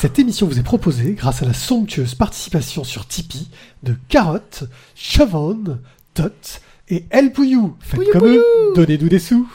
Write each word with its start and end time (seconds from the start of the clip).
Cette 0.00 0.18
émission 0.18 0.46
vous 0.46 0.58
est 0.58 0.62
proposée 0.62 1.12
grâce 1.12 1.42
à 1.42 1.44
la 1.44 1.52
somptueuse 1.52 2.14
participation 2.14 2.84
sur 2.84 3.06
Tipeee 3.06 3.50
de 3.82 3.94
Carotte, 4.08 4.64
Chavon, 4.94 5.78
Tot 6.14 6.62
et 6.88 7.04
El 7.10 7.32
Pouillou. 7.32 7.76
Faites 7.80 8.08
comme 8.10 8.24
eux, 8.24 8.42
donnez-nous 8.74 9.10
des 9.10 9.18
sous. 9.18 9.46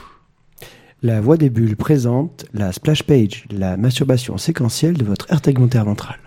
La 1.01 1.19
voix 1.19 1.37
des 1.37 1.49
bulles 1.49 1.75
présente 1.75 2.45
la 2.53 2.71
splash 2.73 3.01
page, 3.01 3.45
la 3.49 3.75
masturbation 3.75 4.37
séquentielle 4.37 4.95
de 4.95 5.03
votre 5.03 5.25
aire 5.31 5.41
tegmentaire 5.41 5.85
ventrale. 5.85 6.19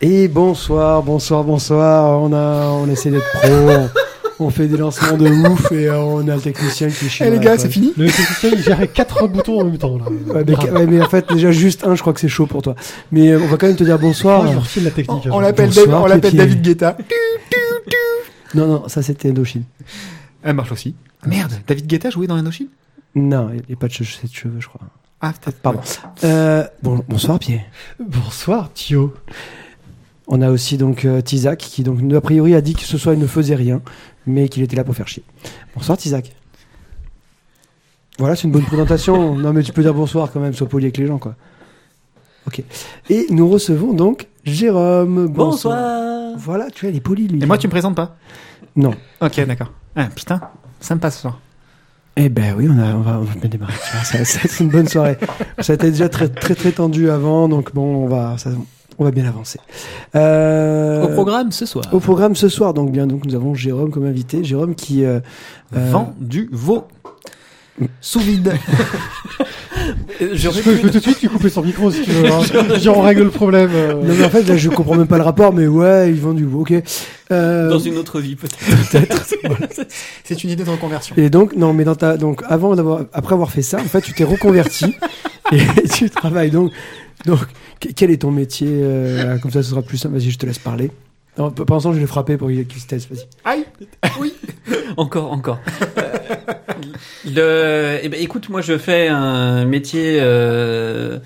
Et 0.00 0.28
bonsoir, 0.28 1.02
bonsoir, 1.02 1.44
bonsoir. 1.44 2.20
On 2.22 2.32
a, 2.32 2.66
on 2.68 2.88
essaie 2.88 3.10
d'être 3.10 3.30
pro. 3.32 3.48
on, 3.50 3.90
on 4.46 4.50
fait 4.50 4.66
des 4.66 4.78
lancements 4.78 5.16
de 5.18 5.28
ouf 5.28 5.70
et 5.72 5.88
euh, 5.88 5.98
on 6.00 6.26
a 6.28 6.36
le 6.36 6.40
technicien 6.40 6.88
qui 6.88 7.08
chie. 7.10 7.22
Eh 7.26 7.30
les 7.30 7.38
gars, 7.38 7.58
c'est 7.58 7.68
fini 7.68 7.92
Le 7.98 8.06
technicien, 8.06 8.50
il 8.54 8.62
gérait 8.62 8.88
quatre 8.88 9.26
boutons 9.28 9.60
en 9.60 9.64
même 9.64 9.76
temps. 9.76 9.98
Là. 9.98 10.04
Ouais, 10.34 10.44
mais, 10.46 10.56
ouais, 10.70 10.86
mais 10.86 11.02
en 11.02 11.08
fait, 11.08 11.28
déjà 11.30 11.50
juste 11.52 11.86
un, 11.86 11.94
je 11.94 12.00
crois 12.00 12.14
que 12.14 12.20
c'est 12.20 12.28
chaud 12.28 12.46
pour 12.46 12.62
toi. 12.62 12.74
Mais 13.12 13.28
euh, 13.30 13.40
on 13.42 13.46
va 13.46 13.56
quand 13.58 13.66
même 13.66 13.76
te 13.76 13.84
dire 13.84 13.98
bonsoir. 13.98 14.42
Moi, 14.44 14.62
je 14.74 14.80
la 14.80 14.88
On, 14.88 14.90
technique. 14.90 15.26
on 15.26 15.28
hein. 15.28 15.32
on 15.34 16.06
l'appelle. 16.06 16.34
David 16.36 16.62
Guetta. 16.62 16.96
Non, 18.52 18.66
non, 18.66 18.88
ça 18.88 19.00
c'était 19.00 19.28
Indochine. 19.28 19.62
Elle 20.42 20.56
marche 20.56 20.72
aussi. 20.72 20.96
Merde, 21.24 21.52
David 21.68 21.86
Guetta 21.86 22.10
jouait 22.10 22.26
dans 22.26 22.34
Indochine? 22.34 22.66
Non, 23.14 23.48
il 23.52 23.62
n'y 23.68 23.74
a 23.74 23.76
pas 23.76 23.86
de 23.86 23.92
che- 23.92 24.00
de 24.24 24.28
cheveux, 24.34 24.58
je 24.58 24.66
crois. 24.66 24.80
Ah, 25.20 25.32
peut-être. 25.40 25.58
Pardon. 25.60 25.78
Euh, 26.24 26.66
bon, 26.82 27.00
bonsoir, 27.08 27.38
Pierre. 27.38 27.62
Bonsoir, 28.00 28.72
Thio. 28.74 29.14
On 30.32 30.40
a 30.42 30.50
aussi 30.50 30.78
donc 30.78 31.04
euh, 31.04 31.20
Tizak 31.20 31.58
qui 31.58 31.82
donc 31.82 31.98
a 32.12 32.20
priori 32.20 32.54
a 32.54 32.60
dit 32.60 32.74
que 32.74 32.82
ce 32.82 32.96
soir 32.96 33.14
il 33.14 33.20
ne 33.20 33.26
faisait 33.26 33.56
rien, 33.56 33.82
mais 34.26 34.48
qu'il 34.48 34.62
était 34.62 34.76
là 34.76 34.84
pour 34.84 34.94
faire 34.94 35.08
chier. 35.08 35.24
Bonsoir 35.74 35.98
Tizak. 35.98 36.32
Voilà, 38.18 38.36
c'est 38.36 38.44
une 38.44 38.52
bonne 38.52 38.64
présentation. 38.64 39.34
non 39.36 39.52
mais 39.52 39.62
tu 39.62 39.72
peux 39.72 39.82
dire 39.82 39.92
bonsoir 39.92 40.30
quand 40.32 40.40
même, 40.40 40.54
sois 40.54 40.68
poli 40.68 40.84
avec 40.86 40.98
les 40.98 41.06
gens 41.06 41.18
quoi. 41.18 41.34
Ok. 42.46 42.62
Et 43.10 43.26
nous 43.30 43.48
recevons 43.48 43.92
donc 43.92 44.28
Jérôme. 44.44 45.26
Bonsoir. 45.28 46.36
Voilà, 46.38 46.70
tu 46.70 46.88
il 46.88 46.96
est 46.96 47.00
poli 47.00 47.26
lui. 47.26 47.42
Et 47.42 47.46
moi, 47.46 47.58
tu 47.58 47.66
me 47.66 47.70
présentes 47.70 47.96
pas? 47.96 48.16
Non. 48.76 48.94
Ok, 49.20 49.44
d'accord. 49.46 49.72
Ah, 49.96 50.08
putain, 50.14 50.40
ça 50.80 50.94
me 50.94 51.00
passe 51.00 51.16
ce 51.16 51.20
soir. 51.22 51.40
Eh 52.16 52.28
ben 52.28 52.54
oui, 52.56 52.68
on, 52.70 52.78
a, 52.78 52.94
on, 52.94 53.00
va, 53.00 53.18
on 53.18 53.22
va 53.24 53.34
bien 53.34 53.48
démarrer. 53.50 53.74
être 54.14 54.60
une 54.60 54.68
bonne 54.68 54.88
soirée. 54.88 55.18
Ça 55.58 55.72
a 55.72 55.74
été 55.74 55.90
déjà 55.90 56.08
très 56.08 56.28
très 56.28 56.54
très 56.54 56.72
tendu 56.72 57.10
avant, 57.10 57.48
donc 57.48 57.74
bon, 57.74 58.04
on 58.04 58.08
va, 58.08 58.38
ça- 58.38 58.50
on 59.00 59.04
va 59.04 59.10
bien 59.10 59.26
avancer. 59.26 59.58
Euh, 60.14 61.02
Au 61.04 61.08
programme 61.08 61.50
ce 61.52 61.66
soir. 61.66 61.84
Au 61.92 61.98
programme 62.00 62.36
ce 62.36 62.48
soir, 62.48 62.74
donc 62.74 62.92
bien, 62.92 63.06
donc 63.06 63.24
nous 63.24 63.34
avons 63.34 63.54
Jérôme 63.54 63.90
comme 63.90 64.04
invité. 64.06 64.44
Jérôme 64.44 64.74
qui 64.74 65.04
euh, 65.04 65.20
euh, 65.76 65.90
Vent 65.90 66.14
du 66.20 66.48
veau. 66.52 66.84
Sous 68.02 68.20
vide. 68.20 68.52
Je 70.20 70.48
peux, 70.50 70.76
je 70.76 70.80
peux 70.82 70.90
tout 70.90 70.98
de 70.98 71.02
suite 71.02 71.22
lui 71.22 71.28
couper 71.28 71.48
son 71.48 71.62
micro 71.62 71.90
si 71.90 72.02
tu 72.02 72.10
veux. 72.10 72.26
hein. 72.30 72.40
On 72.94 73.00
règle 73.00 73.22
le 73.22 73.30
problème. 73.30 73.70
euh. 73.72 73.94
Non 73.94 74.14
mais 74.18 74.24
en 74.26 74.28
fait 74.28 74.42
là 74.42 74.54
je 74.56 74.68
comprends 74.68 74.94
même 74.96 75.06
pas 75.06 75.16
le 75.16 75.22
rapport, 75.22 75.54
mais 75.54 75.66
ouais 75.66 76.10
ils 76.10 76.20
vendent 76.20 76.36
du 76.36 76.44
ok. 76.44 76.74
Euh, 77.32 77.70
dans 77.70 77.78
une 77.78 77.96
autre 77.96 78.20
vie 78.20 78.36
peut-être. 78.36 79.24
C'est 80.24 80.44
une 80.44 80.50
idée 80.50 80.64
de 80.64 80.70
reconversion. 80.70 81.14
Et 81.16 81.30
donc 81.30 81.56
non 81.56 81.72
mais 81.72 81.84
dans 81.84 81.94
ta 81.94 82.18
donc 82.18 82.42
avant 82.48 82.74
d'avoir 82.76 83.04
après 83.14 83.32
avoir 83.34 83.50
fait 83.50 83.62
ça 83.62 83.78
en 83.78 83.84
fait 83.84 84.02
tu 84.02 84.12
t'es 84.12 84.24
reconverti 84.24 84.94
et 85.52 85.88
tu 85.88 86.10
travailles 86.10 86.50
donc 86.50 86.70
donc 87.26 87.40
que- 87.80 87.88
quel 87.94 88.10
est 88.10 88.18
ton 88.22 88.30
métier 88.30 88.68
euh, 88.70 89.38
comme 89.38 89.50
ça 89.50 89.62
ce 89.62 89.70
sera 89.70 89.82
plus 89.82 89.98
simple. 89.98 90.14
Vas-y 90.16 90.30
je 90.30 90.38
te 90.38 90.46
laisse 90.46 90.58
parler. 90.58 90.90
Non, 91.38 91.50
p- 91.50 91.64
Pendant 91.64 91.78
ce 91.80 91.84
temps, 91.84 91.92
je 91.92 92.00
l'ai 92.00 92.06
frappé 92.06 92.36
pour 92.36 92.48
qu'il 92.48 92.66
se 92.80 92.86
taise. 92.86 93.06
Vas-y. 93.10 93.24
Aïe 93.44 93.64
encore, 94.96 95.30
encore. 95.32 95.58
Euh, 95.96 96.10
le, 97.24 97.98
eh 98.02 98.08
ben, 98.08 98.20
écoute, 98.20 98.48
moi 98.48 98.60
je 98.62 98.76
fais 98.78 99.08
un 99.08 99.64
métier 99.64 100.18
euh, 100.20 101.18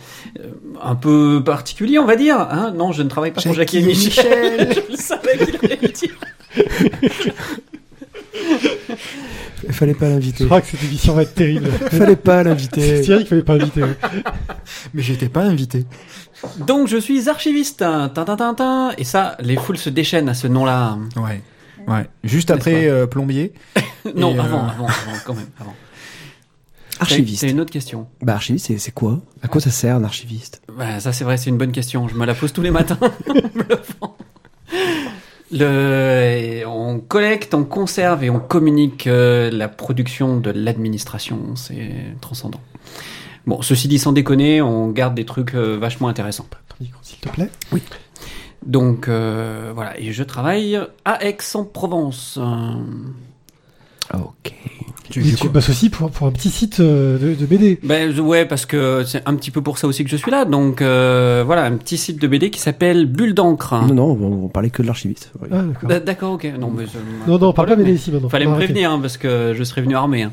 un 0.82 0.94
peu 0.94 1.42
particulier, 1.44 1.98
on 1.98 2.04
va 2.04 2.16
dire. 2.16 2.38
Hein 2.38 2.72
non, 2.76 2.92
je 2.92 3.02
ne 3.02 3.08
travaille 3.08 3.30
pas 3.32 3.40
pour 3.40 3.54
Jackie 3.54 3.78
et 3.78 3.80
Jackie 3.80 3.90
et 3.90 4.06
Michel. 4.06 4.74
je 4.88 4.92
le 4.92 4.96
savais 4.98 5.38
qu'il 5.38 5.56
allait 5.64 5.78
le 5.80 5.88
dire. 5.88 6.14
Il 9.74 9.76
fallait 9.76 9.94
pas 9.94 10.06
Je 10.06 10.10
l'inviter. 10.12 10.44
crois 10.46 10.60
que 10.60 10.68
cette 10.68 10.84
émission 10.84 11.14
va 11.14 11.22
être 11.22 11.34
terrible. 11.34 11.68
Il 11.92 11.98
fallait 11.98 12.14
pas 12.16 12.38
C'est 12.42 12.48
l'inviter. 12.48 13.02
vrai 13.02 13.18
qu'il 13.18 13.26
fallait 13.26 13.42
pas 13.42 13.54
inviter. 13.54 13.82
ouais. 13.82 13.96
Mais 14.94 15.02
j'étais 15.02 15.28
pas 15.28 15.42
invité. 15.42 15.84
Donc 16.66 16.86
je 16.88 16.96
suis 16.96 17.28
archiviste. 17.28 17.78
Tin, 17.80 18.08
tin, 18.08 18.24
tin, 18.24 18.54
tin. 18.54 18.92
Et 18.98 19.04
ça, 19.04 19.36
les 19.40 19.56
foules 19.56 19.76
se 19.78 19.90
déchaînent 19.90 20.28
à 20.28 20.34
ce 20.34 20.46
nom-là. 20.46 20.96
Ouais. 21.16 21.42
Ouais. 21.88 22.06
Juste 22.22 22.50
après 22.52 22.86
euh, 22.88 23.06
plombier. 23.06 23.52
Non, 24.14 24.36
euh, 24.36 24.40
avant, 24.40 24.66
avant, 24.68 24.86
avant, 24.86 25.18
quand 25.24 25.34
même, 25.34 25.46
avant. 25.58 25.74
Archiviste. 27.00 27.40
C'est 27.40 27.50
une 27.50 27.58
autre 27.60 27.72
question. 27.72 28.06
Bah 28.22 28.34
archiviste 28.34 28.66
c'est 28.66 28.78
c'est 28.78 28.92
quoi? 28.92 29.20
À 29.42 29.48
quoi 29.48 29.60
ça 29.60 29.70
sert 29.70 29.96
un 29.96 30.04
archiviste 30.04 30.62
Ouais, 30.78 31.00
ça 31.00 31.12
c'est 31.12 31.24
vrai, 31.24 31.36
c'est 31.38 31.50
une 31.50 31.56
bonne 31.58 31.72
question. 31.72 32.06
Je 32.06 32.14
me 32.14 32.24
la 32.24 32.34
pose 32.34 32.52
tous 32.52 32.62
les 32.62 32.70
matins. 32.70 32.98
Le, 35.56 36.64
on 36.66 36.98
collecte, 36.98 37.54
on 37.54 37.62
conserve 37.62 38.24
et 38.24 38.30
on 38.30 38.40
communique 38.40 39.06
euh, 39.06 39.52
la 39.52 39.68
production 39.68 40.40
de 40.40 40.50
l'administration. 40.50 41.54
C'est 41.54 41.92
transcendant. 42.20 42.60
Bon, 43.46 43.62
ceci 43.62 43.86
dit, 43.86 44.00
sans 44.00 44.12
déconner, 44.12 44.60
on 44.60 44.88
garde 44.88 45.14
des 45.14 45.24
trucs 45.24 45.54
euh, 45.54 45.78
vachement 45.78 46.08
intéressants. 46.08 46.46
Ton 46.68 46.76
micro, 46.80 46.98
s'il 47.02 47.18
te 47.20 47.28
plaît. 47.28 47.50
Donc 48.66 49.08
euh, 49.08 49.70
voilà, 49.74 49.98
et 50.00 50.12
je 50.12 50.24
travaille 50.24 50.80
à 51.04 51.24
Aix-en-Provence. 51.24 52.40
Ok. 54.18 54.52
Tu, 55.10 55.20
Et 55.20 55.32
tu 55.34 55.36
coup, 55.36 55.52
bosses 55.52 55.68
aussi 55.68 55.90
pour, 55.90 56.10
pour 56.10 56.26
un 56.26 56.30
petit 56.32 56.48
site 56.48 56.80
euh, 56.80 57.18
de, 57.18 57.34
de 57.34 57.46
BD. 57.46 57.78
Ben 57.82 58.18
ouais, 58.20 58.46
parce 58.46 58.64
que 58.64 59.04
c'est 59.04 59.22
un 59.26 59.34
petit 59.34 59.50
peu 59.50 59.60
pour 59.60 59.76
ça 59.76 59.86
aussi 59.86 60.02
que 60.02 60.08
je 60.10 60.16
suis 60.16 60.30
là. 60.30 60.46
Donc 60.46 60.80
euh, 60.80 61.42
voilà, 61.46 61.64
un 61.66 61.72
petit 61.76 61.98
site 61.98 62.20
de 62.20 62.26
BD 62.26 62.48
qui 62.50 62.58
s'appelle 62.58 63.04
Bulle 63.04 63.34
d'encre. 63.34 63.74
Non 63.86 63.94
non 63.94 64.18
on, 64.20 64.44
on 64.46 64.48
parlait 64.48 64.70
que 64.70 64.80
de 64.80 64.86
l'archiviste. 64.86 65.30
Ouais. 65.40 65.48
Ah, 65.52 66.00
d'accord. 66.00 66.32
Ok. 66.32 66.50
Non, 66.58 66.70
mais 66.74 66.84
Non, 67.28 67.38
non, 67.38 67.48
on 67.48 67.52
parle 67.52 67.68
pas 67.68 67.76
mais 67.76 67.84
BD 67.84 67.96
ici 67.96 68.10
maintenant. 68.10 68.30
Fallait 68.30 68.46
me 68.46 68.54
prévenir 68.54 68.90
hein, 68.90 68.98
parce 69.00 69.18
que 69.18 69.52
je 69.56 69.62
serais 69.62 69.82
venu 69.82 69.94
armé. 69.94 70.22
hein. 70.22 70.32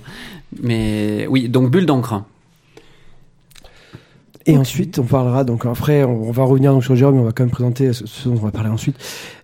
Mais 0.64 1.28
oui, 1.30 1.50
donc 1.50 1.70
Bulle 1.70 1.86
d'encre. 1.86 2.24
Et 4.46 4.58
ensuite, 4.58 5.00
on 5.00 5.04
parlera 5.04 5.44
donc 5.44 5.66
après, 5.66 6.04
on 6.04 6.32
va 6.32 6.44
revenir 6.44 6.72
donc 6.74 6.84
sur 6.84 6.96
Jérôme, 6.96 7.16
mais 7.16 7.22
on 7.22 7.26
va 7.26 7.32
quand 7.32 7.44
même 7.44 7.52
présenter 7.52 7.94
ce, 7.94 8.04
dont 8.28 8.36
on 8.36 8.46
va 8.46 8.52
parler 8.52 8.70
ensuite. 8.70 8.96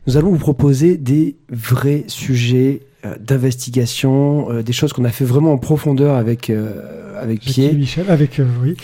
Nous 0.07 0.17
allons 0.17 0.29
vous 0.31 0.37
proposer 0.37 0.97
des 0.97 1.35
vrais 1.49 2.03
sujets 2.07 2.81
euh, 3.05 3.15
d'investigation, 3.19 4.51
euh, 4.51 4.63
des 4.63 4.73
choses 4.73 4.93
qu'on 4.93 5.05
a 5.05 5.09
fait 5.09 5.25
vraiment 5.25 5.53
en 5.53 5.57
profondeur 5.57 6.15
avec 6.15 6.49
euh, 6.49 7.17
avec 7.21 7.41
Jackie 7.43 7.53
Pierre. 7.61 7.73
Michel, 7.73 8.05
avec. 8.09 8.39
euh, 8.39 8.45
oui. 8.63 8.75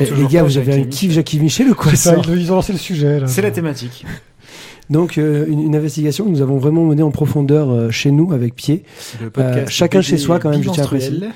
Eh, 0.00 0.04
les 0.04 0.26
gars, 0.26 0.42
vous 0.42 0.58
avez 0.58 0.74
un 0.74 0.84
kiff 0.84 1.12
Jackie 1.12 1.38
Michel 1.38 1.70
ou 1.70 1.74
quoi 1.74 1.90
C'est 1.90 1.96
ça, 1.96 2.16
ils, 2.28 2.52
ont 2.52 2.56
lancé 2.56 2.72
le 2.72 2.78
sujet. 2.78 3.20
Là. 3.20 3.26
C'est 3.26 3.42
la 3.42 3.50
thématique. 3.50 4.04
Donc 4.90 5.16
euh, 5.16 5.46
une, 5.48 5.60
une 5.60 5.76
investigation 5.76 6.24
que 6.24 6.30
nous 6.30 6.42
avons 6.42 6.58
vraiment 6.58 6.84
menée 6.84 7.02
en 7.02 7.10
profondeur 7.10 7.70
euh, 7.70 7.90
chez 7.90 8.10
nous 8.10 8.32
avec 8.32 8.54
Pied. 8.54 8.84
Le 9.20 9.30
podcast 9.30 9.70
chacun 9.70 10.00
BD 10.00 10.08
chez 10.08 10.18
soi, 10.18 10.38
quand 10.38 10.50
même, 10.50 10.62
je 10.62 10.70
tiens 10.70 10.84
à 10.84 10.86
bimenstruel. 10.86 11.32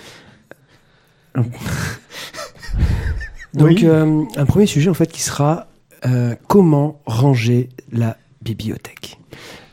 Donc 3.56 3.69
Oui. 3.69 3.81
euh, 3.84 4.22
un 4.37 4.44
premier 4.47 4.67
sujet 4.67 4.91
en 4.91 4.94
fait 4.94 5.11
qui 5.11 5.22
sera 5.22 5.67
euh, 6.05 6.34
comment 6.47 7.00
ranger 7.06 7.69
la 7.93 8.17
bibliothèque. 8.43 9.19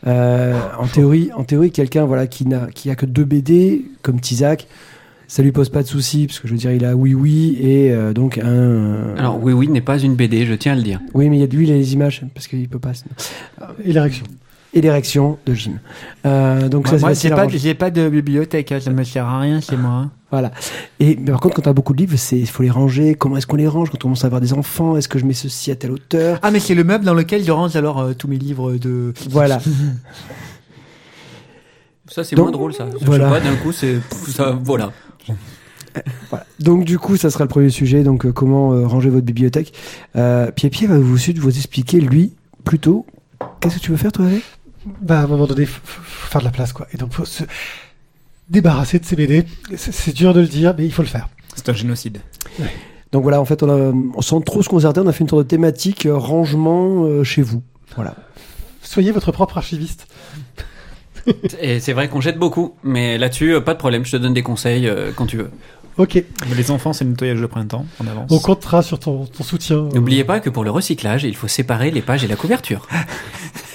Euh, 0.08 0.60
en 0.80 0.88
théorie, 0.88 1.30
en 1.36 1.44
théorie, 1.44 1.72
quelqu'un 1.72 2.06
voilà 2.06 2.28
qui 2.28 2.46
n'a 2.48 2.68
qui 2.74 2.90
a 2.90 2.96
que 2.96 3.06
deux 3.06 3.24
BD 3.24 3.86
comme 4.02 4.20
Tizak, 4.20 4.68
ça 5.28 5.42
lui 5.44 5.52
pose 5.52 5.70
pas 5.70 5.82
de 5.84 5.88
soucis 5.88 6.28
parce 6.28 6.40
que 6.40 6.48
je 6.48 6.54
veux 6.54 6.60
dire 6.60 6.72
il 6.74 6.84
a 6.86 6.96
oui 6.96 7.14
oui 7.14 7.58
et 7.62 7.92
euh, 7.92 8.14
donc 8.14 8.38
un. 8.38 8.46
euh, 8.46 9.16
Alors 9.18 9.42
oui, 9.42 9.54
oui, 9.54 9.68
n'est 9.70 9.82
pas 9.82 9.98
une 10.00 10.16
BD, 10.16 10.46
je 10.46 10.54
tiens 10.54 10.74
à 10.74 10.76
le 10.76 10.82
dire. 10.84 11.00
oui 11.14 11.30
mais 11.30 11.38
il 11.38 11.40
y 11.40 11.44
a 11.44 11.48
de 11.48 11.56
lui 11.56 11.68
il 11.68 11.72
a 11.72 11.76
les 11.76 11.94
images 11.94 12.24
parce 12.34 12.48
qu'il 12.48 12.68
peut 12.68 12.80
pas. 12.80 12.92
Et 13.84 13.94
l'érection. 13.94 14.26
Et 14.76 14.82
l'érection 14.82 15.38
de 15.46 15.54
Jim. 15.54 15.74
Euh, 16.26 16.68
donc 16.68 16.88
ça 16.88 16.98
Moi, 16.98 17.00
c'est 17.00 17.06
moi, 17.06 17.14
j'ai 17.14 17.32
à 17.32 17.36
pas, 17.36 17.48
j'ai 17.48 17.74
pas 17.76 17.92
de 17.92 18.10
bibliothèque, 18.10 18.72
hein, 18.72 18.80
ça 18.80 18.90
me 18.90 19.04
sert 19.04 19.26
à 19.28 19.40
rien 19.40 19.62
chez 19.62 19.78
moi. 19.78 19.92
hein. 19.92 20.12
Voilà. 20.32 20.52
Et 21.00 21.16
mais 21.16 21.30
par 21.30 21.40
contre, 21.42 21.56
quand 21.58 21.62
t'as 21.62 21.74
beaucoup 21.74 21.94
de 21.94 22.00
livres, 22.00 22.18
c'est 22.18 22.40
il 22.40 22.48
faut 22.50 22.64
les 22.64 22.72
ranger. 22.72 23.14
Comment 23.14 23.38
est-ce 23.38 23.46
qu'on 23.46 23.56
les 23.58 23.68
range 23.68 23.92
quand 23.92 23.98
on 23.98 24.10
commence 24.10 24.24
à 24.24 24.28
avoir 24.28 24.42
des 24.42 24.52
enfants? 24.54 24.98
Est-ce 24.98 25.08
que 25.08 25.20
je 25.20 25.26
mets 25.26 25.34
ceci 25.34 25.70
à 25.70 25.76
telle 25.76 25.92
hauteur 25.92 26.40
Ah, 26.42 26.50
mais 26.50 26.60
c'est 26.60 26.74
le 26.74 26.84
meuble 26.84 27.06
dans 27.06 27.14
lequel 27.14 27.44
je 27.44 27.52
range 27.52 27.76
alors 27.76 28.00
euh, 28.00 28.14
tous 28.14 28.28
mes 28.28 28.38
livres 28.40 28.74
de. 28.74 29.14
Voilà. 29.30 29.60
Ça, 32.08 32.24
c'est 32.24 32.36
Donc, 32.36 32.46
moins 32.46 32.52
drôle, 32.52 32.74
ça. 32.74 32.88
Je 33.00 33.06
voilà. 33.06 33.28
sais 33.28 33.40
pas, 33.40 33.40
d'un 33.40 33.56
coup, 33.56 33.72
c'est... 33.72 34.00
Ça, 34.28 34.58
voilà. 34.62 34.92
Voilà. 36.30 36.46
Donc 36.60 36.86
du 36.86 36.98
coup, 36.98 37.18
ça 37.18 37.30
sera 37.30 37.44
le 37.44 37.48
premier 37.50 37.70
sujet. 37.70 38.04
Donc 38.04 38.26
euh, 38.26 38.32
comment 38.32 38.74
euh, 38.74 38.86
ranger 38.88 39.10
votre 39.10 39.26
bibliothèque? 39.26 39.74
Euh, 40.16 40.52
Pierre 40.52 40.72
Pierre 40.72 40.90
va 40.90 40.98
vous 40.98 41.16
vous 41.16 41.58
expliquer 41.58 42.00
lui 42.02 42.34
plutôt. 42.64 43.06
Qu'est-ce 43.60 43.76
que 43.76 43.80
tu 43.80 43.92
veux 43.92 43.98
faire 43.98 44.12
toi 44.12 44.26
avec 44.26 44.44
Bah, 45.02 45.20
à 45.20 45.24
un 45.24 45.28
moment 45.28 45.48
donné, 45.48 45.66
faut, 45.66 45.82
faire 46.30 46.42
de 46.42 46.46
la 46.46 46.52
place, 46.52 46.74
quoi. 46.74 46.88
Et 46.94 46.98
donc, 46.98 47.14
faut 47.14 47.26
se 47.26 47.44
débarrasser 48.50 49.00
de 49.00 49.06
ces 49.06 49.16
BD. 49.16 49.46
C'est- 49.76 50.14
dur 50.14 50.34
de 50.34 50.42
le 50.42 50.48
dire, 50.48 50.74
mais 50.78 50.86
il 50.86 50.92
faut 50.92 51.02
le 51.02 51.08
faire. 51.08 51.30
C'est 51.56 51.70
un 51.70 51.74
génocide. 51.74 52.20
Donc 53.12 53.24
voilà, 53.24 53.40
en 53.40 53.46
fait, 53.46 53.62
on 53.64 53.70
a, 53.70 54.22
sans 54.22 54.42
trop 54.42 54.64
se 54.64 54.70
concerter, 54.70 55.00
on 55.00 55.08
a 55.08 55.14
fait 55.14 55.24
une 55.24 55.30
sorte 55.30 55.44
de 55.44 55.48
thématique 55.48 56.08
euh, 56.08 56.18
rangement 56.18 57.06
euh, 57.06 57.24
chez 57.24 57.44
vous. 57.44 57.62
Voilà. 57.96 58.16
Soyez 58.82 59.12
votre 59.12 59.32
propre 59.32 59.58
archiviste. 59.58 60.08
Et 61.62 61.80
c'est 61.80 61.94
vrai 61.94 62.10
qu'on 62.10 62.22
jette 62.22 62.38
beaucoup, 62.38 62.76
mais 62.84 63.18
là-dessus, 63.18 63.54
euh, 63.54 63.62
pas 63.62 63.74
de 63.74 63.80
problème, 63.80 64.04
je 64.04 64.12
te 64.12 64.18
donne 64.18 64.34
des 64.34 64.42
conseils 64.42 64.88
euh, 64.88 65.12
quand 65.16 65.28
tu 65.28 65.38
veux. 65.38 65.52
Ok, 65.98 66.16
Mais 66.16 66.56
les 66.56 66.72
enfants, 66.72 66.92
c'est 66.92 67.04
le 67.04 67.12
nettoyage 67.12 67.40
de 67.40 67.46
printemps. 67.46 67.86
On 68.04 68.08
avance. 68.08 68.32
on 68.32 68.40
comptera 68.40 68.82
sur 68.82 69.00
ton, 69.00 69.26
ton 69.28 69.44
soutien. 69.44 69.90
N'oubliez 69.94 70.24
pas 70.24 70.40
que 70.40 70.50
pour 70.50 70.64
le 70.64 70.72
recyclage, 70.72 71.24
il 71.24 71.36
faut 71.36 71.48
séparer 71.48 71.92
les 71.92 72.02
pages 72.02 72.24
et 72.24 72.28
la 72.28 72.36
couverture. 72.36 72.88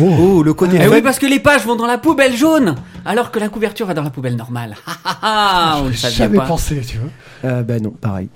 Oh. 0.00 0.16
Oh, 0.18 0.42
le 0.42 0.54
côté 0.54 0.78
Eh 0.80 0.88
oui, 0.88 1.02
parce 1.02 1.18
que 1.18 1.26
les 1.26 1.40
pages 1.40 1.64
vont 1.66 1.76
dans 1.76 1.86
la 1.86 1.98
poubelle 1.98 2.36
jaune, 2.36 2.76
alors 3.04 3.30
que 3.30 3.38
la 3.38 3.48
couverture 3.48 3.86
va 3.86 3.94
dans 3.94 4.02
la 4.02 4.10
poubelle 4.10 4.36
normale. 4.36 4.76
Ha, 4.86 4.96
ha, 5.04 5.18
ha, 5.22 5.80
on 5.82 5.88
le 5.88 5.94
savait 5.94 6.14
jamais 6.14 6.36
pas. 6.38 6.46
pensé, 6.46 6.80
tu 6.80 6.98
vois. 6.98 7.10
Euh, 7.50 7.62
bah 7.62 7.80
non, 7.80 7.90
pareil. 7.90 8.28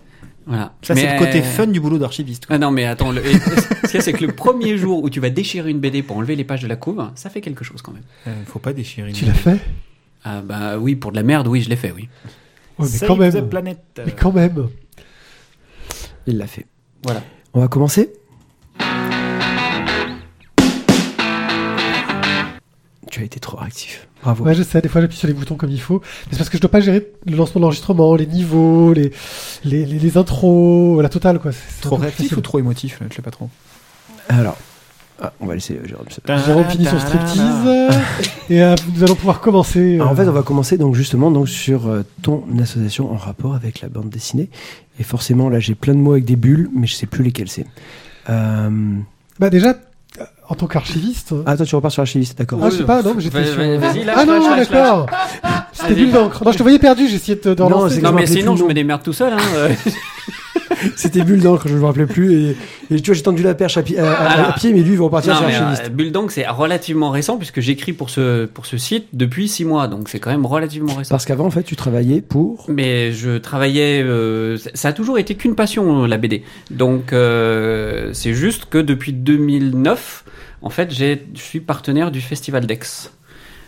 Voilà. 0.47 0.73
Ça, 0.83 0.95
c'est 0.95 1.05
Mais, 1.05 1.13
le 1.15 1.19
côté 1.19 1.41
euh, 1.41 1.43
fun 1.43 1.67
du 1.67 1.81
boulot 1.81 1.99
d'archiviste. 1.99 2.47
quoi. 2.47 2.57
Ah 2.57 2.59
non, 2.59 2.71
mais 2.71 2.85
attends, 2.85 3.11
le... 3.13 3.23
ce 3.23 3.87
qu'il 3.89 3.95
y 3.95 3.97
a, 3.97 4.01
c'est 4.01 4.13
que 4.13 4.25
le 4.25 4.33
premier 4.33 4.77
jour 4.79 5.03
où 5.03 5.11
tu 5.11 5.21
vas 5.21 5.31
déchirer 5.31 5.71
une 5.71 5.81
BD 5.81 6.03
pour 6.03 6.17
enlever 6.17 6.37
les 6.37 6.45
pages 6.45 6.63
de 6.63 6.69
la 6.69 6.77
couve, 6.77 7.05
ça 7.15 7.31
fait 7.31 7.41
quelque 7.41 7.65
chose 7.65 7.83
quand 7.83 7.93
même. 7.93 8.05
Euh, 8.29 8.35
faut 8.47 8.59
pas 8.61 8.73
déchirer. 8.73 9.13
Tu 9.13 9.25
l'as 9.25 9.33
fait? 9.35 9.59
Ah 10.25 10.43
bah 10.43 10.79
oui, 10.79 10.97
pour 10.97 11.11
de 11.13 11.17
la 11.17 11.23
merde, 11.23 11.47
oui, 11.49 11.63
je 11.63 11.69
l'ai 11.69 11.77
fait, 11.77 11.93
oui. 11.93 12.09
Ouais, 12.79 12.87
mais 12.93 13.07
quand 13.07 13.17
même. 13.17 13.33
the 13.33 13.49
planet. 13.49 13.79
Mais 14.05 14.13
quand 14.13 14.33
même. 14.33 14.69
Il 16.27 16.39
l'a 16.39 16.47
fait. 16.47 16.67
Voilà. 17.05 17.23
On 17.55 17.61
va 17.61 17.69
commencer? 17.69 18.13
Tu 23.17 23.23
as 23.23 23.25
été 23.25 23.41
trop 23.41 23.57
réactif. 23.57 24.09
Bravo. 24.23 24.45
Ouais, 24.45 24.55
je 24.55 24.63
sais, 24.63 24.79
des 24.83 24.91
fois 24.91 25.01
j'appuie 25.01 25.17
sur 25.17 25.27
les 25.27 25.33
boutons 25.33 25.55
comme 25.55 25.71
il 25.71 25.81
faut. 25.81 26.03
Mais 26.27 26.33
c'est 26.33 26.37
parce 26.37 26.51
que 26.51 26.59
je 26.59 26.61
dois 26.61 26.71
pas 26.71 26.81
gérer 26.81 27.07
le 27.25 27.35
lancement 27.35 27.61
de 27.61 27.63
l'enregistrement, 27.63 28.15
les 28.15 28.27
niveaux, 28.27 28.93
les, 28.93 29.11
les, 29.65 29.87
les, 29.87 29.99
les 29.99 30.17
intros, 30.19 31.03
la 31.03 31.09
totale, 31.09 31.39
quoi. 31.39 31.51
C'est- 31.53 31.81
Trop 31.81 31.97
réactif 31.97 32.37
ou 32.37 32.43
trop 32.43 32.59
émotif 32.59 33.01
Je 33.09 33.17
sais 33.17 33.23
pas 33.23 33.31
trop. 33.31 33.49
Alors, 34.29 34.59
ah, 35.23 35.33
on 35.41 35.47
va 35.47 35.55
laisser 35.55 35.77
euh, 35.83 35.87
Jérôme. 35.87 36.05
se- 36.11 36.45
Jérôme 36.45 36.65
finit 36.67 36.85
son 36.85 36.99
striptease. 36.99 37.95
et 38.51 38.63
euh, 38.63 38.75
nous 38.95 39.03
allons 39.03 39.15
pouvoir 39.15 39.41
commencer. 39.41 39.95
Alors, 39.95 40.09
en 40.11 40.13
euh, 40.13 40.17
fait, 40.17 40.29
on 40.29 40.33
va 40.33 40.43
commencer 40.43 40.77
donc 40.77 40.95
justement 40.95 41.31
donc 41.31 41.49
sur 41.49 41.87
euh, 41.87 42.03
ton 42.21 42.45
association 42.61 43.11
en 43.11 43.17
rapport 43.17 43.55
avec 43.55 43.81
la 43.81 43.89
bande 43.89 44.11
dessinée. 44.11 44.51
Et 45.01 45.05
forcément, 45.05 45.49
là, 45.49 45.59
j'ai 45.59 45.75
plein 45.75 45.95
de 45.95 46.01
mots 46.01 46.13
avec 46.13 46.27
des 46.27 46.37
bulles, 46.37 46.69
mais 46.77 46.87
je 46.87 46.95
sais 46.95 47.07
plus 47.07 47.25
lesquels 47.25 47.49
c'est. 47.49 47.65
Euh... 48.29 48.69
Bah 49.39 49.49
déjà, 49.49 49.71
euh, 49.71 49.75
en 50.49 50.55
tant 50.55 50.67
qu'archiviste. 50.67 51.35
Ah, 51.45 51.57
toi, 51.57 51.67
tu 51.67 51.75
repars 51.75 51.91
sur 51.91 52.03
l'archiviste, 52.03 52.39
d'accord. 52.39 52.61
Ah, 52.63 52.71
je 52.71 52.77
sais 52.77 52.85
pas, 52.85 53.03
non, 53.03 53.15
mais 53.15 53.21
j'étais 53.21 53.45
sur... 53.45 53.59
lâche, 53.59 53.97
ah 54.15 54.25
non, 54.25 54.57
d'accord. 54.57 55.07
C'était 55.73 55.95
bulle 55.95 56.13
d'encre. 56.13 56.45
Non, 56.45 56.53
je 56.53 56.59
te 56.59 56.63
voyais 56.63 56.79
perdu, 56.79 57.09
j'ai 57.09 57.17
essayé 57.17 57.41
de, 57.43 57.55
Non, 57.55 57.67
relancer. 57.67 58.01
Non, 58.01 58.13
mais 58.13 58.27
sinon, 58.27 58.57
je 58.57 58.65
me 58.65 58.75
démerde 58.75 59.03
tout 59.03 59.13
seul. 59.13 59.33
Hein. 59.33 59.39
euh. 60.71 60.75
C'était 60.97 61.23
d'encre, 61.39 61.69
je 61.69 61.75
me 61.75 61.85
rappelais 61.85 62.07
plus. 62.07 62.35
Et, 62.35 62.57
et 62.91 63.01
tu 63.01 63.11
vois, 63.11 63.15
j'ai 63.15 63.23
tendu 63.23 63.43
la 63.43 63.55
perche 63.55 63.77
à, 63.77 63.83
pi- 63.83 63.97
à- 63.99 64.11
à- 64.11 64.27
Alors- 64.33 64.49
à 64.51 64.53
pied, 64.53 64.73
mais 64.73 64.81
lui, 64.83 64.93
il 64.93 64.99
va 64.99 65.05
repartir 65.05 65.33
Non, 65.33 65.39
sur 65.39 65.47
mais 65.47 65.53
l'archiviste. 65.59 65.91
euh, 66.01 66.11
d'encre, 66.11 66.33
c'est 66.33 66.47
relativement 66.47 67.11
récent 67.11 67.37
puisque 67.37 67.61
j'écris 67.61 67.93
pour 67.93 68.11
ce, 68.11 68.47
pour 68.47 68.67
ce 68.67 68.79
site 68.79 69.07
depuis 69.13 69.49
six 69.49 69.65
mois, 69.65 69.89
donc 69.89 70.09
c'est 70.09 70.19
quand 70.21 70.31
même 70.31 70.47
relativement 70.47 70.95
récent. 70.95 71.11
Parce 71.11 71.25
qu'avant, 71.25 71.47
en 71.47 71.51
fait, 71.51 71.63
tu 71.63 71.77
travaillais 71.77 72.21
pour. 72.21 72.65
Mais 72.69 73.13
je 73.13 73.39
travaillais, 73.39 74.03
euh, 74.03 74.57
ça 74.75 74.89
a 74.89 74.93
toujours 74.93 75.19
été 75.19 75.35
qu'une 75.35 75.55
passion 75.55 76.07
la 76.07 76.17
BD. 76.19 76.43
Donc 76.71 77.13
euh, 77.13 78.11
c'est 78.13 78.35
juste 78.35 78.67
que 78.67 78.79
depuis 78.79 79.13
2009, 79.13 80.25
en 80.63 80.71
fait, 80.71 80.93
je 80.93 81.17
suis 81.35 81.61
partenaire 81.61 82.11
du 82.11 82.21
Festival 82.21 82.67
d'Aix 82.67 83.11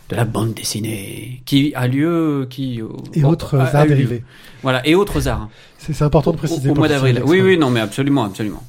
de 0.08 0.16
la 0.16 0.24
bande 0.24 0.54
dessinée 0.54 1.42
qui 1.44 1.72
a 1.74 1.86
lieu, 1.86 2.46
qui 2.48 2.80
Et 3.14 3.20
bon, 3.20 3.28
autres 3.30 3.58
a- 3.58 3.62
arts 3.64 3.76
a 3.76 3.86
dérivés. 3.86 4.22
Voilà, 4.62 4.86
et 4.86 4.94
autres 4.94 5.28
arts. 5.28 5.48
C'est 5.78 6.00
important 6.02 6.30
de 6.32 6.36
Au- 6.36 6.38
préciser. 6.38 6.70
Au, 6.70 6.72
pour 6.72 6.78
mois 6.78 6.88
d'avril. 6.88 7.22
Oui, 7.26 7.40
oui, 7.40 7.58
non, 7.58 7.70
mais 7.70 7.80
absolument, 7.80 8.24
absolument. 8.24 8.62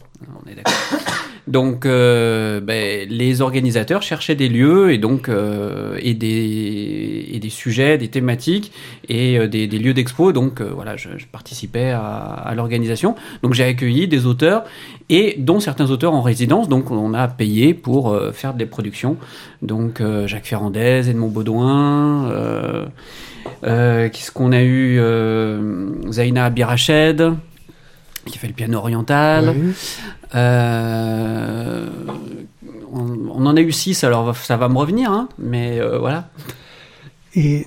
On 0.46 0.50
est 0.50 0.56
d'accord. 0.56 0.74
Donc, 1.50 1.88
euh, 1.88 2.62
ben, 2.62 3.10
les 3.10 3.42
organisateurs 3.42 4.04
cherchaient 4.04 4.36
des 4.36 4.50
lieux 4.50 4.94
et 4.94 5.01
euh, 5.30 5.98
des 6.00 7.28
et 7.31 7.40
des 7.40 7.50
sujets, 7.50 7.98
des 7.98 8.07
thématiques 8.07 8.72
et 9.07 9.40
euh, 9.40 9.48
des, 9.48 9.66
lieux 9.68 9.96
d'expo. 9.96 10.31
Donc, 10.31 10.62
voilà, 10.62 10.96
je, 10.96 11.10
participais 11.31 11.90
à, 11.90 12.54
l'organisation. 12.56 13.16
Donc, 13.42 13.56
j'ai 13.56 13.63
accueilli 13.63 14.07
des 14.07 14.28
auteurs 14.28 14.63
et 15.10 15.36
dont 15.40 15.60
certains 15.60 15.90
auteurs 15.90 16.13
en 16.13 16.22
résidence. 16.22 16.69
Donc, 16.69 16.92
on 16.92 17.16
a 17.16 17.28
payé 17.28 17.74
pour 17.74 18.16
faire 18.31 18.54
des 18.54 18.68
productions. 18.68 19.18
Donc, 19.63 20.04
Jacques 20.28 20.45
Ferrandez, 20.45 21.10
Edmond 21.10 21.30
Baudouin. 21.30 22.31
Qu'est-ce 23.63 24.31
qu'on 24.31 24.52
a 24.52 24.62
eu 24.62 25.02
Zaina 26.12 26.52
Qui 28.31 28.38
fait 28.38 28.48
le 28.48 28.54
piano 28.54 28.78
oriental. 28.78 29.56
Euh, 30.36 31.88
on, 32.94 33.18
on 33.34 33.46
en 33.46 33.56
a 33.56 33.62
eu 33.62 33.72
six, 33.72 34.04
alors 34.04 34.36
ça 34.36 34.58
va 34.58 34.70
me 34.70 34.78
revenir, 34.78 35.12
hein, 35.12 35.30
mais 35.38 35.80
euh, 35.80 35.98
voilà. 35.98 36.30
Et 37.36 37.66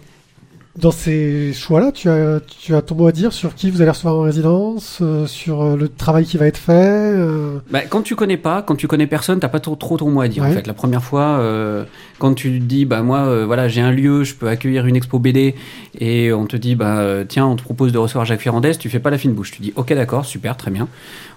dans 0.79 0.91
ces 0.91 1.53
choix-là, 1.53 1.93
tu 1.93 2.09
as, 2.09 2.41
tu 2.41 2.75
as 2.75 2.81
ton 2.81 2.95
mot 2.95 3.07
à 3.07 3.13
dire 3.13 3.33
sur 3.33 3.55
qui 3.55 3.71
vous 3.71 3.83
allez 3.83 3.91
recevoir 3.91 4.17
en 4.17 4.23
résidence, 4.23 5.01
euh, 5.03 5.27
sur 5.27 5.61
euh, 5.63 5.77
le 5.77 5.87
travail 5.89 6.25
qui 6.25 6.39
va 6.39 6.47
être 6.47 6.57
fait. 6.57 6.73
euh, 6.73 7.59
Bah, 7.71 7.81
quand 7.89 8.01
tu 8.01 8.17
connais 8.17 8.39
pas, 8.39 8.63
quand 8.63 8.75
tu 8.75 8.87
connais 8.89 9.07
personne, 9.07 9.39
t'as 9.39 9.49
pas 9.49 9.61
trop, 9.61 9.77
trop 9.77 9.99
ton 9.99 10.11
mot 10.11 10.23
à 10.23 10.29
dire. 10.29 10.43
En 10.45 10.47
fait, 10.51 10.67
la 10.67 10.73
première 10.73 11.03
fois, 11.03 11.39
euh, 11.41 11.85
quand 12.19 12.33
tu 12.33 12.59
dis, 12.59 12.87
bah 12.87 13.03
moi, 13.03 13.19
euh, 13.27 13.45
voilà, 13.45 13.69
j'ai 13.69 13.83
un 13.83 13.93
lieu, 13.93 14.25
je 14.25 14.35
peux 14.35 14.49
accueillir 14.49 14.87
une 14.87 14.97
expo 14.97 15.19
BD, 15.19 15.55
et 16.01 16.33
on 16.33 16.47
te 16.47 16.57
dit, 16.57 16.75
bah 16.75 17.01
euh, 17.01 17.25
tiens, 17.29 17.47
on 17.47 17.57
te 17.57 17.63
propose 17.63 17.93
de 17.93 17.99
recevoir 17.99 18.25
Jacques 18.25 18.41
Ferrandez, 18.41 18.75
tu 18.77 18.89
fais 18.89 18.99
pas 19.01 19.11
la 19.11 19.19
fine 19.19 19.35
bouche. 19.35 19.51
Tu 19.51 19.61
dis, 19.61 19.73
ok, 19.77 19.93
d'accord, 19.93 20.25
super, 20.25 20.57
très 20.57 20.71
bien. 20.71 20.89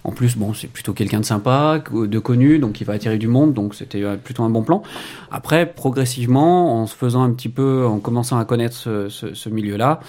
En 0.06 0.12
plus, 0.12 0.38
bon, 0.38 0.54
c'est 0.54 0.68
plutôt 0.68 0.94
quelqu'un 0.94 1.20
de 1.20 1.26
sympa, 1.26 1.84
de 1.92 2.20
connu, 2.20 2.60
donc 2.60 2.80
il 2.80 2.84
va 2.86 2.94
attirer 2.94 3.18
du 3.18 3.28
monde, 3.28 3.54
donc 3.54 3.74
c'était 3.76 4.04
euh, 4.04 4.16
plutôt 4.18 4.44
un 4.44 4.50
bon 4.52 4.62
plan. 4.62 4.84
Après, 5.32 5.66
progressivement, 5.66 6.80
en 6.82 6.86
se 6.86 6.96
faisant 6.96 7.24
un 7.24 7.32
petit 7.32 7.50
peu, 7.50 7.86
en 7.88 8.00
commençant 8.00 8.38
à 8.38 8.46
connaître 8.46 8.76
ce, 8.76 9.10
ce, 9.10 9.34
ce 9.34 9.50
milieu-là. 9.50 10.00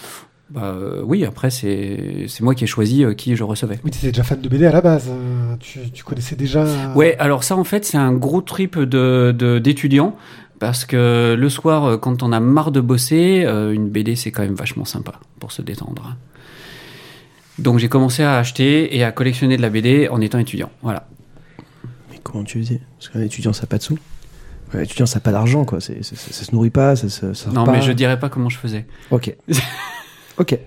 Bah, 0.50 0.76
euh, 0.76 1.02
oui, 1.04 1.24
après 1.24 1.50
c'est 1.50 2.26
c'est 2.28 2.44
moi 2.44 2.54
qui 2.54 2.62
ai 2.62 2.66
choisi 2.68 3.04
euh, 3.04 3.14
qui 3.14 3.34
je 3.34 3.42
recevais. 3.42 3.80
Oui, 3.84 3.90
tu 3.90 3.98
étais 3.98 4.08
déjà 4.12 4.22
fan 4.22 4.40
de 4.40 4.48
BD 4.48 4.64
à 4.66 4.70
la 4.70 4.80
base. 4.80 5.08
euh, 5.10 5.56
tu, 5.58 5.80
tu 5.92 6.04
connaissais 6.04 6.36
déjà. 6.36 6.64
Ouais, 6.94 7.16
alors 7.18 7.42
ça 7.42 7.56
en 7.56 7.64
fait 7.64 7.84
c'est 7.84 7.96
un 7.98 8.12
gros 8.12 8.42
trip 8.42 8.78
de 8.78 9.34
de- 9.36 9.58
d'étudiants 9.58 10.14
parce 10.60 10.84
que 10.84 11.34
le 11.36 11.48
soir 11.48 11.98
quand 11.98 12.22
on 12.22 12.30
a 12.30 12.38
marre 12.38 12.70
de 12.70 12.80
bosser, 12.80 13.44
une 13.48 13.88
BD 13.88 14.14
c'est 14.14 14.30
quand 14.30 14.42
même 14.42 14.54
vachement 14.54 14.84
sympa 14.84 15.14
pour 15.40 15.50
se 15.50 15.62
détendre. 15.62 16.14
Donc 17.58 17.78
j'ai 17.78 17.88
commencé 17.88 18.22
à 18.22 18.36
acheter 18.38 18.96
et 18.96 19.02
à 19.04 19.12
collectionner 19.12 19.56
de 19.56 19.62
la 19.62 19.70
BD 19.70 20.08
en 20.08 20.20
étant 20.20 20.38
étudiant. 20.38 20.70
Voilà. 20.82 21.08
Mais 22.10 22.18
comment 22.22 22.44
tu 22.44 22.58
faisais? 22.62 22.80
Parce 22.98 23.08
qu'un 23.08 23.22
étudiant, 23.22 23.52
ça 23.52 23.62
n'a 23.62 23.66
pas 23.68 23.78
de 23.78 23.82
sous. 23.82 23.98
Un 24.74 24.80
étudiant, 24.80 25.06
ça 25.06 25.16
n'a 25.16 25.20
pas 25.22 25.32
d'argent, 25.32 25.64
quoi. 25.64 25.80
C'est, 25.80 26.04
c'est- 26.04 26.16
ça, 26.16 26.32
ça 26.32 26.44
se 26.44 26.52
nourrit 26.54 26.70
pas, 26.70 26.96
ça, 26.96 27.08
ça, 27.08 27.32
ça 27.34 27.50
Non 27.50 27.64
mais 27.70 27.80
je 27.82 27.92
dirais 27.92 28.18
pas 28.18 28.28
comment 28.28 28.48
je 28.48 28.58
faisais. 28.58 28.84
Ok. 29.10 29.34
ok. 30.38 30.58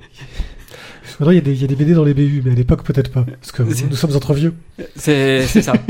Maintenant, 1.20 1.32
il 1.32 1.36
y, 1.36 1.40
a 1.40 1.42
des- 1.42 1.54
il 1.54 1.62
y 1.62 1.64
a 1.66 1.68
des 1.68 1.76
BD 1.76 1.94
dans 1.94 2.06
les 2.06 2.14
BU, 2.14 2.42
mais 2.46 2.52
à 2.52 2.56
l'époque, 2.56 2.84
peut-être 2.84 3.12
pas. 3.12 3.26
Parce 3.26 3.52
que 3.52 3.62
nous 3.64 3.96
sommes 3.96 4.16
entre 4.16 4.34
vieux. 4.34 4.54
C'est 4.96 5.46
c'est 5.48 5.62
ça. 5.62 5.74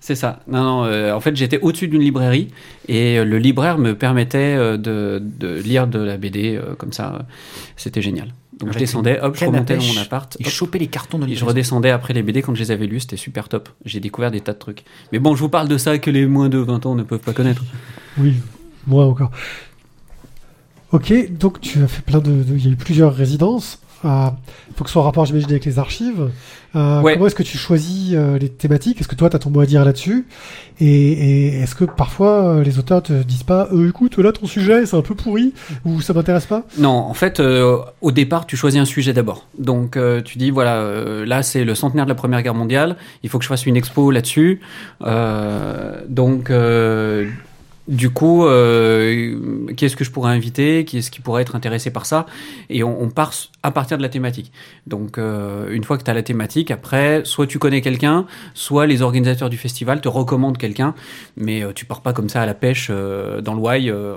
C'est 0.00 0.16
ça. 0.16 0.40
Non, 0.48 0.62
non. 0.62 0.84
euh, 0.84 1.12
en 1.14 1.20
fait, 1.20 1.34
j'étais 1.34 1.58
au-dessus 1.60 1.88
d'une 1.88 2.02
librairie 2.02 2.48
et 2.88 3.18
euh, 3.18 3.24
le 3.24 3.38
libraire 3.38 3.78
me 3.78 3.94
permettait 3.94 4.36
euh, 4.54 4.76
de, 4.76 5.18
de 5.22 5.54
lire 5.54 5.86
de 5.86 5.98
la 5.98 6.18
BD 6.18 6.56
euh, 6.56 6.74
comme 6.74 6.92
ça. 6.92 7.24
C'était 7.78 8.02
génial. 8.02 8.34
Donc 8.60 8.72
je 8.72 8.78
descendais, 8.78 9.20
hop, 9.20 9.36
je 9.36 9.44
remontais 9.46 9.76
dans 9.76 9.82
mon 9.84 10.00
appart. 10.00 10.36
Et 10.40 10.44
hop, 10.44 10.50
choper 10.50 10.78
les 10.78 10.86
cartons 10.86 11.18
de 11.18 11.26
et 11.26 11.34
je 11.34 11.44
redescendais 11.44 11.90
après 11.90 12.12
les 12.14 12.22
BD 12.22 12.40
quand 12.42 12.54
je 12.54 12.60
les 12.62 12.70
avais 12.70 12.86
lus. 12.86 13.00
C'était 13.00 13.16
super 13.16 13.48
top. 13.48 13.68
J'ai 13.84 14.00
découvert 14.00 14.30
des 14.30 14.40
tas 14.40 14.52
de 14.52 14.58
trucs. 14.58 14.84
Mais 15.12 15.18
bon, 15.18 15.34
je 15.34 15.40
vous 15.40 15.48
parle 15.48 15.68
de 15.68 15.76
ça 15.78 15.98
que 15.98 16.10
les 16.10 16.26
moins 16.26 16.48
de 16.48 16.58
20 16.58 16.86
ans 16.86 16.94
ne 16.94 17.02
peuvent 17.02 17.18
pas 17.20 17.32
connaître. 17.32 17.64
Oui, 18.18 18.34
moi 18.86 19.06
encore. 19.06 19.30
Ok, 20.92 21.12
donc 21.32 21.60
tu 21.60 21.82
as 21.82 21.88
fait 21.88 22.02
plein 22.02 22.20
de- 22.20 22.44
Il 22.48 22.64
y 22.64 22.68
a 22.68 22.70
eu 22.72 22.76
plusieurs 22.76 23.14
résidences. 23.14 23.80
Il 24.04 24.74
faut 24.76 24.84
que 24.84 24.90
ce 24.90 24.92
soit 24.94 25.02
en 25.02 25.06
rapport, 25.06 25.24
j'imagine, 25.24 25.50
avec 25.50 25.64
les 25.64 25.78
archives. 25.78 26.30
Euh, 26.76 27.00
Ouais. 27.02 27.14
Comment 27.14 27.28
est-ce 27.28 27.36
que 27.36 27.44
tu 27.44 27.56
choisis 27.56 28.14
euh, 28.14 28.36
les 28.36 28.48
thématiques? 28.48 29.00
Est-ce 29.00 29.06
que 29.06 29.14
toi, 29.14 29.30
tu 29.30 29.36
as 29.36 29.38
ton 29.38 29.48
mot 29.50 29.60
à 29.60 29.66
dire 29.66 29.84
là-dessus? 29.84 30.26
Et, 30.80 31.12
et 31.12 31.60
est-ce 31.60 31.76
que 31.76 31.84
parfois, 31.84 32.44
euh, 32.46 32.64
les 32.64 32.80
auteurs 32.80 33.00
te 33.00 33.12
disent 33.22 33.44
pas 33.44 33.68
euh, 33.72 33.88
écoute, 33.88 34.18
là, 34.18 34.32
ton 34.32 34.46
sujet, 34.46 34.84
c'est 34.84 34.96
un 34.96 35.00
peu 35.02 35.14
pourri 35.14 35.54
ou 35.84 36.00
ça 36.00 36.12
m'intéresse 36.14 36.46
pas? 36.46 36.64
Non, 36.78 36.90
en 36.90 37.14
fait, 37.14 37.38
euh, 37.38 37.78
au 38.00 38.10
départ, 38.10 38.44
tu 38.46 38.56
choisis 38.56 38.80
un 38.80 38.84
sujet 38.84 39.12
d'abord. 39.12 39.46
Donc, 39.56 39.96
euh, 39.96 40.20
tu 40.20 40.36
dis, 40.36 40.50
voilà, 40.50 40.84
là, 41.24 41.44
c'est 41.44 41.62
le 41.62 41.76
centenaire 41.76 42.06
de 42.06 42.10
la 42.10 42.16
Première 42.16 42.42
Guerre 42.42 42.54
mondiale, 42.54 42.96
il 43.22 43.30
faut 43.30 43.38
que 43.38 43.44
je 43.44 43.48
fasse 43.48 43.66
une 43.66 43.76
expo 43.76 44.10
là-dessus. 44.10 44.60
Donc, 46.08 46.50
du 47.86 48.08
coup, 48.10 48.46
euh, 48.46 49.72
qui 49.76 49.84
est-ce 49.84 49.96
que 49.96 50.04
je 50.04 50.10
pourrais 50.10 50.32
inviter? 50.32 50.84
Qui 50.84 50.98
est-ce 50.98 51.10
qui 51.10 51.20
pourrait 51.20 51.42
être 51.42 51.54
intéressé 51.54 51.90
par 51.90 52.06
ça? 52.06 52.24
Et 52.70 52.82
on, 52.82 53.02
on 53.02 53.10
part 53.10 53.32
à 53.62 53.70
partir 53.70 53.98
de 53.98 54.02
la 54.02 54.08
thématique. 54.08 54.52
Donc, 54.86 55.18
euh, 55.18 55.70
une 55.70 55.84
fois 55.84 55.98
que 55.98 56.04
tu 56.04 56.10
as 56.10 56.14
la 56.14 56.22
thématique, 56.22 56.70
après, 56.70 57.22
soit 57.24 57.46
tu 57.46 57.58
connais 57.58 57.82
quelqu'un, 57.82 58.26
soit 58.54 58.86
les 58.86 59.02
organisateurs 59.02 59.50
du 59.50 59.58
festival 59.58 60.00
te 60.00 60.08
recommandent 60.08 60.58
quelqu'un, 60.58 60.94
mais 61.36 61.62
euh, 61.62 61.72
tu 61.74 61.84
pars 61.84 62.00
pas 62.00 62.12
comme 62.12 62.28
ça 62.28 62.42
à 62.42 62.46
la 62.46 62.54
pêche 62.54 62.88
euh, 62.90 63.42
dans 63.42 63.54
le 63.54 63.60
Wye. 63.60 63.90
euh, 63.90 64.14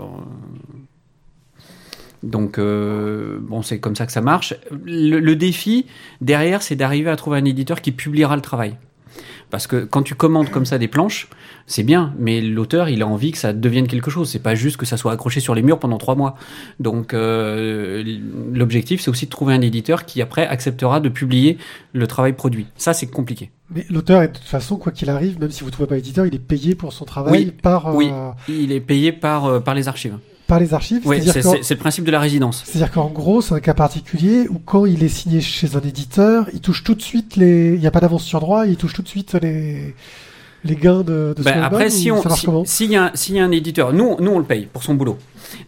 donc, 2.23 2.59
bon, 2.59 3.61
c'est 3.61 3.79
comme 3.79 3.95
ça 3.95 4.05
que 4.05 4.11
ça 4.11 4.21
marche. 4.21 4.55
Le, 4.85 5.19
le 5.19 5.35
défi 5.35 5.85
derrière, 6.19 6.63
c'est 6.63 6.75
d'arriver 6.75 7.09
à 7.11 7.15
trouver 7.15 7.37
un 7.37 7.45
éditeur 7.45 7.79
qui 7.79 7.91
publiera 7.91 8.35
le 8.35 8.41
travail. 8.41 8.75
Parce 9.49 9.65
que 9.65 9.85
quand 9.85 10.03
tu 10.03 10.15
commandes 10.15 10.49
comme 10.49 10.65
ça 10.65 10.77
des 10.77 10.87
planches, 10.87 11.29
c'est 11.67 11.83
bien, 11.83 12.13
mais 12.19 12.41
l'auteur, 12.41 12.89
il 12.89 13.01
a 13.01 13.07
envie 13.07 13.31
que 13.31 13.37
ça 13.37 13.53
devienne 13.53 13.87
quelque 13.87 14.11
chose. 14.11 14.29
C'est 14.29 14.39
pas 14.39 14.55
juste 14.55 14.77
que 14.77 14.85
ça 14.85 14.97
soit 14.97 15.13
accroché 15.13 15.39
sur 15.39 15.55
les 15.55 15.61
murs 15.61 15.79
pendant 15.79 15.97
trois 15.97 16.15
mois. 16.15 16.35
Donc, 16.79 17.13
euh, 17.13 18.03
l'objectif, 18.53 19.01
c'est 19.01 19.09
aussi 19.09 19.25
de 19.25 19.31
trouver 19.31 19.53
un 19.53 19.61
éditeur 19.61 20.05
qui 20.05 20.21
après 20.21 20.45
acceptera 20.45 20.99
de 20.99 21.09
publier 21.09 21.57
le 21.93 22.07
travail 22.07 22.33
produit. 22.33 22.67
Ça, 22.75 22.93
c'est 22.93 23.07
compliqué. 23.07 23.51
Mais 23.73 23.85
l'auteur, 23.89 24.21
de 24.21 24.27
toute 24.27 24.43
façon, 24.43 24.77
quoi 24.77 24.91
qu'il 24.91 25.09
arrive, 25.09 25.39
même 25.39 25.51
si 25.51 25.61
vous 25.61 25.67
ne 25.67 25.71
trouvez 25.71 25.87
pas 25.87 25.97
éditeur, 25.97 26.25
il 26.25 26.35
est 26.35 26.39
payé 26.39 26.75
pour 26.75 26.93
son 26.93 27.05
travail 27.05 27.31
Oui, 27.31 27.51
par, 27.51 27.87
euh, 27.87 27.93
Oui, 27.93 28.11
il 28.47 28.71
est 28.71 28.81
payé 28.81 29.11
par, 29.11 29.45
euh, 29.45 29.59
par 29.59 29.75
les 29.75 29.87
archives. 29.87 30.17
Par 30.47 30.59
les 30.59 30.73
archives. 30.73 31.01
Oui, 31.05 31.21
c'est 31.23 31.69
le 31.73 31.79
principe 31.79 32.05
de 32.05 32.11
la 32.11 32.19
résidence. 32.19 32.63
C'est-à-dire 32.65 32.91
qu'en 32.91 33.07
gros, 33.07 33.41
c'est 33.41 33.53
un 33.53 33.59
cas 33.59 33.73
particulier 33.73 34.47
où 34.49 34.59
quand 34.59 34.85
il 34.85 35.03
est 35.03 35.09
signé 35.09 35.41
chez 35.41 35.75
un 35.75 35.81
éditeur, 35.81 36.47
il 36.53 36.61
touche 36.61 36.83
tout 36.83 36.95
de 36.95 37.01
suite 37.01 37.35
les. 37.35 37.73
Il 37.75 37.79
n'y 37.79 37.87
a 37.87 37.91
pas 37.91 37.99
d'avance 37.99 38.23
sur 38.23 38.39
droit, 38.39 38.65
il 38.65 38.77
touche 38.77 38.93
tout 38.93 39.01
de 39.03 39.07
suite 39.09 39.35
les 39.41 39.93
les 40.63 40.75
gains 40.75 41.01
de, 41.03 41.33
de 41.37 41.43
Ben, 41.43 41.61
après, 41.61 41.89
si 41.89 42.11
on, 42.11 42.21
si- 42.65 42.87
y, 42.87 42.95
a 42.97 43.03
un- 43.05 43.11
s'il 43.13 43.35
y 43.35 43.39
a 43.39 43.43
un 43.45 43.51
éditeur, 43.51 43.93
nous, 43.93 44.17
nous 44.19 44.31
on 44.31 44.39
le 44.39 44.43
paye 44.43 44.65
pour 44.65 44.83
son 44.83 44.95
boulot. 44.95 45.17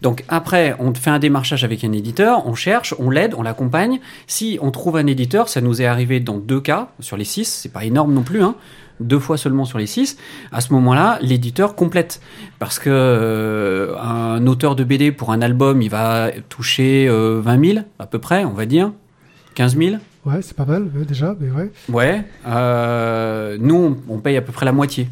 Donc 0.02 0.26
après, 0.28 0.76
on 0.80 0.94
fait 0.94 1.12
un 1.12 1.20
démarchage 1.20 1.64
avec 1.64 1.84
un 1.84 1.92
éditeur, 1.94 2.46
on 2.48 2.56
cherche, 2.56 2.94
on 3.00 3.10
l'aide, 3.10 3.34
on 3.38 3.44
l'accompagne. 3.44 4.00
Si 4.28 4.58
on 4.62 4.72
trouve 4.72 4.98
un 4.98 5.06
éditeur, 5.06 5.48
ça 5.48 5.62
nous 5.62 5.82
est 5.82 5.86
arrivé 5.86 6.20
dans 6.20 6.38
deux 6.38 6.60
cas 6.60 6.90
sur 7.00 7.16
les 7.18 7.24
six, 7.24 7.46
c'est 7.46 7.72
pas 7.72 7.86
énorme 7.86 8.14
non 8.14 8.24
plus, 8.24 8.42
hein, 8.44 8.56
deux 9.00 9.20
fois 9.20 9.38
seulement 9.38 9.66
sur 9.66 9.78
les 9.78 9.86
six. 9.88 10.18
À 10.52 10.62
ce 10.62 10.74
moment-là, 10.74 11.18
l'éditeur 11.22 11.76
complète 11.76 12.22
parce 12.60 12.80
que 12.80 12.90
euh, 12.92 13.98
un 14.00 14.46
auteur 14.48 14.76
de 14.76 14.84
BD 14.84 15.12
pour 15.12 15.32
un 15.32 15.42
album, 15.42 15.82
il 15.82 15.90
va 15.90 16.32
toucher 16.50 17.08
euh, 17.08 17.40
20 17.44 17.66
000 17.74 17.80
à 18.00 18.06
peu 18.08 18.20
près, 18.20 18.46
on 18.46 18.54
va 18.54 18.66
dire, 18.66 18.92
15 19.56 19.78
000. 19.78 19.96
Ouais, 20.26 20.42
c'est 20.42 20.56
pas 20.56 20.66
mal 20.66 20.90
déjà, 21.08 21.36
mais 21.40 21.50
ouais. 21.50 21.72
Ouais, 21.90 22.24
euh, 22.48 23.58
nous, 23.60 23.98
on 24.10 24.16
on 24.16 24.18
paye 24.20 24.36
à 24.38 24.42
peu 24.42 24.52
près 24.52 24.66
la 24.66 24.74
moitié. 24.74 25.08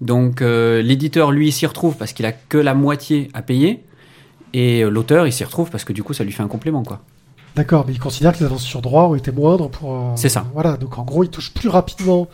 Donc 0.00 0.42
euh, 0.42 0.82
l'éditeur, 0.82 1.32
lui, 1.32 1.52
s'y 1.52 1.66
retrouve 1.66 1.96
parce 1.96 2.12
qu'il 2.12 2.26
a 2.26 2.32
que 2.32 2.58
la 2.58 2.74
moitié 2.74 3.28
à 3.34 3.42
payer. 3.42 3.82
Et 4.52 4.82
euh, 4.84 4.88
l'auteur, 4.90 5.26
il 5.26 5.32
s'y 5.32 5.44
retrouve 5.44 5.70
parce 5.70 5.84
que 5.84 5.92
du 5.92 6.02
coup, 6.02 6.14
ça 6.14 6.24
lui 6.24 6.32
fait 6.32 6.42
un 6.42 6.48
complément, 6.48 6.82
quoi. 6.82 7.00
D'accord, 7.56 7.84
mais 7.86 7.94
il 7.94 7.98
considère 8.00 8.32
que 8.34 8.38
les 8.40 8.44
avances 8.44 8.62
sur 8.64 8.82
droit 8.82 9.04
ont 9.04 9.14
été 9.14 9.32
moindres 9.32 9.70
pour. 9.70 9.94
euh, 9.94 10.12
C'est 10.16 10.28
ça. 10.28 10.46
Voilà, 10.52 10.76
donc 10.76 10.98
en 10.98 11.04
gros, 11.04 11.24
il 11.24 11.30
touche 11.30 11.52
plus 11.54 11.68
rapidement 11.70 12.28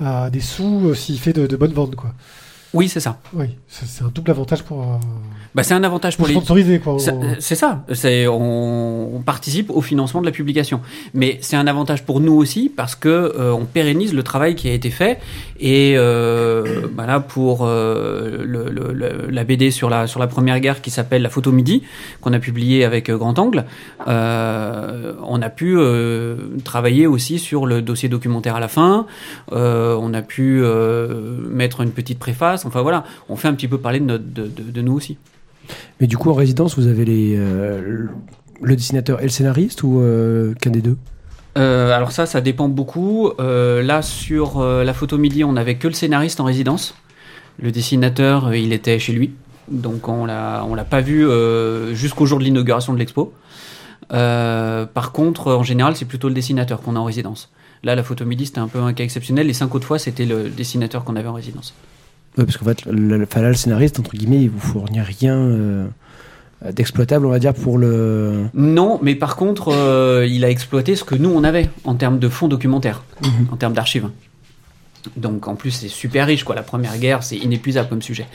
à 0.00 0.30
des 0.30 0.40
sous 0.40 0.88
euh, 0.88 0.94
s'il 0.94 1.18
fait 1.18 1.32
de, 1.32 1.46
de 1.46 1.56
bonnes 1.56 1.72
ventes, 1.72 1.96
quoi. 1.96 2.12
Oui, 2.76 2.88
c'est 2.88 3.00
ça. 3.00 3.18
Oui, 3.32 3.46
c'est 3.68 4.04
un 4.04 4.08
double 4.14 4.30
avantage 4.30 4.62
pour. 4.62 4.80
euh, 4.82 4.96
Bah, 5.54 5.62
c'est 5.62 5.74
un 5.74 5.82
avantage 5.84 6.16
pour 6.16 6.24
pour 6.24 6.28
les. 6.28 6.34
sponsoriser, 6.34 6.78
quoi. 6.78 6.96
gros. 6.96 7.22
C'est 7.38 7.54
ça. 7.54 7.84
C'est 7.92 8.26
on, 8.28 9.16
on 9.16 9.20
participe 9.22 9.70
au 9.70 9.80
financement 9.80 10.20
de 10.20 10.26
la 10.26 10.32
publication. 10.32 10.80
Mais 11.14 11.38
c'est 11.40 11.56
un 11.56 11.66
avantage 11.66 12.04
pour 12.04 12.20
nous 12.20 12.34
aussi 12.34 12.70
parce 12.74 12.94
que 12.94 13.08
euh, 13.08 13.52
on 13.52 13.64
pérennise 13.64 14.12
le 14.14 14.22
travail 14.22 14.54
qui 14.54 14.68
a 14.68 14.72
été 14.72 14.90
fait. 14.90 15.18
Et 15.58 15.94
euh, 15.96 16.86
bah 16.92 17.06
là 17.06 17.20
pour 17.20 17.60
euh, 17.64 18.44
le, 18.44 18.68
le- 18.70 18.92
le- 18.92 19.30
la 19.30 19.44
BD 19.44 19.70
sur 19.70 19.88
la 19.88 20.06
sur 20.06 20.20
la 20.20 20.26
première 20.26 20.60
guerre 20.60 20.82
qui 20.82 20.90
s'appelle 20.90 21.22
La 21.22 21.30
photo 21.30 21.50
midi 21.52 21.82
qu'on 22.20 22.34
a 22.34 22.38
publié 22.38 22.84
avec 22.84 23.08
euh, 23.08 23.16
Grand 23.16 23.38
Angle, 23.38 23.64
euh, 24.20 25.14
on 25.22 25.40
a 25.42 25.48
pu 25.50 25.76
euh, 25.78 26.36
travailler 26.64 27.06
aussi 27.06 27.38
sur 27.38 27.64
le 27.66 27.80
dossier 27.82 28.08
documentaire 28.08 28.56
à 28.56 28.60
la 28.60 28.68
fin. 28.68 29.06
Euh, 29.52 29.96
on 30.00 30.12
a 30.14 30.22
pu 30.22 30.60
euh, 30.62 31.38
mettre 31.50 31.80
une 31.80 31.90
petite 31.92 32.18
préface. 32.18 32.65
Enfin 32.66 32.82
voilà, 32.82 33.04
on 33.28 33.36
fait 33.36 33.48
un 33.48 33.54
petit 33.54 33.68
peu 33.68 33.78
parler 33.78 34.00
de, 34.00 34.04
notre, 34.04 34.24
de, 34.24 34.46
de- 34.46 34.70
de 34.70 34.82
nous 34.82 34.92
aussi. 34.92 35.16
Mais 36.00 36.06
du 36.06 36.16
coup, 36.16 36.30
en 36.30 36.34
résidence, 36.34 36.76
vous 36.78 36.86
avez 36.86 37.04
les, 37.04 37.34
euh, 37.36 38.06
le 38.60 38.76
dessinateur 38.76 39.20
et 39.20 39.24
le 39.24 39.30
scénariste 39.30 39.82
ou 39.82 40.00
euh, 40.00 40.54
qu'un 40.60 40.70
des 40.70 40.82
deux? 40.82 40.96
Euh, 41.56 41.90
alors 41.96 42.12
ça, 42.12 42.26
ça 42.26 42.40
dépend 42.40 42.68
beaucoup. 42.68 43.30
Là, 43.38 44.02
sur 44.02 44.62
la 44.62 44.92
photo 44.92 45.16
midi, 45.16 45.42
on 45.42 45.52
n'avait 45.52 45.76
que 45.76 45.88
le 45.88 45.94
scénariste 45.94 46.38
en 46.40 46.44
résidence. 46.44 46.94
Le 47.58 47.70
dessinateur, 47.72 48.54
il 48.54 48.72
était 48.74 48.98
chez 48.98 49.12
lui. 49.12 49.32
Donc 49.68 50.08
on 50.08 50.26
l'a, 50.26 50.64
on 50.68 50.74
l'a 50.74 50.84
pas 50.84 51.00
vu 51.00 51.26
jusqu'au 51.94 52.26
jour 52.26 52.38
de 52.38 52.44
l'inauguration 52.44 52.92
de 52.92 52.98
l'expo. 52.98 53.32
Par 54.10 55.12
contre, 55.12 55.52
en 55.52 55.62
général, 55.62 55.96
c'est 55.96 56.04
plutôt 56.04 56.28
le 56.28 56.34
dessinateur 56.34 56.82
qu'on 56.82 56.94
a 56.94 56.98
en 56.98 57.04
résidence. 57.04 57.50
Là, 57.82 57.94
la 57.94 58.02
photo 58.02 58.24
midi, 58.24 58.46
c'était 58.46 58.58
un 58.58 58.68
peu 58.68 58.80
un 58.80 58.92
cas 58.92 59.04
exceptionnel. 59.04 59.46
Les 59.46 59.52
cinq 59.52 59.74
autres 59.74 59.86
fois, 59.86 59.98
c'était 59.98 60.26
le 60.26 60.48
dessinateur 60.50 61.04
qu'on 61.04 61.16
avait 61.16 61.28
en 61.28 61.34
résidence. 61.34 61.74
Parce 62.36 62.56
qu'en 62.58 62.66
fait, 62.66 62.84
le, 62.84 63.16
le- 63.18 63.24
enfin, 63.24 63.40
là, 63.40 63.48
le 63.48 63.54
scénariste, 63.54 63.98
entre 63.98 64.12
guillemets, 64.12 64.42
il 64.42 64.50
vous 64.50 64.60
fournit 64.60 65.00
rien 65.00 65.36
euh, 65.36 65.86
d'exploitable, 66.72 67.24
on 67.26 67.30
va 67.30 67.38
dire, 67.38 67.54
pour 67.54 67.78
le. 67.78 68.44
Non, 68.54 68.98
mais 69.02 69.14
par 69.14 69.36
contre, 69.36 69.72
euh, 69.72 70.26
il 70.28 70.44
a 70.44 70.50
exploité 70.50 70.96
ce 70.96 71.04
que 71.04 71.14
nous, 71.14 71.30
on 71.30 71.44
avait 71.44 71.70
en 71.84 71.94
termes 71.94 72.18
de 72.18 72.28
fonds 72.28 72.48
documentaires, 72.48 73.02
en 73.50 73.56
termes 73.56 73.72
d'archives. 73.72 74.08
Donc 75.16 75.46
en 75.46 75.54
plus, 75.54 75.70
c'est 75.70 75.88
super 75.88 76.26
riche, 76.26 76.42
quoi. 76.42 76.56
La 76.56 76.64
Première 76.64 76.98
Guerre, 76.98 77.22
c'est 77.22 77.36
inépuisable 77.36 77.88
comme 77.88 78.02
sujet. 78.02 78.26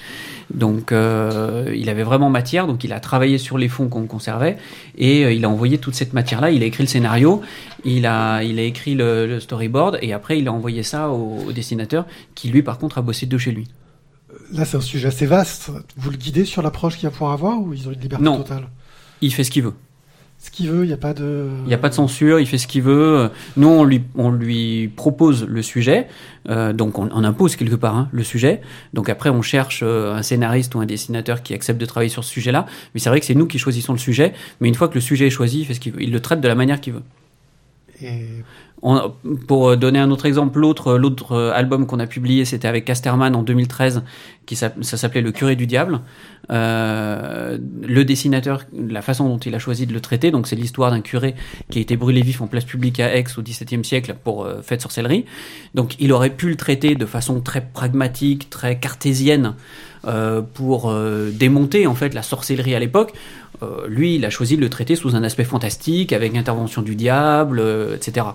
Donc 0.54 0.94
euh, 0.94 1.72
il 1.76 1.90
avait 1.90 2.04
vraiment 2.04 2.30
matière, 2.30 2.66
donc 2.66 2.86
il 2.86 2.94
a 2.94 3.02
travaillé 3.02 3.38
sur 3.38 3.58
les 3.58 3.68
fonds 3.68 3.90
qu'on 3.90 4.06
conservait, 4.08 4.58
et 4.98 5.26
euh, 5.26 5.34
il 5.34 5.44
a 5.44 5.50
envoyé 5.50 5.80
toute 5.80 5.96
cette 5.96 6.14
matière-là. 6.14 6.50
Il 6.52 6.64
a 6.64 6.66
écrit 6.66 6.84
le 6.84 6.88
scénario, 6.90 7.42
il 7.84 8.06
a, 8.06 8.42
il 8.44 8.58
a 8.58 8.64
écrit 8.64 8.96
le, 8.96 9.28
le 9.28 9.40
storyboard, 9.42 10.00
et 10.02 10.14
après 10.14 10.40
il 10.40 10.48
a 10.48 10.54
envoyé 10.54 10.82
ça 10.82 11.10
au, 11.10 11.40
au 11.48 11.52
dessinateur, 11.52 12.06
qui 12.36 12.48
lui, 12.48 12.64
par 12.64 12.78
contre, 12.78 12.98
a 12.98 13.02
bossé 13.02 13.26
de 13.26 13.38
chez 13.38 13.52
lui. 13.52 13.68
Là, 14.54 14.66
c'est 14.66 14.78
un 14.78 14.82
sujet 14.82 15.08
assez 15.08 15.26
vaste. 15.26 15.72
Vous 15.98 16.10
le 16.12 16.18
guidez 16.18 16.46
sur 16.46 16.62
l'approche 16.62 16.98
qu'il 16.98 17.08
va 17.08 17.12
pouvoir 17.12 17.32
avoir 17.32 17.60
ou 17.62 17.74
ils 17.74 17.88
ont 17.88 17.92
une 17.92 18.00
liberté 18.00 18.24
Non. 18.24 18.38
totale? 18.38 18.68
Il 19.22 19.34
fait 19.34 19.44
ce 19.44 19.52
qu'il 19.52 19.64
veut. 19.64 19.74
Ce 20.44 20.50
qu'il 20.50 20.70
veut, 20.72 20.84
il 20.84 20.88
n'y 20.88 20.94
a 20.94 20.98
pas 20.98 21.14
de. 21.14 21.50
Il 21.66 21.68
n'y 21.68 21.74
a 21.76 21.78
pas 21.78 21.90
de 21.90 21.94
censure, 21.94 22.40
il 22.40 22.48
fait 22.48 22.58
ce 22.58 22.66
qu'il 22.66 22.82
veut. 22.82 23.30
Nous, 23.58 23.68
on 23.68 23.84
lui, 23.84 24.02
on 24.16 24.32
lui 24.32 24.88
propose 24.88 25.44
le 25.46 25.62
sujet, 25.62 26.08
euh, 26.50 26.74
donc 26.74 26.98
on, 26.98 27.10
on 27.14 27.24
impose 27.24 27.56
quelque 27.56 27.76
part 27.76 27.96
hein, 27.96 28.10
le 28.12 28.24
sujet. 28.24 28.62
Donc 28.94 29.08
après, 29.08 29.30
on 29.30 29.44
cherche 29.44 29.82
euh, 29.84 30.16
un 30.16 30.24
scénariste 30.24 30.74
ou 30.74 30.80
un 30.80 30.88
dessinateur 30.88 31.44
qui 31.44 31.54
accepte 31.54 31.80
de 31.80 31.86
travailler 31.86 32.10
sur 32.10 32.24
ce 32.24 32.32
sujet-là. 32.32 32.66
Mais 32.96 33.00
c'est 33.00 33.10
vrai 33.10 33.20
que 33.20 33.26
c'est 33.28 33.36
nous 33.36 33.46
qui 33.46 33.60
choisissons 33.60 33.94
le 33.94 34.00
sujet. 34.00 34.34
Mais 34.62 34.68
une 34.68 34.74
fois 34.74 34.88
que 34.88 34.96
le 34.96 35.02
sujet 35.02 35.28
est 35.28 35.32
choisi, 35.32 35.60
il 35.60 35.66
fait 35.66 35.76
ce 35.76 35.80
qu'il 35.80 35.94
veut. 35.94 36.02
Il 36.02 36.12
le 36.12 36.20
traite 36.22 36.42
de 36.42 36.48
la 36.48 36.56
manière 36.56 36.82
qu'il 36.82 36.94
veut. 36.94 37.04
Et 38.02 38.26
On- 38.84 39.12
pour 39.48 39.78
donner 39.78 40.00
un 40.00 40.10
autre 40.10 40.26
exemple, 40.26 40.60
l'autre 40.60 40.98
l'autre 40.98 41.34
euh, 41.34 41.52
album 41.54 41.86
qu'on 41.86 42.00
a 42.00 42.08
publié, 42.08 42.46
c'était 42.46 42.68
avec 42.68 42.86
Casterman 42.86 43.36
en 43.36 43.44
2013, 43.44 44.04
qui 44.48 44.56
ça 44.56 44.72
s'appelait 44.82 45.22
Le 45.22 45.32
Curé 45.32 45.56
du 45.56 45.68
Diable. 45.68 46.02
Euh, 46.52 47.58
le 47.88 48.04
dessinateur, 48.04 48.66
la 48.74 49.02
façon 49.02 49.28
dont 49.30 49.38
il 49.38 49.54
a 49.56 49.60
choisi 49.60 49.86
de 49.86 49.94
le 49.94 50.02
traiter, 50.02 50.32
donc 50.32 50.48
c'est 50.48 50.56
l'histoire 50.56 50.92
d'un 50.92 51.02
curé 51.02 51.36
qui 51.70 51.78
a 51.80 51.82
été 51.82 51.96
brûlé 51.96 52.22
vif 52.22 52.42
en 52.42 52.48
place 52.48 52.66
publique 52.66 53.00
à 53.00 53.16
Aix 53.16 53.24
au 53.38 53.42
XVIIe 53.42 53.86
siècle 53.86 54.16
pour 54.24 54.46
euh, 54.46 54.62
fête 54.62 54.82
sorcellerie. 54.82 55.26
Donc 55.76 55.96
il 56.00 56.12
aurait 56.12 56.32
pu 56.32 56.50
le 56.50 56.56
traiter 56.58 56.96
de 56.96 57.06
façon 57.06 57.40
très 57.42 57.62
pragmatique, 57.62 58.50
très 58.50 58.80
cartésienne, 58.80 59.54
euh, 60.08 60.42
pour 60.42 60.90
euh, 60.90 61.30
démonter 61.32 61.86
en 61.86 61.94
fait 61.94 62.14
la 62.16 62.24
sorcellerie 62.24 62.74
à 62.76 62.80
l'époque. 62.80 63.14
Euh, 63.64 63.88
lui, 63.88 64.16
il 64.16 64.26
a 64.26 64.30
choisi 64.30 64.56
de 64.56 64.62
le 64.62 64.70
traiter 64.70 64.96
sous 64.96 65.16
un 65.16 65.24
aspect 65.24 65.44
fantastique, 65.44 66.14
avec 66.14 66.36
intervention 66.36 66.82
du 66.82 66.96
diable, 66.96 67.60
euh, 67.60 67.96
etc. 67.96 68.26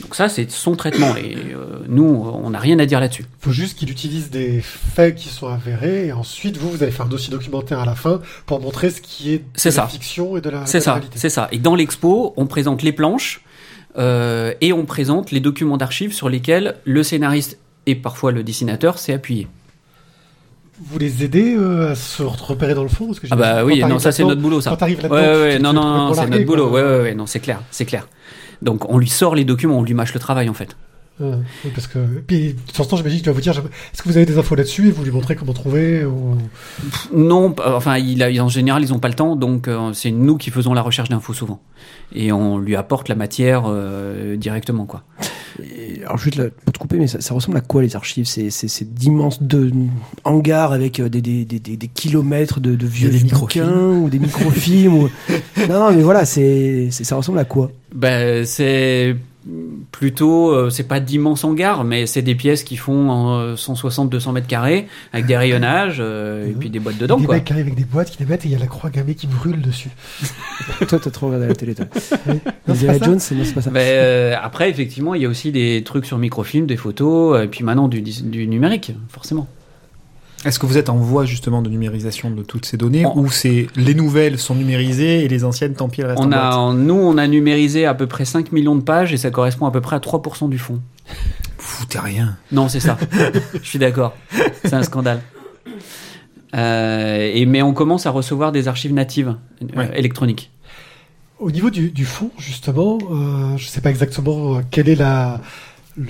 Donc 0.00 0.14
ça, 0.14 0.28
c'est 0.28 0.50
son 0.50 0.76
traitement. 0.76 1.16
Et 1.16 1.36
euh, 1.54 1.80
nous, 1.88 2.04
on 2.04 2.50
n'a 2.50 2.58
rien 2.58 2.78
à 2.78 2.86
dire 2.86 3.00
là-dessus. 3.00 3.24
faut 3.40 3.52
juste 3.52 3.78
qu'il 3.78 3.90
utilise 3.90 4.30
des 4.30 4.60
faits 4.60 5.14
qui 5.14 5.28
sont 5.28 5.46
avérés 5.48 6.06
et 6.08 6.12
ensuite 6.12 6.56
vous, 6.58 6.70
vous 6.70 6.82
allez 6.82 6.92
faire 6.92 7.06
un 7.06 7.08
dossier 7.08 7.30
documentaire 7.30 7.78
à 7.80 7.86
la 7.86 7.94
fin 7.94 8.20
pour 8.44 8.60
montrer 8.60 8.90
ce 8.90 9.00
qui 9.00 9.32
est 9.32 9.38
de 9.38 9.44
la 9.64 9.70
ça. 9.70 9.86
fiction 9.86 10.36
et 10.36 10.40
de 10.40 10.50
la, 10.50 10.66
C'est 10.66 10.80
ça, 10.80 10.94
réalité. 10.94 11.18
c'est 11.18 11.30
ça. 11.30 11.48
Et 11.52 11.58
dans 11.58 11.74
l'expo, 11.74 12.34
on 12.36 12.46
présente 12.46 12.82
les 12.82 12.92
planches 12.92 13.40
et 13.98 14.72
on 14.74 14.84
présente 14.84 15.30
les 15.30 15.40
documents 15.40 15.78
d'archives 15.78 16.12
sur 16.12 16.28
lesquels 16.28 16.74
le 16.84 17.02
scénariste 17.02 17.58
et 17.86 17.94
parfois 17.94 18.30
le 18.30 18.42
dessinateur 18.42 18.98
s'est 18.98 19.14
appuyé. 19.14 19.48
Vous 20.84 20.98
les 20.98 21.24
aidez 21.24 21.54
euh, 21.56 21.92
à 21.92 21.94
se 21.94 22.22
repérer 22.22 22.74
dans 22.74 22.82
le 22.82 22.88
fond 22.88 23.06
parce 23.06 23.20
que 23.20 23.26
Ah 23.30 23.36
bah 23.36 23.64
oui, 23.64 23.80
non, 23.80 23.98
ça 23.98 24.12
c'est 24.12 24.24
notre 24.24 24.40
boulot 24.42 24.60
ça. 24.60 24.70
Quand 24.70 24.76
t'arrives 24.76 25.00
là-dedans, 25.02 25.16
ouais, 25.16 25.40
ouais, 25.42 25.56
tu 25.56 25.62
non, 25.62 25.72
non, 25.72 25.82
non, 26.08 26.14
c'est 26.14 26.26
notre 26.28 26.44
boulot. 26.44 26.68
quoi. 26.68 26.82
Ouais, 26.82 26.86
ouais, 26.96 27.02
ouais, 27.02 27.14
non, 27.14 27.26
c'est 27.26 27.40
clair, 27.40 27.60
c'est 27.70 27.86
clair. 27.86 28.08
Donc 28.62 28.90
on 28.92 28.98
lui 28.98 29.08
sort 29.08 29.34
les 29.34 29.44
documents, 29.44 29.78
on 29.78 29.82
lui 29.82 29.94
mâche 29.94 30.12
le 30.14 30.20
travail 30.20 30.48
en 30.48 30.54
fait. 30.54 30.76
Ouais, 31.18 31.30
oui, 31.64 31.70
parce 31.74 31.86
que 31.86 31.98
puis 32.26 32.52
de 32.52 32.72
temps 32.72 32.82
en 32.82 32.86
temps, 32.86 32.96
j'imagine 32.98 33.20
qu'il 33.20 33.26
va 33.28 33.32
vous 33.32 33.40
dire 33.40 33.52
est-ce 33.52 34.02
que 34.02 34.08
vous 34.08 34.18
avez 34.18 34.26
des 34.26 34.36
infos 34.36 34.54
là-dessus 34.54 34.88
et 34.88 34.90
vous 34.90 35.02
lui 35.02 35.10
montrez 35.12 35.34
comment 35.34 35.54
trouver 35.54 36.04
ou... 36.04 36.36
Non, 37.14 37.52
p- 37.52 37.62
enfin, 37.64 37.96
il 37.96 38.22
a, 38.22 38.28
en 38.44 38.50
général, 38.50 38.84
ils 38.84 38.90
n'ont 38.92 38.98
pas 38.98 39.08
le 39.08 39.14
temps, 39.14 39.34
donc 39.34 39.66
euh, 39.66 39.94
c'est 39.94 40.10
nous 40.10 40.36
qui 40.36 40.50
faisons 40.50 40.74
la 40.74 40.82
recherche 40.82 41.08
d'infos 41.08 41.32
souvent. 41.32 41.62
Et 42.14 42.32
on 42.32 42.58
lui 42.58 42.76
apporte 42.76 43.08
la 43.08 43.14
matière 43.14 43.62
euh, 43.66 44.36
directement, 44.36 44.84
quoi. 44.84 45.04
Et 45.62 46.02
alors, 46.04 46.18
juste 46.18 46.36
là, 46.36 46.44
pour 46.64 46.72
te 46.72 46.78
couper, 46.78 46.96
mais 46.98 47.06
ça, 47.06 47.20
ça 47.20 47.34
ressemble 47.34 47.56
à 47.56 47.60
quoi 47.60 47.82
les 47.82 47.96
archives? 47.96 48.26
C'est 48.26 48.94
d'immenses 48.94 49.40
hangars 50.24 50.72
avec 50.72 51.00
euh, 51.00 51.08
des, 51.08 51.20
des, 51.22 51.44
des, 51.44 51.58
des, 51.58 51.88
kilomètres 51.88 52.60
de, 52.60 52.74
de 52.74 52.86
vieux 52.86 53.10
bouquins 53.32 53.88
ou 53.90 54.08
des 54.08 54.18
microfilms 54.18 54.94
ou... 54.94 55.08
Non, 55.68 55.80
non, 55.90 55.92
mais 55.92 56.02
voilà, 56.02 56.24
c'est 56.24 56.88
c'est- 56.90 57.04
ça 57.04 57.16
ressemble 57.16 57.38
à 57.38 57.44
quoi? 57.44 57.70
Ben, 57.94 58.44
c'est 58.44 59.16
plutôt, 59.92 60.50
euh, 60.50 60.70
c'est 60.70 60.88
pas 60.88 61.00
d'immenses 61.00 61.44
hangars, 61.44 61.84
mais 61.84 62.06
c'est 62.06 62.22
des 62.22 62.34
pièces 62.34 62.64
qui 62.64 62.76
font 62.76 63.54
160-200 63.54 64.32
mètres 64.32 64.46
carrés 64.46 64.86
avec 65.12 65.26
des 65.26 65.36
rayonnages 65.36 65.98
euh, 66.00 66.48
et 66.48 66.52
puis 66.52 66.70
des 66.70 66.80
boîtes 66.80 66.98
dedans. 66.98 67.16
des 67.18 67.26
Quoi. 67.26 67.36
mecs 67.36 67.44
qui 67.44 67.52
arrivent 67.52 67.66
avec 67.66 67.76
des 67.78 67.84
boîtes 67.84 68.10
qui 68.10 68.18
les 68.18 68.26
mettent 68.26 68.44
et 68.44 68.48
il 68.48 68.52
y 68.52 68.56
a 68.56 68.58
la 68.58 68.66
croix 68.66 68.90
gammée 68.90 69.14
qui 69.14 69.26
brûle 69.26 69.60
dessus. 69.60 69.90
toi, 70.88 70.98
t'as 70.98 71.10
trop 71.10 71.26
regardé 71.26 71.46
la 71.48 71.54
télé, 71.54 71.74
toi. 71.74 71.86
Non, 72.68 72.74
pas 72.74 72.74
ça 72.74 72.98
Jones, 72.98 73.20
c'est 73.20 73.36
non, 73.36 73.44
c'est 73.44 73.54
pas 73.54 73.62
ça. 73.62 73.70
Ben, 73.70 73.80
euh, 73.80 74.34
après, 74.42 74.68
effectivement, 74.68 75.14
il 75.14 75.22
y 75.22 75.26
a 75.26 75.28
aussi 75.28 75.52
des 75.52 75.82
trucs 75.84 76.04
sur 76.04 76.18
microfilm, 76.18 76.66
des 76.66 76.76
photos, 76.76 77.44
et 77.44 77.46
puis 77.46 77.62
maintenant 77.62 77.86
du, 77.86 78.02
du 78.02 78.48
numérique, 78.48 78.92
forcément. 79.08 79.46
Est-ce 80.46 80.58
que 80.58 80.66
vous 80.66 80.78
êtes 80.78 80.88
en 80.88 80.96
voie 80.96 81.24
justement 81.24 81.60
de 81.60 81.68
numérisation 81.68 82.30
de 82.30 82.42
toutes 82.42 82.64
ces 82.66 82.76
données 82.76 83.04
On- 83.04 83.18
ou 83.18 83.30
c'est 83.30 83.66
les 83.76 83.94
nouvelles 83.94 84.38
sont 84.38 84.54
numérisées 84.54 85.24
et 85.24 85.28
les 85.28 85.44
anciennes 85.44 85.74
tant 85.74 85.88
pis 85.88 86.00
elles 86.02 86.06
restent 86.06 86.20
On 86.22 86.26
en 86.28 86.32
a, 86.32 86.36
boîte? 86.48 86.54
en- 86.54 86.72
nous, 86.74 86.94
on 86.94 87.18
a 87.18 87.26
numérisé 87.26 87.84
à 87.84 87.94
peu 87.94 88.06
près 88.06 88.24
5 88.24 88.52
millions 88.52 88.76
de 88.76 88.82
pages 88.82 89.12
et 89.12 89.16
ça 89.16 89.30
correspond 89.30 89.66
à 89.66 89.70
peu 89.70 89.80
près 89.80 89.96
à 89.96 90.00
3% 90.00 90.48
du 90.48 90.58
fond. 90.58 90.80
Foutez 91.58 91.98
rien. 91.98 92.36
Non, 92.52 92.68
c'est 92.68 92.80
ça. 92.80 92.96
Je 93.62 93.68
suis 93.68 93.78
d'accord. 93.78 94.14
C'est 94.64 94.74
un 94.74 94.82
scandale. 94.82 95.20
Euh, 96.54 97.30
et, 97.34 97.44
mais 97.44 97.62
on 97.62 97.74
commence 97.74 98.06
à 98.06 98.10
recevoir 98.10 98.52
des 98.52 98.68
archives 98.68 98.92
natives 98.94 99.34
euh, 99.62 99.76
Ouais. 99.78 99.90
électroniques. 99.98 100.50
Au 101.38 101.50
niveau 101.50 101.68
du, 101.70 101.90
du 101.90 102.04
fond, 102.06 102.30
justement, 102.38 102.98
euh, 103.10 103.56
je 103.58 103.66
sais 103.66 103.80
pas 103.82 103.90
exactement 103.90 104.60
quelle 104.70 104.88
est 104.88 104.94
la 104.94 105.40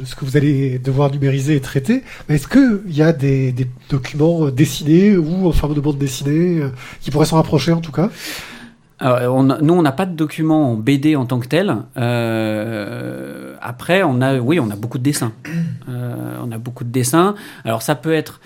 ce 0.04 0.14
que 0.14 0.24
vous 0.24 0.36
allez 0.36 0.78
devoir 0.78 1.10
numériser 1.10 1.56
et 1.56 1.60
traiter. 1.60 2.02
Est-ce 2.28 2.48
qu'il 2.48 2.94
y 2.94 3.02
a 3.02 3.12
des, 3.12 3.54
documents 3.88 4.46
euh, 4.46 4.50
dessinés 4.50 5.16
ou 5.16 5.46
en 5.46 5.52
forme 5.52 5.74
de 5.74 5.80
bande 5.80 5.98
dessinée 5.98 6.60
euh, 6.60 6.68
qui 7.00 7.10
pourraient 7.10 7.26
s'en 7.26 7.36
rapprocher 7.36 7.72
en 7.72 7.80
tout 7.80 7.92
cas? 7.92 8.10
Alors, 8.98 9.34
on 9.34 9.42
nous, 9.42 9.74
on 9.74 9.82
n'a 9.82 9.92
pas 9.92 10.06
de 10.06 10.14
documents 10.14 10.72
en 10.72 10.76
BD 10.76 11.16
en 11.16 11.26
tant 11.26 11.38
que 11.38 11.48
tel. 11.48 11.76
Euh, 11.98 13.54
après, 13.60 14.02
on 14.02 14.22
a, 14.22 14.38
oui, 14.38 14.58
on 14.58 14.70
a 14.70 14.76
beaucoup 14.76 14.98
de 14.98 15.02
dessins. 15.02 15.32
Euh, 15.88 16.38
on 16.42 16.50
a 16.50 16.58
beaucoup 16.58 16.84
de 16.84 16.90
dessins. 16.90 17.34
Alors, 17.64 17.82
ça 17.82 17.94
peut 17.94 18.14
être 18.14 18.40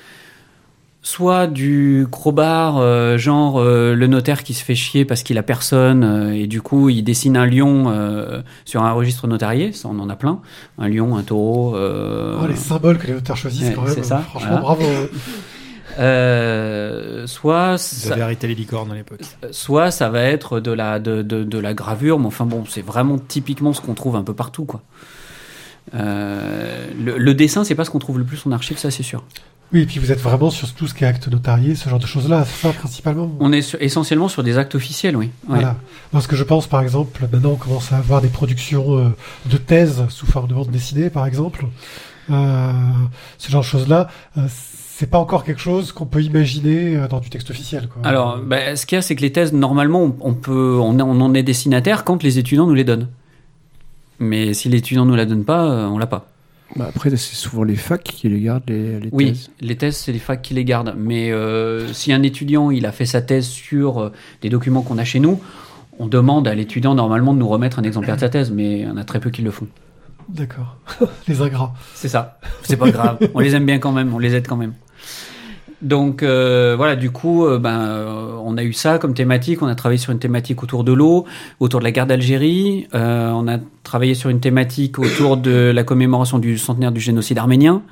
soit 1.12 1.46
du 1.48 2.06
crowbar, 2.10 2.78
euh, 2.78 3.18
genre 3.18 3.58
euh, 3.60 3.94
le 3.94 4.06
notaire 4.06 4.44
qui 4.44 4.54
se 4.54 4.62
fait 4.64 4.74
chier 4.76 5.04
parce 5.04 5.22
qu'il 5.24 5.38
a 5.38 5.42
personne 5.42 6.04
euh, 6.04 6.32
et 6.34 6.46
du 6.46 6.62
coup 6.62 6.88
il 6.88 7.02
dessine 7.02 7.36
un 7.36 7.46
lion 7.46 7.86
euh, 7.90 8.42
sur 8.64 8.82
un 8.84 8.92
registre 8.92 9.26
notarié. 9.26 9.72
Ça, 9.72 9.88
on 9.90 9.98
en 9.98 10.08
a 10.08 10.14
plein. 10.16 10.40
Un 10.78 10.88
lion, 10.88 11.16
un 11.16 11.22
taureau. 11.22 11.74
euh, 11.76 12.38
Oh, 12.42 12.46
Les 12.46 12.54
symboles 12.56 12.98
que 12.98 13.08
les 13.08 13.14
auteurs 13.14 13.36
choisissent 13.36 13.68
Ouais, 13.68 13.74
quand 13.74 13.82
même. 13.82 13.94
c'est 13.94 14.04
ça, 14.04 14.18
Franchement, 14.18 14.48
voilà. 14.50 14.60
bravo. 14.62 14.84
euh, 15.98 17.26
soit 17.26 17.72
Vous 17.72 17.78
ça- 17.78 18.12
avez 18.12 18.22
arrêté 18.22 18.46
les 18.46 18.54
licornes 18.54 18.92
à 18.92 18.94
l'époque. 18.94 19.20
soit 19.50 19.90
ça 19.90 20.08
va 20.08 20.22
être 20.22 20.60
de 20.60 20.70
la, 20.72 20.98
de, 20.98 21.22
de, 21.22 21.42
de 21.44 21.58
la 21.58 21.74
gravure, 21.74 22.18
mais 22.18 22.26
enfin 22.26 22.46
bon, 22.46 22.64
c'est 22.68 22.82
vraiment 22.84 23.18
typiquement 23.18 23.72
ce 23.72 23.80
qu'on 23.80 23.94
trouve 23.94 24.16
un 24.16 24.22
peu 24.22 24.34
partout, 24.34 24.64
quoi. 24.64 24.82
Euh, 25.94 26.86
le, 27.02 27.18
le 27.18 27.34
dessin, 27.34 27.64
c'est 27.64 27.74
pas 27.74 27.84
ce 27.84 27.90
qu'on 27.90 27.98
trouve 27.98 28.18
le 28.18 28.24
plus 28.24 28.44
en 28.46 28.52
archive, 28.52 28.78
ça 28.78 28.90
c'est 28.90 29.02
sûr. 29.02 29.22
Oui, 29.72 29.82
et 29.82 29.86
puis 29.86 30.00
vous 30.00 30.10
êtes 30.10 30.18
vraiment 30.20 30.50
sur 30.50 30.72
tout 30.74 30.88
ce 30.88 30.94
qui 30.94 31.04
est 31.04 31.06
acte 31.06 31.28
notarié, 31.28 31.76
ce 31.76 31.88
genre 31.88 32.00
de 32.00 32.06
choses-là, 32.06 32.44
ça 32.44 32.70
principalement. 32.72 33.30
On 33.38 33.52
est 33.52 33.62
sur- 33.62 33.80
essentiellement 33.80 34.26
sur 34.28 34.42
des 34.42 34.58
actes 34.58 34.74
officiels, 34.74 35.16
oui. 35.16 35.26
Ouais. 35.48 35.56
Voilà. 35.58 35.76
Parce 36.10 36.26
que 36.26 36.34
je 36.34 36.42
pense, 36.42 36.66
par 36.66 36.82
exemple, 36.82 37.26
maintenant 37.32 37.50
on 37.50 37.56
commence 37.56 37.92
à 37.92 37.98
avoir 37.98 38.20
des 38.20 38.28
productions 38.28 38.98
euh, 38.98 39.08
de 39.46 39.56
thèses 39.56 40.02
sous 40.08 40.26
forme 40.26 40.48
de 40.48 40.54
bande 40.54 40.70
dessinée, 40.70 41.08
par 41.08 41.24
exemple. 41.26 41.66
Euh, 42.30 42.72
ce 43.38 43.50
genre 43.50 43.62
de 43.62 43.66
choses-là, 43.66 44.08
c'est 44.48 45.08
pas 45.08 45.18
encore 45.18 45.44
quelque 45.44 45.60
chose 45.60 45.92
qu'on 45.92 46.04
peut 46.06 46.22
imaginer 46.22 47.06
dans 47.08 47.20
du 47.20 47.30
texte 47.30 47.50
officiel. 47.50 47.88
Quoi. 47.88 48.02
Alors, 48.06 48.38
bah, 48.38 48.74
ce 48.76 48.86
qu'il 48.86 48.96
y 48.96 48.98
a, 48.98 49.02
c'est 49.02 49.16
que 49.16 49.22
les 49.22 49.32
thèses, 49.32 49.52
normalement, 49.52 50.02
on, 50.02 50.16
on 50.20 50.34
peut, 50.34 50.78
on, 50.80 50.98
on 51.00 51.20
en 51.20 51.34
est 51.34 51.42
destinataire 51.42 52.04
quand 52.04 52.22
les 52.22 52.38
étudiants 52.38 52.66
nous 52.66 52.74
les 52.74 52.84
donnent. 52.84 53.08
Mais 54.20 54.54
si 54.54 54.68
l'étudiant 54.68 55.04
nous 55.06 55.16
la 55.16 55.26
donne 55.26 55.44
pas, 55.44 55.64
euh, 55.64 55.86
on 55.86 55.98
l'a 55.98 56.06
pas. 56.06 56.26
Bah, 56.76 56.86
après, 56.88 57.10
c'est 57.10 57.16
souvent 57.16 57.64
les 57.64 57.74
facs 57.74 58.04
qui 58.04 58.28
les 58.28 58.40
gardent, 58.40 58.62
les, 58.68 59.00
les 59.00 59.08
Oui, 59.12 59.28
thèses. 59.32 59.50
les 59.60 59.76
thèses, 59.76 59.96
c'est 59.96 60.12
les 60.12 60.18
facs 60.20 60.40
qui 60.42 60.54
les 60.54 60.64
gardent. 60.64 60.94
Mais 60.96 61.32
euh, 61.32 61.92
si 61.92 62.12
un 62.12 62.22
étudiant 62.22 62.70
il 62.70 62.86
a 62.86 62.92
fait 62.92 63.06
sa 63.06 63.22
thèse 63.22 63.46
sur 63.46 63.98
euh, 63.98 64.12
des 64.42 64.50
documents 64.50 64.82
qu'on 64.82 64.98
a 64.98 65.04
chez 65.04 65.18
nous, 65.18 65.40
on 65.98 66.06
demande 66.06 66.46
à 66.46 66.54
l'étudiant 66.54 66.94
normalement 66.94 67.34
de 67.34 67.38
nous 67.38 67.48
remettre 67.48 67.78
un 67.78 67.82
exemplaire 67.82 68.14
de 68.16 68.20
sa 68.20 68.28
thèse, 68.28 68.50
mais 68.52 68.86
on 68.86 68.96
a 68.98 69.04
très 69.04 69.18
peu 69.20 69.30
qui 69.30 69.42
le 69.42 69.50
font. 69.50 69.66
D'accord. 70.28 70.76
les 71.28 71.42
ingrats. 71.42 71.74
C'est 71.94 72.08
ça. 72.08 72.38
C'est 72.62 72.76
pas 72.76 72.90
grave. 72.90 73.18
On 73.34 73.40
les 73.40 73.56
aime 73.56 73.66
bien 73.66 73.78
quand 73.80 73.90
même. 73.90 74.14
On 74.14 74.18
les 74.18 74.36
aide 74.36 74.46
quand 74.46 74.56
même. 74.56 74.74
Donc 75.82 76.22
euh, 76.22 76.74
voilà, 76.76 76.94
du 76.94 77.10
coup, 77.10 77.46
euh, 77.46 77.58
ben, 77.58 77.80
euh, 77.80 78.32
on 78.44 78.58
a 78.58 78.62
eu 78.62 78.72
ça 78.72 78.98
comme 78.98 79.14
thématique. 79.14 79.62
On 79.62 79.66
a 79.66 79.74
travaillé 79.74 79.98
sur 79.98 80.12
une 80.12 80.18
thématique 80.18 80.62
autour 80.62 80.84
de 80.84 80.92
l'eau, 80.92 81.24
autour 81.58 81.80
de 81.80 81.84
la 81.84 81.90
guerre 81.90 82.06
d'Algérie. 82.06 82.86
On 82.92 83.48
a 83.48 83.58
travaillé 83.82 84.14
sur 84.14 84.30
une 84.30 84.40
thématique 84.40 84.98
autour 84.98 85.36
de 85.36 85.72
la 85.74 85.82
commémoration 85.84 86.38
du 86.38 86.58
centenaire 86.58 86.92
du 86.92 87.00
génocide 87.00 87.38
arménien. 87.38 87.82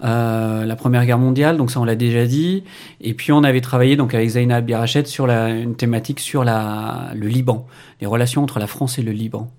La 0.00 0.76
Première 0.76 1.04
Guerre 1.04 1.18
mondiale, 1.18 1.56
donc 1.56 1.70
ça 1.70 1.80
on 1.80 1.84
l'a 1.84 1.96
déjà 1.96 2.24
dit. 2.24 2.64
Et 3.00 3.14
puis 3.14 3.32
on 3.32 3.42
avait 3.42 3.60
travaillé 3.60 3.96
donc 3.96 4.14
avec 4.14 4.28
Zaina 4.28 4.56
Abirachet 4.56 5.04
sur 5.06 5.26
la, 5.26 5.48
une 5.50 5.74
thématique 5.74 6.20
sur 6.20 6.44
la, 6.44 7.10
le 7.14 7.26
Liban, 7.26 7.66
les 8.00 8.06
relations 8.06 8.42
entre 8.42 8.58
la 8.58 8.68
France 8.68 8.98
et 8.98 9.02
le 9.02 9.12
Liban. 9.12 9.50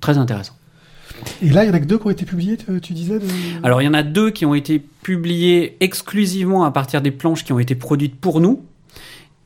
Très 0.00 0.18
intéressant. 0.18 0.57
Et 1.42 1.50
là, 1.50 1.64
il 1.64 1.68
y 1.68 1.70
en 1.70 1.74
a 1.74 1.80
que 1.80 1.86
deux 1.86 1.98
qui 1.98 2.06
ont 2.06 2.10
été 2.10 2.24
publiés, 2.24 2.56
tu, 2.82 2.92
disais. 2.92 3.18
Alors 3.62 3.82
il 3.82 3.84
y 3.84 3.88
en 3.88 3.94
a 3.94 4.02
deux 4.02 4.30
qui 4.30 4.44
ont 4.46 4.54
été 4.54 4.78
publiés 5.02 5.76
exclusivement 5.80 6.64
à 6.64 6.70
partir 6.70 7.00
des 7.00 7.10
planches 7.10 7.44
qui 7.44 7.52
ont 7.52 7.58
été 7.58 7.74
produites 7.74 8.16
pour 8.16 8.40
nous. 8.40 8.64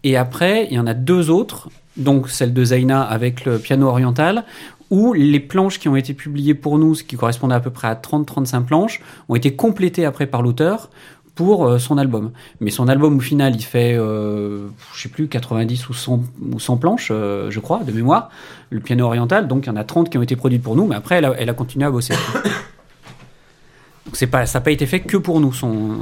Et 0.05 0.17
après, 0.17 0.67
il 0.71 0.75
y 0.75 0.79
en 0.79 0.87
a 0.87 0.95
deux 0.95 1.31
autres, 1.31 1.71
donc 1.97 2.29
celle 2.29 2.53
de 2.53 2.65
Zaina 2.65 3.03
avec 3.03 3.45
le 3.45 3.59
piano 3.59 3.87
oriental, 3.87 4.45
où 4.91 5.13
les 5.13 5.41
planches 5.41 5.79
qui 5.79 5.89
ont 5.89 5.97
été 5.97 6.13
publiées 6.13 6.55
pour 6.55 6.79
nous, 6.79 6.95
ce 6.95 7.05
qui 7.05 7.17
correspondait 7.17 7.55
à 7.55 7.61
peu 7.61 7.71
près 7.71 7.89
à 7.89 7.95
30-35 7.95 8.65
planches, 8.65 9.01
ont 9.29 9.35
été 9.35 9.55
complétées 9.55 10.05
après 10.05 10.27
par 10.27 10.43
l'auteur 10.43 10.91
pour 11.43 11.67
euh, 11.67 11.79
son 11.79 11.99
album. 11.99 12.31
Mais 12.61 12.71
son 12.71 12.87
album 12.89 13.17
au 13.17 13.21
final, 13.21 13.57
il 13.57 13.63
fait, 13.63 13.95
euh, 13.97 14.69
je 14.95 15.03
sais 15.03 15.09
plus, 15.09 15.27
90 15.29 15.89
ou 15.89 15.95
100, 15.95 16.23
ou 16.53 16.61
100 16.61 16.77
planches, 16.77 17.09
euh, 17.11 17.51
je 17.51 17.59
crois, 17.61 17.83
de 17.83 17.91
mémoire, 17.93 18.31
le 18.71 18.81
piano 18.81 19.05
oriental. 19.05 19.49
Donc 19.49 19.67
il 19.67 19.69
y 19.69 19.73
en 19.73 19.77
a 19.77 19.85
30 19.85 20.09
qui 20.09 20.19
ont 20.19 20.23
été 20.23 20.37
produites 20.37 20.63
pour 20.63 20.77
nous, 20.77 20.87
mais 20.87 20.95
après, 20.95 21.17
elle 21.17 21.25
a, 21.25 21.35
elle 21.37 21.51
a 21.51 21.55
continué 21.55 21.85
à 21.85 21.91
bosser. 21.91 22.15
Donc 24.07 24.31
pas, 24.31 24.47
ça 24.47 24.59
n'a 24.59 24.63
pas 24.63 24.71
été 24.71 24.87
fait 24.87 25.01
que 25.01 25.17
pour 25.17 25.41
nous, 25.41 25.53
son, 25.53 25.99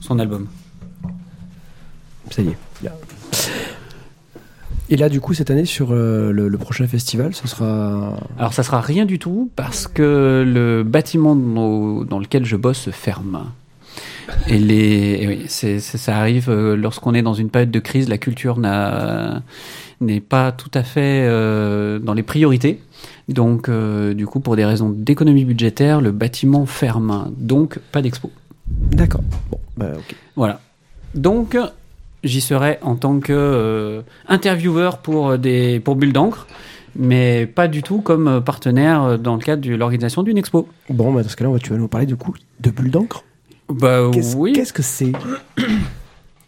son 0.00 0.18
album. 0.18 0.46
Ça 2.30 2.42
y 2.42 2.48
est. 2.48 2.56
Et 4.90 4.96
là, 4.96 5.08
du 5.08 5.20
coup, 5.20 5.32
cette 5.32 5.50
année, 5.50 5.64
sur 5.64 5.92
euh, 5.92 6.30
le, 6.30 6.48
le 6.48 6.58
prochain 6.58 6.86
festival, 6.86 7.34
ce 7.34 7.48
sera. 7.48 8.16
Alors 8.38 8.52
ça 8.52 8.62
sera 8.62 8.80
rien 8.80 9.06
du 9.06 9.18
tout 9.18 9.50
parce 9.56 9.86
que 9.86 10.44
le 10.46 10.82
bâtiment 10.82 11.34
dans, 11.34 12.04
dans 12.04 12.18
lequel 12.18 12.44
je 12.44 12.56
bosse 12.56 12.78
se 12.78 12.90
ferme. 12.90 13.46
Et 14.48 14.58
les, 14.58 15.18
et 15.20 15.28
oui, 15.28 15.46
ça 15.48 16.16
arrive 16.16 16.48
euh, 16.48 16.76
lorsqu'on 16.76 17.14
est 17.14 17.22
dans 17.22 17.34
une 17.34 17.50
période 17.50 17.70
de 17.70 17.78
crise, 17.78 18.08
la 18.08 18.18
culture 18.18 18.58
n'est 18.58 20.20
pas 20.20 20.52
tout 20.52 20.70
à 20.74 20.82
fait 20.82 21.26
euh, 21.26 21.98
dans 21.98 22.14
les 22.14 22.22
priorités. 22.22 22.80
Donc, 23.28 23.68
euh, 23.68 24.14
du 24.14 24.26
coup, 24.26 24.40
pour 24.40 24.56
des 24.56 24.64
raisons 24.64 24.90
d'économie 24.90 25.44
budgétaire, 25.44 26.00
le 26.00 26.10
bâtiment 26.10 26.66
ferme. 26.66 27.32
Donc, 27.36 27.78
pas 27.92 28.02
d'expo. 28.02 28.30
D'accord. 28.66 29.22
Bon, 29.50 29.58
bah, 29.76 29.92
ok. 29.96 30.14
Voilà. 30.36 30.60
Donc, 31.14 31.56
j'y 32.22 32.40
serai 32.40 32.78
en 32.82 32.96
tant 32.96 33.20
que 33.20 33.32
euh, 33.32 34.02
intervieweur 34.28 34.98
pour 34.98 35.38
des 35.38 35.80
pour 35.80 35.96
Bulle 35.96 36.12
d'encre, 36.12 36.46
mais 36.96 37.46
pas 37.46 37.68
du 37.68 37.82
tout 37.82 38.00
comme 38.00 38.42
partenaire 38.42 39.18
dans 39.18 39.36
le 39.36 39.42
cadre 39.42 39.62
de 39.62 39.74
l'organisation 39.74 40.22
d'une 40.22 40.38
expo. 40.38 40.68
Bon, 40.90 41.12
bah, 41.12 41.22
dans 41.22 41.28
ce 41.28 41.36
cas-là, 41.36 41.50
tu 41.62 41.70
vas 41.70 41.76
nous 41.78 41.88
parler 41.88 42.06
du 42.06 42.16
coup 42.16 42.34
de 42.60 42.70
bulles 42.70 42.90
d'encre. 42.90 43.24
Bah 43.68 44.10
Qu'est-ce 44.12 44.36
oui. 44.36 44.52
qu'est-ce 44.52 44.72
que 44.72 44.82
c'est 44.82 45.12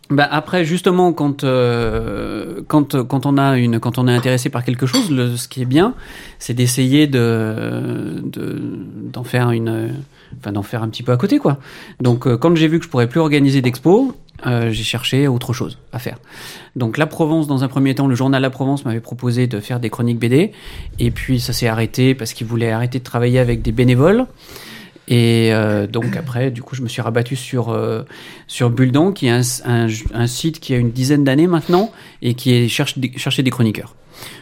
Bah 0.09 0.29
après 0.31 0.65
justement 0.65 1.13
quand 1.13 1.43
euh, 1.43 2.61
quand 2.69 3.03
quand 3.03 3.27
on 3.27 3.39
a 3.39 3.57
une 3.57 3.81
quand 3.81 3.99
on 3.99 4.07
est 4.07 4.15
intéressé 4.15 4.51
par 4.51 4.63
quelque 4.65 4.87
chose, 4.87 5.11
le, 5.11 5.37
ce 5.37 5.49
qui 5.49 5.63
est 5.63 5.67
bien, 5.67 5.95
c'est 6.39 6.55
d'essayer 6.55 7.09
de 7.09 8.21
de- 8.23 8.63
d'en 9.13 9.25
faire 9.25 9.51
une 9.51 9.95
enfin 10.39 10.53
d'en 10.53 10.63
faire 10.63 10.85
un 10.85 10.89
petit 10.89 11.03
peu 11.03 11.11
à 11.11 11.17
côté 11.17 11.39
quoi. 11.39 11.59
Donc 12.01 12.29
euh, 12.29 12.37
quand 12.37 12.55
j'ai 12.55 12.69
vu 12.69 12.79
que 12.79 12.85
je 12.85 12.89
pourrais 12.91 13.09
plus 13.09 13.19
organiser 13.19 13.63
d'expo, 13.63 14.15
euh, 14.47 14.71
j'ai 14.71 14.85
cherché 14.85 15.27
autre 15.27 15.53
chose 15.53 15.79
à 15.93 15.99
faire. 15.99 16.19
Donc 16.77 16.99
la 16.99 17.07
Provence 17.07 17.49
dans 17.49 17.65
un 17.65 17.69
premier 17.69 17.97
temps, 17.97 18.07
le 18.07 18.15
journal 18.15 18.41
La 18.41 18.51
Provence 18.51 18.85
m'avait 18.85 19.01
proposé 19.01 19.49
de 19.49 19.59
faire 19.59 19.81
des 19.81 19.91
chroniques 19.91 20.21
BD 20.21 20.53
et 21.01 21.11
puis 21.11 21.41
ça 21.41 21.53
s'est 21.53 21.67
arrêté 21.67 22.15
parce 22.15 22.33
qu'il 22.33 22.47
voulait 22.47 22.71
arrêter 22.71 23.01
de 23.01 23.05
travailler 23.05 23.41
avec 23.41 23.61
des 23.61 23.73
bénévoles. 23.73 24.27
Et 25.09 25.51
euh, 25.53 25.87
donc 25.87 26.17
après, 26.17 26.51
du 26.51 26.63
coup, 26.63 26.75
je 26.75 26.83
me 26.83 26.89
suis 26.89 27.01
rabattu 27.01 27.37
sur 27.37 27.71
euh, 27.71 28.03
sur 28.49 28.71
Buldan, 28.71 29.13
qui 29.13 29.27
est 29.27 29.31
un, 29.65 29.87
un, 30.15 30.27
site 30.27 30.59
qui 30.59 30.75
a 30.75 30.79
une 30.79 30.91
dizaine 30.91 31.23
d'années 31.23 31.47
maintenant 31.47 31.93
et 32.23 32.35
qui 32.35 32.69
cherche 32.69 32.97
chercher 33.17 33.43
des 33.43 33.51
chroniqueurs. 33.51 33.95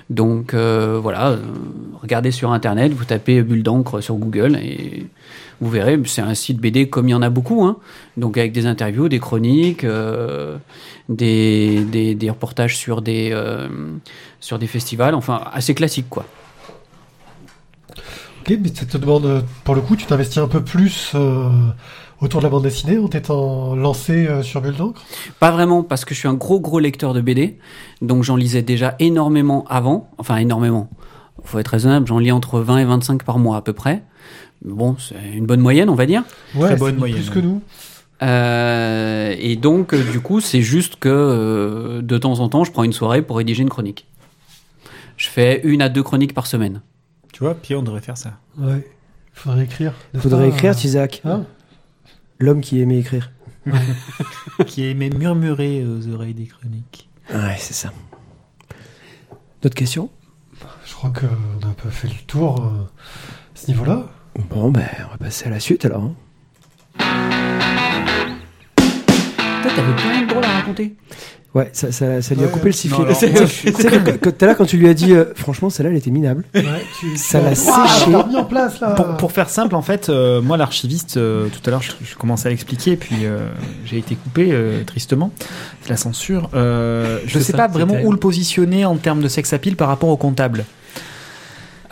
Donc 0.08 0.54
euh, 0.54 0.98
voilà, 1.02 1.30
euh, 1.30 1.38
regardez 2.00 2.30
sur 2.30 2.52
internet, 2.52 2.92
vous 2.92 3.04
tapez 3.04 3.42
Bulle 3.42 3.64
sur 4.00 4.14
Google 4.14 4.56
et 4.56 5.06
vous 5.60 5.70
verrez, 5.70 5.98
c'est 6.04 6.22
un 6.22 6.34
site 6.34 6.58
BD 6.58 6.88
comme 6.88 7.08
il 7.08 7.12
y 7.12 7.14
en 7.14 7.22
a 7.22 7.30
beaucoup, 7.30 7.64
hein, 7.64 7.76
donc 8.16 8.38
avec 8.38 8.52
des 8.52 8.66
interviews, 8.66 9.08
des 9.08 9.18
chroniques, 9.18 9.86
des, 11.08 12.14
des, 12.14 12.30
reportages 12.30 12.76
sur 12.76 13.02
des 13.02 13.36
sur 14.40 14.58
des 14.58 14.66
festivals, 14.66 15.14
enfin 15.14 15.42
assez 15.52 15.74
classique 15.74 16.06
quoi. 16.08 16.24
Ok, 18.46 18.58
mais 18.62 18.68
ça 18.74 18.84
te 18.84 18.98
demande, 18.98 19.42
pour 19.64 19.74
le 19.74 19.80
coup, 19.80 19.96
tu 19.96 20.04
t'investis 20.04 20.36
un 20.36 20.48
peu 20.48 20.62
plus 20.62 21.12
euh, 21.14 21.48
autour 22.20 22.40
de 22.40 22.44
la 22.44 22.50
bande 22.50 22.62
dessinée 22.64 22.98
en 22.98 23.08
t'étant 23.08 23.74
lancé 23.74 24.26
euh, 24.26 24.42
sur 24.42 24.60
Bulle 24.60 24.76
d'encre? 24.76 25.02
Pas 25.40 25.50
vraiment, 25.50 25.82
parce 25.82 26.04
que 26.04 26.14
je 26.14 26.18
suis 26.18 26.28
un 26.28 26.34
gros 26.34 26.60
gros 26.60 26.78
lecteur 26.78 27.14
de 27.14 27.22
BD, 27.22 27.58
donc 28.02 28.22
j'en 28.22 28.36
lisais 28.36 28.60
déjà 28.60 28.96
énormément 28.98 29.64
avant, 29.70 30.10
enfin 30.18 30.36
énormément. 30.36 30.90
Faut 31.42 31.58
être 31.58 31.68
raisonnable, 31.68 32.06
j'en 32.06 32.18
lis 32.18 32.32
entre 32.32 32.60
20 32.60 32.78
et 32.78 32.84
25 32.84 33.22
par 33.22 33.38
mois 33.38 33.56
à 33.56 33.62
peu 33.62 33.72
près. 33.72 34.02
Bon, 34.62 34.96
c'est 34.98 35.14
une 35.34 35.46
bonne 35.46 35.60
moyenne, 35.60 35.88
on 35.88 35.94
va 35.94 36.04
dire. 36.04 36.22
Ouais, 36.54 36.66
Très 36.68 36.76
bonne 36.76 36.92
c'est 36.94 36.98
moyenne. 36.98 37.20
plus 37.20 37.30
que 37.30 37.38
nous. 37.38 37.62
Euh, 38.22 39.34
et 39.38 39.56
donc, 39.56 39.94
euh, 39.94 40.02
du 40.12 40.20
coup, 40.20 40.40
c'est 40.40 40.62
juste 40.62 40.96
que 40.96 41.08
euh, 41.08 42.02
de 42.02 42.18
temps 42.18 42.40
en 42.40 42.48
temps, 42.50 42.64
je 42.64 42.72
prends 42.72 42.84
une 42.84 42.92
soirée 42.92 43.22
pour 43.22 43.38
rédiger 43.38 43.62
une 43.62 43.70
chronique. 43.70 44.06
Je 45.16 45.28
fais 45.30 45.60
une 45.64 45.80
à 45.80 45.88
deux 45.88 46.02
chroniques 46.02 46.34
par 46.34 46.46
semaine. 46.46 46.82
Tu 47.34 47.42
vois, 47.42 47.56
Pierre, 47.56 47.80
on 47.80 47.82
devrait 47.82 48.00
faire 48.00 48.16
ça. 48.16 48.38
Ouais. 48.56 48.88
Faudrait 49.32 49.64
écrire. 49.64 49.92
Faudrait 50.16 50.50
écrire, 50.50 50.70
euh, 50.70 50.74
Tizak. 50.74 51.20
hein 51.24 51.42
L'homme 52.38 52.60
qui 52.60 52.80
aimait 52.80 53.00
écrire. 53.00 53.32
Qui 54.66 54.84
aimait 54.86 55.10
murmurer 55.10 55.84
aux 55.84 56.06
oreilles 56.14 56.34
des 56.34 56.46
chroniques. 56.46 57.08
Ouais, 57.32 57.56
c'est 57.58 57.74
ça. 57.74 57.92
D'autres 59.62 59.74
questions? 59.74 60.10
Je 60.86 60.92
crois 60.94 61.10
qu'on 61.10 61.66
a 61.66 61.70
un 61.70 61.72
peu 61.72 61.90
fait 61.90 62.06
le 62.06 62.14
tour 62.24 62.60
euh, 62.62 62.84
à 62.84 63.56
ce 63.56 63.66
niveau-là. 63.66 64.06
Bon, 64.50 64.70
ben, 64.70 64.86
on 65.08 65.10
va 65.10 65.16
passer 65.18 65.46
à 65.48 65.50
la 65.50 65.58
suite 65.58 65.84
alors. 65.86 66.04
hein. 66.04 66.14
Toi, 68.76 69.72
t'avais 69.74 69.94
pas 69.96 70.08
rien 70.08 70.22
de 70.22 70.28
drôle 70.28 70.44
à 70.44 70.52
raconter 70.52 70.94
Ouais, 71.54 71.70
ça, 71.72 71.92
ça, 71.92 72.20
ça 72.20 72.34
lui 72.34 72.42
a 72.42 72.46
Ouais, 72.46 72.50
coupé 72.52 72.66
le 72.66 72.72
sifflet. 72.72 72.98
non, 72.98 73.04
alors, 73.04 73.16
C'est- 73.20 73.36
je 73.36 73.44
suis- 73.44 73.72
tu 73.72 73.82
sais, 73.82 73.88
quand- 73.88 74.18
quand 74.20 74.36
t'es 74.36 74.46
là, 74.46 74.54
quand 74.56 74.64
tu 74.64 74.76
lui 74.76 74.88
as 74.88 74.94
dit, 74.94 75.12
euh, 75.12 75.26
franchement, 75.36 75.70
celle-là, 75.70 75.92
elle 75.92 75.98
était 75.98 76.10
minable. 76.10 76.42
Ouais, 76.52 76.62
tu, 76.98 77.16
Ça 77.16 77.40
l'a 77.40 77.54
séché. 77.54 78.10
t'as 78.10 78.22
remis 78.22 78.36
en 78.36 78.44
place 78.44 78.80
là. 78.80 78.88
Pour, 78.90 79.06
pour 79.16 79.30
faire 79.32 79.48
simple, 79.48 79.76
en 79.76 79.82
fait, 79.82 80.08
euh, 80.08 80.42
moi, 80.42 80.56
l'archiviste, 80.56 81.16
euh, 81.16 81.46
tout 81.46 81.60
à 81.66 81.70
l'heure, 81.70 81.82
je, 81.82 81.92
je 82.04 82.16
commençais 82.16 82.48
à 82.48 82.50
l'expliquer, 82.50 82.96
puis 82.96 83.18
euh, 83.22 83.38
j'ai 83.86 83.98
été 83.98 84.16
coupé, 84.16 84.48
euh, 84.50 84.82
tristement. 84.84 85.30
C'est 85.82 85.90
la 85.90 85.96
censure. 85.96 86.50
Euh, 86.54 87.20
je 87.26 87.34
C'est 87.38 87.44
sais 87.44 87.52
ça, 87.52 87.58
pas 87.58 87.68
vraiment 87.68 87.92
terrible. 87.92 88.08
où 88.08 88.12
le 88.12 88.18
positionner 88.18 88.84
en 88.84 88.96
termes 88.96 89.20
de 89.22 89.28
sex 89.28 89.52
appeal 89.52 89.76
par 89.76 89.86
rapport 89.86 90.08
au 90.08 90.16
comptable. 90.16 90.64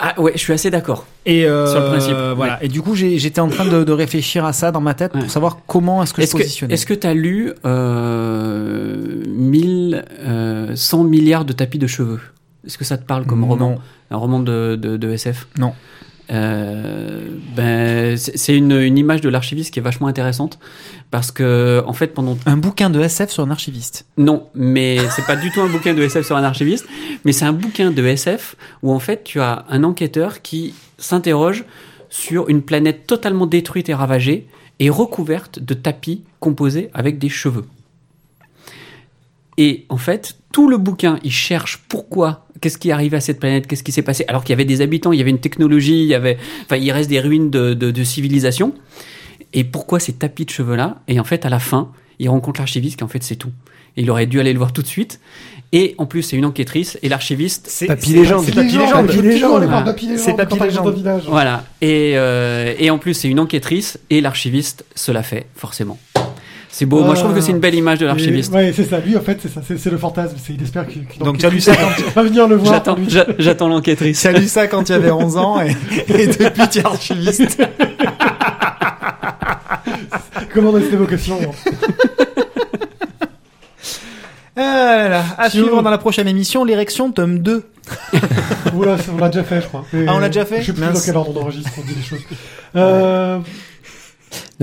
Ah 0.05 0.19
ouais, 0.19 0.33
je 0.35 0.39
suis 0.39 0.51
assez 0.51 0.69
d'accord. 0.69 1.05
Et 1.25 1.45
euh, 1.45 1.65
Sur 1.71 1.79
le 1.79 1.87
principe, 1.87 2.15
voilà. 2.35 2.61
Et 2.61 2.67
du 2.67 2.81
coup, 2.81 2.93
j'étais 2.93 3.39
en 3.39 3.47
train 3.47 3.63
de, 3.65 3.85
de 3.85 3.91
réfléchir 3.93 4.43
à 4.43 4.51
ça 4.51 4.71
dans 4.73 4.81
ma 4.81 4.93
tête 4.93 5.13
Ouais. 5.13 5.21
pour 5.21 5.31
savoir 5.31 5.59
comment 5.65 6.03
est-ce 6.03 6.13
que 6.13 6.21
Est-ce 6.21 6.33
je 6.33 6.37
positionnais. 6.43 6.73
est-ce 6.73 6.85
que 6.85 6.93
t'as 6.93 7.13
lu 7.13 7.53
euh, 7.65 9.23
1000, 9.27 10.03
euh, 10.19 10.75
100 10.75 11.03
milliards 11.05 11.45
de 11.45 11.53
tapis 11.53 11.79
de 11.79 11.87
cheveux? 11.87 12.19
Est-ce 12.65 12.77
que 12.77 12.83
ça 12.85 12.97
te 12.97 13.05
parle 13.05 13.25
comme 13.25 13.41
Non. 13.41 13.47
roman? 13.47 13.79
Un 14.11 14.17
roman 14.17 14.39
de, 14.39 14.75
de, 14.75 14.97
de 14.97 15.09
SF 15.11 15.47
Non. 15.57 15.73
Euh, 16.33 17.27
ben, 17.55 18.17
c'est 18.17 18.57
une, 18.57 18.71
une 18.71 18.97
image 18.97 19.21
de 19.21 19.29
l'archiviste 19.29 19.73
qui 19.73 19.79
est 19.79 19.83
vachement 19.83 20.07
intéressante 20.07 20.57
parce 21.11 21.31
que 21.31 21.83
en 21.85 21.93
fait 21.93 22.07
pendant 22.07 22.37
Un 22.45 22.57
bouquin 22.57 22.89
de 22.89 22.99
SF 22.99 23.29
sur 23.29 23.43
un 23.43 23.51
archiviste. 23.51 24.05
non 24.17 24.47
mais 24.55 24.97
c'est 25.09 25.25
pas 25.25 25.35
du 25.35 25.51
tout 25.51 25.61
un 25.61 25.69
bouquin 25.69 25.93
de 25.93 26.01
SF 26.01 26.25
sur 26.25 26.35
un 26.35 26.43
archiviste 26.43 26.87
mais 27.23 27.33
c'est 27.33 27.45
un 27.45 27.53
bouquin 27.53 27.91
de 27.91 28.03
SF 28.03 28.55
où 28.81 28.91
en 28.91 28.99
fait 28.99 29.23
tu 29.23 29.39
as 29.41 29.65
un 29.69 29.83
enquêteur 29.83 30.41
qui 30.41 30.73
s'interroge 30.97 31.65
sur 32.09 32.49
une 32.49 32.61
planète 32.61 33.05
totalement 33.05 33.45
détruite 33.45 33.89
et 33.89 33.93
ravagée 33.93 34.47
et 34.79 34.89
recouverte 34.89 35.59
de 35.59 35.73
tapis 35.73 36.23
composés 36.39 36.89
avec 36.93 37.19
des 37.19 37.29
cheveux. 37.29 37.65
Et 39.57 39.85
en 39.89 39.97
fait, 39.97 40.37
tout 40.51 40.67
le 40.67 40.77
bouquin, 40.77 41.19
il 41.23 41.31
cherche 41.31 41.83
pourquoi, 41.87 42.47
qu'est-ce 42.63 42.77
qui 42.77 42.89
est 42.89 42.93
arrivé 42.93 43.17
à 43.17 43.19
cette 43.19 43.41
planète, 43.41 43.67
qu'est-ce 43.67 43.83
qui 43.83 43.91
s'est 43.91 44.03
passé, 44.03 44.23
alors 44.29 44.45
qu'il 44.45 44.51
y 44.51 44.53
avait 44.53 44.63
des 44.63 44.79
habitants, 44.79 45.11
il 45.11 45.19
y 45.19 45.21
avait 45.21 45.31
une 45.31 45.41
technologie, 45.41 46.01
il 46.01 46.07
y 46.07 46.15
avait, 46.15 46.37
enfin, 46.63 46.77
il 46.77 46.89
reste 46.91 47.09
des 47.09 47.19
ruines 47.19 47.49
de, 47.49 47.73
de, 47.73 47.91
de 47.91 48.03
civilisation. 48.05 48.73
Et 49.51 49.65
pourquoi 49.65 49.99
ces 49.99 50.13
tapis 50.13 50.45
de 50.45 50.49
cheveux-là? 50.49 51.01
Et 51.09 51.19
en 51.19 51.25
fait, 51.25 51.45
à 51.45 51.49
la 51.49 51.59
fin, 51.59 51.91
il 52.19 52.29
rencontre 52.29 52.61
l'archiviste 52.61 52.97
qui 52.97 53.03
en 53.03 53.09
fait 53.09 53.21
c'est 53.21 53.35
tout. 53.35 53.51
Et 53.97 54.03
il 54.03 54.09
aurait 54.09 54.27
dû 54.27 54.39
aller 54.39 54.53
le 54.53 54.57
voir 54.57 54.71
tout 54.71 54.81
de 54.81 54.87
suite. 54.87 55.19
Et 55.73 55.93
en 55.97 56.05
plus, 56.05 56.21
c'est 56.21 56.37
une 56.37 56.45
enquêtrice 56.45 56.97
et 57.03 57.09
l'archiviste. 57.09 57.65
C'est 57.67 57.87
Papy 57.87 58.13
Légende. 58.13 58.45
C'est 58.45 58.55
Papy 58.55 58.77
Légende. 58.77 59.07
Papy 59.07 59.21
Légende. 60.07 60.17
C'est 60.17 60.35
Papy 60.35 60.57
Légende. 60.59 61.23
Voilà. 61.27 61.65
Et, 61.81 62.13
euh, 62.15 62.73
et 62.79 62.89
en 62.89 62.97
plus, 62.97 63.13
c'est 63.13 63.27
une 63.27 63.39
enquêtrice 63.39 63.99
et 64.09 64.21
l'archiviste 64.21 64.85
se 64.95 65.11
la 65.11 65.23
fait, 65.23 65.47
forcément. 65.55 65.99
C'est 66.75 66.87
beau. 66.87 67.03
Moi, 67.03 67.13
je 67.13 67.19
trouve 67.19 67.35
que 67.35 67.41
c'est 67.41 67.51
une 67.51 67.59
belle 67.59 67.75
image 67.75 67.99
de 67.99 68.07
l'archiviste. 68.07 68.51
Et- 68.51 68.55
Ouais, 68.55 68.73
c'est 68.75 68.89
ça. 68.89 68.97
Lui, 68.99 69.15
en 69.15 69.21
fait, 69.21 69.37
c'est 69.39 69.53
ça. 69.53 69.61
C'est 69.67 69.77
c'est 69.77 69.91
le 69.91 69.97
fantasme. 69.99 70.35
C'est 70.43 70.53
il 70.53 70.63
espère 70.63 70.87
qu'il. 70.87 71.05
qu'il 71.05 71.19
Donc, 71.19 71.35
enquête- 71.35 71.41
tu 71.41 71.45
as 71.45 71.49
lu 71.51 71.61
ça 71.61 71.75
quand 71.75 71.89
va 72.15 72.23
venir 72.23 72.47
le 72.47 72.55
voir. 72.55 72.73
J'attends, 72.73 72.95
lui. 72.95 73.05
j'a- 73.09 73.27
j'attends 73.37 73.67
l'enquêtrice. 73.67 74.19
Tu 74.19 74.27
as 74.27 74.31
lu 74.31 74.47
ça 74.47 74.65
quand 74.65 74.83
tu 74.83 74.91
avais 74.91 75.11
11 75.11 75.37
ans 75.37 75.61
et, 75.61 75.75
et 76.07 76.25
depuis 76.25 76.67
tu 76.71 76.79
es 76.79 76.85
archiviste. 76.85 77.61
Comment 80.53 80.71
rester 80.71 80.91
des 80.91 80.97
vocations 80.97 81.39
Ah 84.55 84.61
là 84.97 85.09
là. 85.09 85.23
À 85.37 85.49
suivre 85.49 85.81
dans 85.81 85.89
la 85.89 85.97
prochaine 85.97 86.27
émission, 86.27 86.63
l'érection 86.63 87.11
tome 87.11 87.39
2. 87.39 87.63
Oula, 88.75 88.97
on 89.13 89.17
l'a 89.17 89.29
déjà 89.29 89.43
fait, 89.43 89.61
je 89.61 89.67
crois. 89.67 89.85
Et 89.93 90.05
Ah, 90.07 90.13
on 90.15 90.19
l'a 90.19 90.27
déjà 90.29 90.45
fait 90.45 90.61
Je 90.61 90.67
sais 90.67 90.73
plus 90.73 90.81
Mince. 90.81 90.93
dans 90.99 91.05
quel 91.05 91.17
ordre 91.17 91.33
on 91.37 91.41
enregistre, 91.41 91.69
on 91.77 91.81
dit 91.81 91.95
les 91.95 92.03
choses. 92.03 92.21
Euh, 92.75 93.39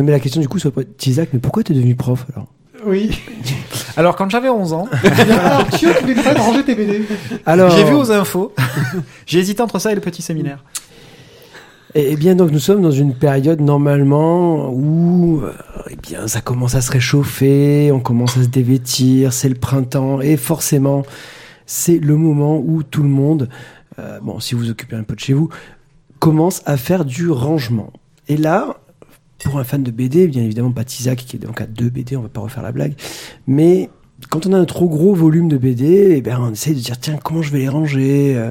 Non, 0.00 0.06
mais 0.06 0.12
la 0.12 0.20
question 0.20 0.40
du 0.40 0.48
coup, 0.48 0.58
soit 0.58 0.72
Tizak, 0.96 1.28
mais 1.34 1.40
pourquoi 1.40 1.62
t'es 1.62 1.74
devenu 1.74 1.94
prof 1.94 2.24
alors 2.32 2.48
oui. 2.86 3.10
Alors 3.98 4.16
quand 4.16 4.30
j'avais 4.30 4.48
11 4.48 4.72
ans, 4.72 4.88
Alors, 5.02 5.68
tu 5.78 5.86
voulais 5.92 6.14
pas 6.14 6.32
de 6.32 6.38
ranger 6.38 6.64
tes 6.64 6.74
BD. 6.74 7.02
Alors, 7.44 7.70
j'ai 7.70 7.84
vu 7.84 7.92
aux 7.92 8.10
infos. 8.10 8.54
j'ai 9.26 9.40
hésité 9.40 9.60
entre 9.60 9.78
ça 9.78 9.92
et 9.92 9.94
le 9.94 10.00
petit 10.00 10.22
séminaire. 10.22 10.64
Eh 11.94 12.12
eh 12.12 12.16
bien, 12.16 12.34
donc 12.34 12.50
nous 12.52 12.58
sommes 12.58 12.80
dans 12.80 12.90
une 12.90 13.14
période 13.14 13.60
normalement 13.60 14.70
où, 14.70 15.42
euh, 15.42 15.52
eh 15.90 15.96
bien, 15.96 16.26
ça 16.26 16.40
commence 16.40 16.74
à 16.74 16.80
se 16.80 16.90
réchauffer, 16.90 17.92
on 17.92 18.00
commence 18.00 18.38
à 18.38 18.44
se 18.44 18.48
dévêtir, 18.48 19.34
c'est 19.34 19.50
le 19.50 19.56
printemps 19.56 20.22
et 20.22 20.38
forcément, 20.38 21.02
c'est 21.66 21.98
le 21.98 22.16
moment 22.16 22.56
où 22.64 22.82
tout 22.82 23.02
le 23.02 23.10
monde, 23.10 23.50
euh, 23.98 24.20
bon, 24.22 24.40
si 24.40 24.54
vous 24.54 24.62
vous 24.62 24.70
occupez 24.70 24.96
un 24.96 25.02
peu 25.02 25.16
de 25.16 25.20
chez 25.20 25.34
vous, 25.34 25.50
commence 26.18 26.62
à 26.64 26.78
faire 26.78 27.04
du 27.04 27.30
rangement. 27.30 27.92
Et 28.28 28.38
là, 28.38 28.79
pour 29.44 29.59
un 29.59 29.64
fan 29.64 29.83
de 29.83 29.90
BD, 29.90 30.29
bien 30.29 30.42
évidemment 30.42 30.72
pas 30.72 30.85
Tizak 30.85 31.18
qui 31.18 31.37
est 31.37 31.38
donc 31.38 31.61
à 31.61 31.66
deux 31.66 31.90
BD, 31.90 32.16
on 32.16 32.22
va 32.22 32.29
pas 32.29 32.40
refaire 32.40 32.62
la 32.62 32.72
blague, 32.72 32.94
mais 33.46 33.90
quand 34.29 34.46
on 34.46 34.53
a 34.53 34.59
un 34.59 34.64
trop 34.64 34.88
gros 34.88 35.14
volume 35.14 35.48
de 35.48 35.57
BD, 35.57 36.14
eh 36.16 36.20
bien, 36.20 36.38
on 36.40 36.53
essaie 36.53 36.74
de 36.74 36.79
dire 36.79 36.98
tiens 36.98 37.18
comment 37.22 37.42
je 37.42 37.50
vais 37.53 37.61
les 37.61 37.68
ranger? 37.68 38.37
euh, 38.37 38.50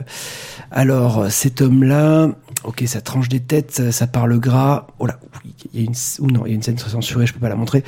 alors 0.72 1.32
cet 1.32 1.62
homme-là, 1.62 2.32
ok 2.64 2.84
ça 2.86 3.02
tranche 3.02 3.30
des 3.30 3.40
têtes, 3.40 3.92
ça, 3.92 4.08
parle 4.08 4.40
gras. 4.40 4.88
Oh 5.00 5.06
là, 5.06 5.20
il 5.74 5.80
y 5.80 5.84
a 5.84 5.86
une 5.86 5.96
ou 6.20 6.32
non 6.32 6.46
il 6.46 6.50
y 6.50 6.52
a 6.54 6.56
une 6.56 6.64
scène 6.64 6.78
censurée, 6.78 7.26
je 7.26 7.34
peux 7.34 7.40
pas 7.40 7.50
la 7.50 7.56
montrer. 7.56 7.84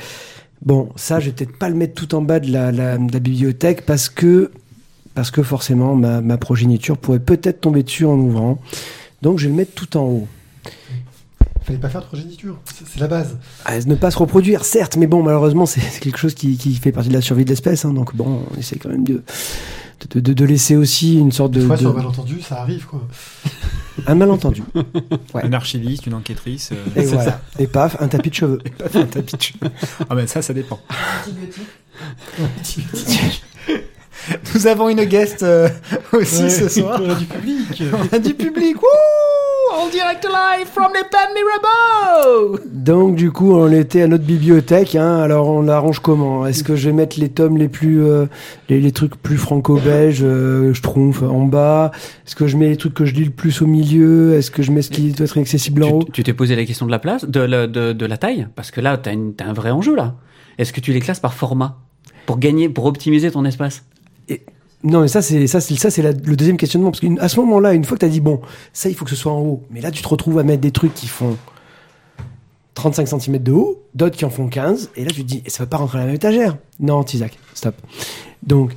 Bon 0.64 0.90
ça 0.96 1.20
je 1.20 1.26
vais 1.26 1.32
peut-être 1.32 1.58
pas 1.58 1.68
le 1.68 1.74
mettre 1.74 1.94
tout 1.94 2.14
en 2.14 2.22
bas 2.22 2.40
de 2.40 2.50
la, 2.50 2.72
la, 2.72 2.98
de 2.98 3.12
la 3.12 3.18
bibliothèque 3.18 3.84
parce 3.84 4.08
que 4.08 4.52
parce 5.14 5.30
que 5.30 5.42
forcément 5.42 5.94
ma, 5.96 6.20
ma 6.20 6.38
progéniture 6.38 6.96
pourrait 6.96 7.20
peut-être 7.20 7.60
tomber 7.60 7.82
dessus 7.82 8.06
en 8.06 8.16
ouvrant. 8.16 8.58
Donc 9.22 9.38
je 9.38 9.44
vais 9.44 9.50
le 9.50 9.56
mettre 9.56 9.74
tout 9.74 9.96
en 9.96 10.04
haut. 10.04 10.28
Fallait 11.64 11.78
pas 11.78 11.88
faire 11.88 12.00
de 12.02 12.06
progéniture. 12.06 12.56
C'est 12.92 12.98
la 13.00 13.06
base. 13.06 13.36
Ah, 13.64 13.78
ne 13.78 13.94
pas 13.94 14.10
se 14.10 14.18
reproduire, 14.18 14.64
certes, 14.64 14.96
mais 14.96 15.06
bon, 15.06 15.22
malheureusement, 15.22 15.64
c'est 15.66 15.80
quelque 16.00 16.18
chose 16.18 16.34
qui, 16.34 16.56
qui 16.56 16.74
fait 16.74 16.92
partie 16.92 17.08
de 17.08 17.14
la 17.14 17.20
survie 17.20 17.44
de 17.44 17.50
l'espèce. 17.50 17.84
hein, 17.84 17.92
donc 17.92 18.14
bon, 18.16 18.42
on 18.52 18.58
essaie 18.58 18.76
quand 18.78 18.88
même 18.88 19.04
de, 19.04 19.22
de, 20.10 20.20
de- 20.20 20.32
de 20.32 20.44
laisser 20.44 20.74
aussi 20.76 21.18
une 21.18 21.30
sorte 21.30 21.52
de, 21.52 21.60
Des 21.60 21.66
fois, 21.66 21.76
de- 21.76 21.80
sur 21.82 21.90
un 21.90 21.94
malentendu, 21.94 22.40
ça 22.40 22.60
arrive, 22.60 22.86
quoi. 22.86 23.00
un 24.06 24.14
malentendu. 24.14 24.62
Ouais. 25.34 25.46
Une 25.46 25.54
archiviste, 25.54 26.06
une 26.06 26.14
enquêtrice. 26.14 26.70
euh, 26.72 27.00
Et. 27.58 27.62
Et 27.62 27.66
paf, 27.66 27.96
un 28.00 28.08
tapis 28.08 28.28
de 28.30 28.34
cheveux. 28.34 28.58
ça. 28.92 28.98
Un 28.98 29.06
tapis 29.06 29.36
de 29.36 29.42
cheveux. 29.42 29.70
Ah 30.10 30.14
ben 30.14 30.26
ça, 30.26 30.42
ça 30.42 30.52
dépend. 30.52 30.78
Nous 34.54 34.66
avons 34.66 34.88
une 34.88 35.04
guest 35.04 35.42
euh, 35.42 35.68
aussi 36.12 36.42
Ouais, 36.42 36.50
ce 36.50 36.68
soir. 36.68 37.00
On 37.02 37.10
a 37.10 37.14
du 37.14 37.24
public. 37.24 37.82
On 37.92 38.14
a 38.14 38.18
du 38.18 38.34
public. 38.34 38.76
Wouh 38.80 38.88
En 39.74 39.88
direct 39.88 40.24
live 40.24 40.66
from 40.66 40.92
the 40.92 41.04
Pan 41.10 41.32
Mirabeau. 41.34 42.58
Donc 42.72 43.16
du 43.16 43.30
coup, 43.30 43.52
on 43.52 43.70
était 43.72 44.02
à 44.02 44.06
notre 44.06 44.24
bibliothèque. 44.24 44.94
Hein, 44.94 45.16
alors 45.20 45.48
on 45.48 45.62
l'arrange 45.62 45.98
comment? 46.00 46.46
Est-ce 46.46 46.62
que 46.62 46.76
je 46.76 46.88
vais 46.90 46.94
mettre 46.94 47.18
les 47.18 47.30
tomes 47.30 47.56
les 47.56 47.68
plus, 47.68 48.04
euh, 48.04 48.26
les, 48.68 48.80
les 48.80 48.92
trucs 48.92 49.16
plus 49.16 49.36
franco-belges, 49.38 50.20
euh, 50.22 50.74
je 50.74 50.82
trompe 50.82 51.22
en 51.22 51.44
bas? 51.44 51.90
Est-ce 52.26 52.36
que 52.36 52.46
je 52.46 52.56
mets 52.56 52.68
les 52.68 52.76
trucs 52.76 52.94
que 52.94 53.04
je 53.04 53.14
lis 53.14 53.24
le 53.24 53.30
plus 53.30 53.62
au 53.62 53.66
milieu? 53.66 54.34
Est-ce 54.34 54.50
que 54.50 54.62
je 54.62 54.70
mets 54.72 54.82
ce 54.82 54.90
qui 54.90 55.12
doit 55.12 55.24
être 55.26 55.38
accessible 55.38 55.84
en 55.84 55.90
haut? 55.90 56.04
Tu 56.12 56.22
t'es 56.22 56.34
posé 56.34 56.54
la 56.54 56.64
question 56.64 56.84
de 56.86 56.90
la 56.90 56.98
place, 56.98 57.24
de, 57.24 57.40
la- 57.40 57.66
de, 57.66 57.92
de 57.92 58.06
la 58.06 58.16
taille, 58.18 58.48
parce 58.54 58.70
que 58.70 58.80
là, 58.80 58.98
t'as 58.98 59.12
une- 59.12 59.34
t'as 59.34 59.46
un 59.46 59.52
vrai 59.54 59.70
enjeu 59.70 59.96
là. 59.96 60.14
Est-ce 60.58 60.72
que 60.72 60.80
tu 60.80 60.92
les 60.92 61.00
classes 61.00 61.20
par 61.20 61.32
format? 61.34 61.78
Pour 62.26 62.38
gagner, 62.38 62.68
pour 62.68 62.84
optimiser 62.84 63.30
ton 63.30 63.44
espace? 63.44 63.84
Non, 64.84 65.02
mais 65.02 65.08
ça, 65.08 65.22
c'est 65.22 65.46
ça, 65.46 65.60
c'est 65.60 65.76
ça, 65.76 65.90
c'est 65.90 66.02
la- 66.02 66.12
le 66.12 66.36
deuxième 66.36 66.56
questionnement. 66.56 66.90
Parce 66.90 67.00
qu'à 67.00 67.28
ce 67.28 67.38
moment-là, 67.40 67.72
une 67.72 67.84
fois 67.84 67.96
que 67.96 68.00
tu 68.00 68.06
as 68.06 68.08
dit 68.08 68.20
bon, 68.20 68.40
ça, 68.72 68.88
il 68.88 68.94
faut 68.96 69.04
que 69.04 69.10
ce 69.10 69.16
soit 69.16 69.32
en 69.32 69.40
haut. 69.40 69.62
Mais 69.70 69.80
là, 69.80 69.90
tu 69.90 70.02
te 70.02 70.08
retrouves 70.08 70.38
à 70.38 70.42
mettre 70.42 70.60
des 70.60 70.72
trucs 70.72 70.92
qui 70.94 71.06
font 71.06 71.36
35 72.74 73.06
cm 73.06 73.38
de 73.38 73.52
haut, 73.52 73.82
d'autres 73.94 74.16
qui 74.16 74.24
en 74.24 74.30
font 74.30 74.48
15. 74.48 74.90
Et 74.96 75.04
là, 75.04 75.10
tu 75.12 75.22
te 75.22 75.28
dis, 75.28 75.42
ça 75.46 75.62
va 75.64 75.66
pas 75.68 75.76
rentrer 75.76 75.98
dans 75.98 76.00
la 76.02 76.06
même 76.06 76.16
étagère. 76.16 76.56
Non, 76.80 77.04
Tizak, 77.04 77.38
stop. 77.54 77.74
Donc, 78.42 78.72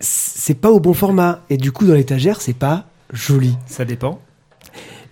c'est 0.00 0.54
pas 0.54 0.70
au 0.70 0.80
bon 0.80 0.94
format. 0.94 1.42
Et 1.50 1.56
du 1.56 1.70
coup, 1.72 1.86
dans 1.86 1.94
l'étagère, 1.94 2.40
c'est 2.40 2.54
pas 2.56 2.86
joli. 3.12 3.54
Ça 3.66 3.84
dépend. 3.84 4.20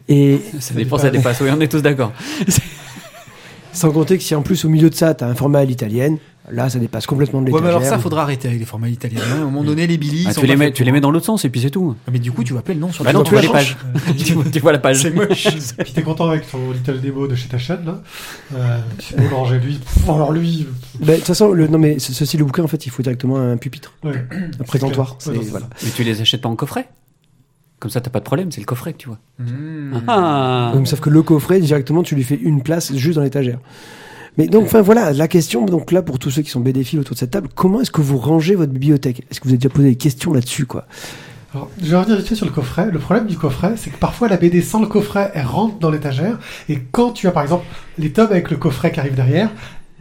Et 0.08 0.40
Ça 0.58 0.74
dépend, 0.74 0.98
ça 0.98 1.10
dépasse. 1.10 1.40
Oui, 1.40 1.50
on 1.56 1.60
est 1.60 1.68
tous 1.68 1.82
d'accord. 1.82 2.12
sans 3.72 3.92
compter 3.92 4.18
que 4.18 4.24
si 4.24 4.34
en 4.34 4.42
plus 4.42 4.64
au 4.64 4.68
milieu 4.68 4.90
de 4.90 4.94
ça, 4.96 5.14
t'as 5.14 5.26
un 5.28 5.34
format 5.36 5.60
à 5.60 5.64
l'italienne, 5.64 6.18
là, 6.52 6.68
ça 6.68 6.78
dépasse 6.78 7.06
complètement 7.06 7.40
de 7.40 7.46
Ouais, 7.46 7.52
l'étagère. 7.58 7.78
mais 7.80 7.86
alors 7.86 7.96
ça, 7.96 7.98
faudra 8.02 8.22
arrêter 8.22 8.48
avec 8.48 8.60
les 8.60 8.66
formats 8.66 8.88
italiens. 8.88 9.20
hein. 9.24 9.32
À 9.38 9.40
un 9.40 9.44
moment 9.44 9.64
donné, 9.64 9.86
les 9.86 9.98
Billy. 9.98 10.24
Ah, 10.28 10.34
tu, 10.34 10.46
les 10.46 10.56
mets, 10.56 10.72
tu 10.72 10.84
les 10.84 10.92
mets 10.92 11.00
dans 11.00 11.10
l'autre 11.10 11.26
sens 11.26 11.44
et 11.44 11.50
puis 11.50 11.60
c'est 11.60 11.70
tout. 11.70 11.94
Ah, 12.06 12.10
Mais 12.12 12.18
du 12.18 12.32
coup, 12.32 12.44
tu 12.44 12.52
vas 12.52 12.62
pas 12.62 12.72
le 12.72 12.78
nom 12.80 12.92
sur 12.92 13.04
Bah 13.04 13.12
non, 13.12 13.22
tu 13.22 13.32
vois 13.32 13.42
les 13.42 13.48
pages. 13.48 13.76
tu, 14.18 14.34
vois- 14.34 14.44
tu 14.44 14.58
vois 14.60 14.72
la 14.72 14.78
page. 14.78 15.02
C'est 15.02 15.10
moche. 15.10 15.48
Puis 15.78 15.92
t'es 15.92 16.02
content 16.02 16.28
avec 16.28 16.50
ton 16.50 16.70
Little 16.72 17.00
Demo 17.00 17.26
de 17.26 17.34
chez 17.34 17.48
ta 17.48 17.58
chaîne, 17.58 17.84
là. 17.84 18.02
Euh, 18.54 18.78
tu 18.98 19.06
sais, 19.14 19.16
Boulanger, 19.16 19.58
lui. 19.58 19.74
pff, 19.78 20.08
alors 20.08 20.32
lui. 20.32 20.66
Bah, 21.00 21.12
De 21.12 21.16
toute 21.18 21.26
façon, 21.26 21.52
le, 21.52 21.66
non 21.68 21.78
mais 21.78 21.98
ce- 21.98 22.12
ceci, 22.12 22.36
le 22.36 22.44
bouquin, 22.44 22.62
en 22.64 22.68
fait, 22.68 22.84
il 22.86 22.90
faut 22.90 23.02
directement 23.02 23.36
un 23.38 23.56
pupitre, 23.56 23.92
Ouais. 24.04 24.24
un 24.60 24.64
présentoir. 24.64 25.16
Ouais, 25.26 25.34
voilà. 25.50 25.68
Mais 25.84 25.90
tu 25.90 26.02
les 26.04 26.20
achètes 26.20 26.40
pas 26.40 26.48
en 26.48 26.56
coffret 26.56 26.88
Comme 27.78 27.90
ça, 27.90 28.00
t'as 28.00 28.10
pas 28.10 28.18
de 28.20 28.24
problème, 28.24 28.52
c'est 28.52 28.60
le 28.60 28.66
coffret 28.66 28.92
que 28.92 28.98
tu 28.98 29.08
vois. 29.08 29.18
Mmh. 29.38 30.02
Ah. 30.08 30.72
Donc, 30.74 30.86
sauf 30.86 31.00
que 31.00 31.08
le 31.10 31.22
coffret, 31.22 31.60
directement, 31.60 32.02
tu 32.02 32.14
lui 32.14 32.24
fais 32.24 32.34
une 32.36 32.62
place 32.62 32.94
juste 32.94 33.16
dans 33.16 33.22
l'étagère. 33.24 33.58
Mais 34.38 34.46
donc, 34.46 34.64
enfin 34.64 34.80
voilà, 34.80 35.12
la 35.12 35.28
question, 35.28 35.66
donc 35.66 35.92
là, 35.92 36.02
pour 36.02 36.18
tous 36.18 36.30
ceux 36.30 36.42
qui 36.42 36.50
sont 36.50 36.60
BDFIL 36.60 37.00
autour 37.00 37.14
de 37.14 37.18
cette 37.18 37.30
table, 37.32 37.48
comment 37.54 37.80
est-ce 37.80 37.90
que 37.90 38.00
vous 38.00 38.18
rangez 38.18 38.54
votre 38.54 38.72
bibliothèque? 38.72 39.26
Est-ce 39.30 39.40
que 39.40 39.44
vous 39.44 39.50
avez 39.50 39.58
déjà 39.58 39.68
posé 39.68 39.88
des 39.90 39.96
questions 39.96 40.32
là-dessus, 40.32 40.66
quoi? 40.66 40.86
Alors, 41.52 41.68
je 41.82 41.90
vais 41.90 41.96
revenir 41.96 42.16
vite 42.16 42.28
fait 42.28 42.36
sur 42.36 42.46
le 42.46 42.52
coffret. 42.52 42.90
Le 42.92 42.98
problème 43.00 43.26
du 43.26 43.36
coffret, 43.36 43.74
c'est 43.76 43.90
que 43.90 43.96
parfois 43.98 44.28
la 44.28 44.36
BD 44.36 44.62
sans 44.62 44.80
le 44.80 44.86
coffret, 44.86 45.32
elle 45.34 45.46
rentre 45.46 45.78
dans 45.80 45.90
l'étagère. 45.90 46.38
Et 46.68 46.78
quand 46.92 47.10
tu 47.10 47.26
as 47.26 47.32
par 47.32 47.42
exemple 47.42 47.64
les 47.98 48.12
tomes 48.12 48.30
avec 48.30 48.50
le 48.52 48.56
coffret 48.56 48.92
qui 48.92 49.00
arrive 49.00 49.16
derrière, 49.16 49.50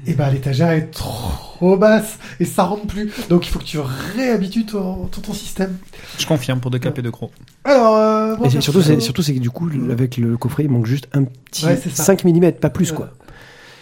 et 0.05 0.13
ben 0.13 0.29
l'étagère 0.29 0.69
est 0.69 0.91
trop 0.91 1.75
basse 1.75 2.19
et 2.39 2.45
ça 2.45 2.63
rentre 2.63 2.85
plus. 2.87 3.11
Donc 3.29 3.47
il 3.47 3.49
faut 3.49 3.59
que 3.59 3.65
tu 3.65 3.79
réhabitues 3.79 4.65
ton, 4.65 5.07
ton, 5.07 5.21
ton 5.21 5.33
système. 5.33 5.75
Je 6.19 6.25
confirme 6.25 6.59
pour 6.59 6.71
deux 6.71 6.79
cap 6.79 6.97
et 6.97 7.01
deux 7.01 7.11
crocs. 7.11 7.31
Alors, 7.65 7.95
euh, 7.97 8.37
moi, 8.37 8.47
Et 8.47 8.61
surtout, 8.61 8.81
c'est, 8.81 8.89
perso- 8.93 9.01
surtout, 9.05 9.21
c'est 9.23 9.33
que 9.33 9.39
du 9.39 9.49
coup, 9.49 9.69
avec 9.91 10.17
le 10.17 10.37
coffret, 10.37 10.63
il 10.63 10.69
manque 10.69 10.85
juste 10.85 11.07
un 11.13 11.23
petit 11.23 11.65
Ouais, 11.65 11.77
c'est 11.83 11.89
ça. 11.93 12.03
5 12.03 12.23
mm, 12.23 12.51
pas 12.53 12.69
plus, 12.69 12.91
quoi. 12.91 13.09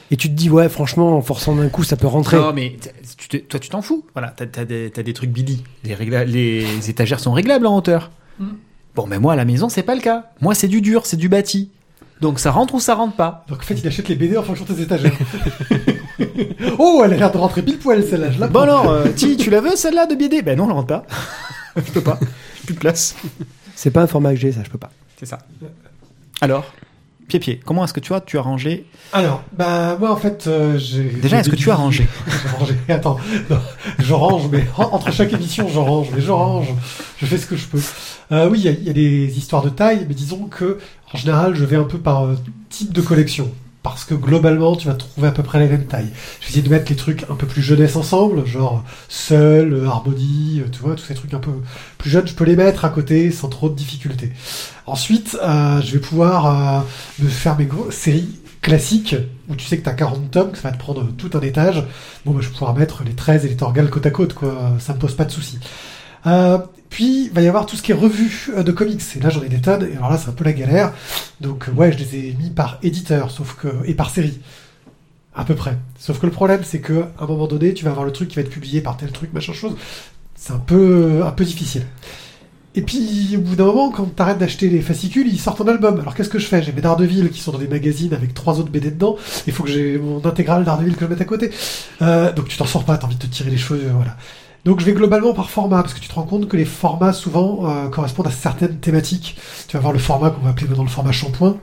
Et 0.10 0.16
tu 0.18 0.30
te 0.30 0.34
dis, 0.34 0.50
ouais, 0.50 0.70
franchement, 0.70 1.18
en 1.18 1.22
forçant 1.22 1.56
d'un 1.56 1.68
coup, 1.70 1.84
ça 1.84 1.98
peut 1.98 2.08
rentrer. 2.08 2.38
Non, 2.38 2.54
mais 2.54 2.78
tu 3.18 3.28
te- 3.28 3.38
toi, 3.38 3.60
tu 3.60 3.70
t'en 3.70 3.82
fous. 3.82 4.06
Voilà, 4.14 4.30
t'as 4.30 4.46
as 4.62 4.66
des, 4.66 4.90
t'as 4.90 5.04
des 5.04 5.14
trucs 5.14 5.30
Billy. 5.32 5.64
Les, 5.84 5.96
régla- 5.96 6.24
les 6.26 6.90
étagères 6.90 7.20
sont 7.20 7.34
réglables 7.34 7.68
en 7.68 7.76
hauteur. 7.78 8.12
Mm. 8.40 8.46
Bon, 8.96 9.06
mais 9.06 9.20
moi, 9.20 9.34
à 9.34 9.36
la 9.36 9.44
maison, 9.46 9.68
c'est 9.70 9.84
pas 9.84 9.96
le 9.96 10.02
cas. 10.02 10.28
Moi, 10.42 10.56
c'est 10.56 10.68
du 10.70 10.80
dur, 10.82 11.06
c'est 11.06 11.18
du 11.18 11.28
bâti. 11.30 11.70
Donc, 12.22 12.40
ça 12.40 12.52
rentre 12.52 12.74
ou 12.76 12.80
ça 12.80 12.96
rentre 12.96 13.16
pas. 13.16 13.46
Donc 13.48 13.60
en 13.60 13.64
fait, 13.64 13.76
il 13.76 13.86
achète 13.88 14.08
les 14.08 14.16
BD 14.16 14.38
en 14.38 14.44
fonction 14.44 14.66
de 14.66 14.74
tes 14.74 14.82
étagères. 14.82 15.12
oh, 16.80 17.02
elle 17.06 17.14
a 17.14 17.18
l'air 17.18 17.32
de 17.32 17.38
rentrer 17.38 17.62
pile 17.62 17.78
poil 17.78 18.04
celle-là. 18.04 18.32
Je 18.32 18.40
la 18.40 18.48
Bon, 18.48 18.54
prends. 18.54 18.62
alors, 18.64 18.90
euh, 18.90 19.08
Ti, 19.16 19.38
tu 19.38 19.50
la 19.50 19.62
veux 19.62 19.76
celle-là 19.76 20.06
de 20.08 20.16
BD 20.16 20.42
Ben 20.42 20.58
non, 20.58 20.66
elle 20.66 20.72
rentre 20.74 20.88
pas. 20.88 21.06
Je 21.76 21.92
peux 21.92 22.02
pas. 22.02 22.18
Plus 22.66 22.74
de 22.74 22.80
place. 22.80 23.16
C'est 23.76 23.92
pas 23.92 24.02
un 24.02 24.08
format 24.08 24.32
que 24.34 24.40
j'ai, 24.40 24.52
ça, 24.52 24.62
je 24.64 24.70
peux 24.72 24.80
pas. 24.80 24.90
C'est 25.20 25.28
ça. 25.28 25.38
Alors, 26.42 26.66
Pied-Pied, 27.28 27.60
comment 27.66 27.84
est-ce 27.84 27.94
que 27.94 28.00
tu 28.00 28.14
as, 28.14 28.22
tu 28.22 28.38
as 28.38 28.42
rangé 28.42 28.86
Alors, 29.12 29.44
bah 29.58 29.98
moi 30.00 30.12
en 30.12 30.16
fait, 30.16 30.46
euh, 30.48 30.78
j'ai. 30.78 31.04
Déjà, 31.04 31.40
est-ce 31.40 31.50
que 31.50 31.56
tu 31.58 31.70
as 31.70 31.76
rangé 31.76 32.08
J'ai 32.28 32.58
rangé. 32.58 32.76
Attends, 32.88 33.18
non, 33.50 33.60
je 34.00 34.14
range, 34.14 34.44
mais 34.52 34.66
en- 34.78 34.84
entre 34.94 35.12
chaque 35.12 35.34
émission, 35.34 35.68
je 35.68 35.78
range, 35.78 36.08
mais 36.16 36.22
je 36.22 36.32
range. 36.32 36.68
Je 37.18 37.26
fais 37.26 37.38
ce 37.38 37.46
que 37.46 37.58
je 37.58 37.66
peux. 37.68 37.82
Euh, 38.32 38.50
oui, 38.50 38.60
il 38.60 38.66
y 38.66 38.68
a- 38.70 38.72
il 38.72 38.84
y, 38.84 38.90
a 38.90 38.94
des 38.94 39.38
histoires 39.38 39.62
de 39.62 39.70
taille, 39.70 40.06
mais 40.08 40.14
disons 40.16 40.46
que 40.46 40.78
en 41.14 41.18
général, 41.18 41.54
je 41.56 41.66
vais 41.66 41.76
un 41.76 41.84
peu 41.84 41.98
par 41.98 42.24
euh, 42.26 42.36
type 42.70 42.94
de 42.94 43.02
collection. 43.02 43.52
Parce 43.92 44.06
que 44.06 44.14
globalement, 44.14 44.76
tu 44.76 44.88
vas 44.88 44.94
trouver 44.94 45.28
à 45.28 45.32
peu 45.32 45.44
près 45.44 45.60
la 45.60 45.68
même 45.68 45.86
taille. 45.86 46.10
Je 46.40 46.46
vais 46.46 46.50
essayer 46.50 46.62
de 46.62 46.70
mettre 46.70 46.90
les 46.90 46.96
trucs 46.96 47.24
un 47.30 47.36
peu 47.36 47.48
plus 47.48 47.62
jeunesse 47.62 47.96
ensemble, 47.96 48.46
genre 48.46 48.84
Seul, 49.10 49.74
euh, 49.74 49.88
Harmonie, 49.88 50.62
euh, 50.62 50.70
tu 50.72 50.80
vois, 50.80 50.96
tous 50.96 51.06
ces 51.06 51.14
trucs 51.14 51.34
un 51.34 51.40
peu 51.40 51.52
plus 51.98 52.10
jeunes, 52.10 52.28
je 52.28 52.34
peux 52.34 52.44
les 52.44 52.56
mettre 52.56 52.86
à 52.86 52.90
côté 52.90 53.32
sans 53.32 53.50
trop 53.50 53.70
de 53.70 53.76
difficultés. 53.76 54.32
Ensuite, 54.86 55.38
euh, 55.42 55.82
je 55.82 55.94
vais 55.94 56.00
pouvoir 56.00 56.86
me 57.20 57.28
faire 57.28 57.58
mes 57.58 57.68
séries 57.92 58.40
classiques 58.62 59.16
où 59.50 59.56
tu 59.56 59.66
sais 59.66 59.78
que 59.78 59.84
tu 59.84 59.90
as 59.90 59.94
40 59.94 60.32
tomes, 60.32 60.52
que 60.52 60.58
ça 60.58 60.70
va 60.70 60.76
te 60.76 60.80
prendre 60.80 61.08
tout 61.18 61.30
un 61.34 61.42
étage. 61.42 61.84
Bon, 62.26 62.32
bah, 62.32 62.40
je 62.42 62.48
vais 62.48 62.54
pouvoir 62.54 62.76
mettre 62.76 63.04
les 63.04 63.14
13 63.14 63.46
et 63.46 63.50
les 63.50 63.56
Torgal 63.56 63.90
côte 63.90 64.06
à 64.06 64.12
côte, 64.12 64.34
quoi. 64.34 64.74
Ça 64.80 64.94
me 64.94 65.00
pose 65.00 65.16
pas 65.16 65.26
de 65.26 65.32
soucis. 65.32 65.60
Euh, 66.28 66.58
puis, 66.90 67.26
il 67.26 67.32
va 67.32 67.42
y 67.42 67.48
avoir 67.48 67.66
tout 67.66 67.76
ce 67.76 67.82
qui 67.82 67.92
est 67.92 67.96
revue 67.96 68.50
euh, 68.56 68.64
de 68.64 68.72
comics. 68.72 69.02
Et 69.16 69.20
là, 69.20 69.30
j'en 69.30 69.42
ai 69.42 69.50
des 69.50 69.62
tonnes. 69.62 69.88
Et 69.92 69.98
alors 69.98 70.12
là, 70.12 70.18
c'est 70.18 70.30
un 70.30 70.34
peu 70.34 70.46
la 70.46 70.54
galère. 70.54 70.94
Donc, 71.42 71.68
euh, 71.68 71.72
ouais, 71.72 71.92
je 71.92 71.98
les 71.98 72.16
ai 72.16 72.38
mis 72.40 72.50
par 72.50 72.80
éditeur, 72.84 73.32
sauf 73.32 73.56
que 73.56 73.68
et 73.86 73.94
par 73.94 74.10
série. 74.10 74.40
À 75.36 75.46
peu 75.46 75.56
près. 75.56 75.78
Sauf 76.00 76.20
que 76.20 76.26
le 76.26 76.32
problème, 76.32 76.62
c'est 76.64 76.80
que 76.80 77.02
à 77.20 77.24
un 77.24 77.28
moment 77.28 77.48
donné, 77.48 77.74
tu 77.74 77.86
vas 77.86 77.92
avoir 77.92 78.06
le 78.06 78.12
truc 78.12 78.30
qui 78.30 78.36
va 78.36 78.42
être 78.42 78.50
publié 78.50 78.82
par 78.82 78.98
tel 78.98 79.12
truc, 79.12 79.34
machin 79.34 79.54
chose. 79.54 79.76
C'est 80.36 80.54
un 80.54 80.60
peu, 80.60 81.22
un 81.24 81.32
peu 81.32 81.46
difficile. 81.46 81.84
Et 82.78 82.82
puis, 82.82 83.36
au 83.36 83.42
bout 83.42 83.56
d'un 83.56 83.66
moment, 83.66 83.90
quand 83.90 84.06
t'arrêtes 84.16 84.38
d'acheter 84.38 84.70
les 84.70 84.82
fascicules, 84.82 85.28
ils 85.28 85.40
sortent 85.40 85.62
en 85.62 85.68
album. 85.68 86.00
Alors 86.00 86.14
qu'est-ce 86.14 86.30
que 86.30 86.38
je 86.38 86.46
fais? 86.46 86.62
J'ai 86.62 86.72
mes 86.72 86.82
Daredevil 86.82 87.30
qui 87.32 87.40
sont 87.40 87.52
dans 87.52 87.58
des 87.58 87.68
magazines 87.68 88.14
avec 88.14 88.36
trois 88.36 88.60
autres 88.60 88.70
BD 88.70 88.92
dedans. 88.92 89.16
Il 89.48 89.54
faut 89.54 89.64
que 89.64 89.70
j'ai 89.70 89.98
mon 89.98 90.24
intégrale 90.24 90.64
Daredevil 90.64 90.96
que 90.96 91.06
je 91.06 91.10
mette 91.10 91.22
à 91.22 91.26
côté. 91.26 91.50
Euh, 92.04 92.32
donc 92.34 92.48
tu 92.48 92.56
t'en 92.56 92.68
sors 92.68 92.84
pas, 92.84 92.98
t'as 92.98 93.08
envie 93.08 93.16
de 93.16 93.22
te 93.22 93.28
tirer 93.28 93.50
les 93.50 93.58
cheveux, 93.58 93.82
voilà. 93.96 94.16
Donc 94.68 94.82
je 94.82 94.86
vais 94.86 94.92
globalement 94.94 95.34
par 95.34 95.50
format, 95.50 95.82
parce 95.82 95.94
que 95.94 96.00
tu 96.00 96.10
te 96.10 96.14
rends 96.14 96.24
compte 96.24 96.48
que 96.50 96.58
les 96.58 96.66
formats 96.66 97.14
souvent 97.14 97.68
euh, 97.70 97.88
correspondent 97.88 98.28
à 98.28 98.32
certaines 98.32 98.78
thématiques. 98.80 99.38
Tu 99.68 99.78
vas 99.78 99.82
voir 99.82 99.94
le 99.94 100.00
format 100.00 100.30
qu'on 100.30 100.42
va 100.42 100.50
appeler 100.50 100.68
maintenant 100.68 100.84
le 100.84 100.90
format 100.90 101.14
shampoing. 101.14 101.58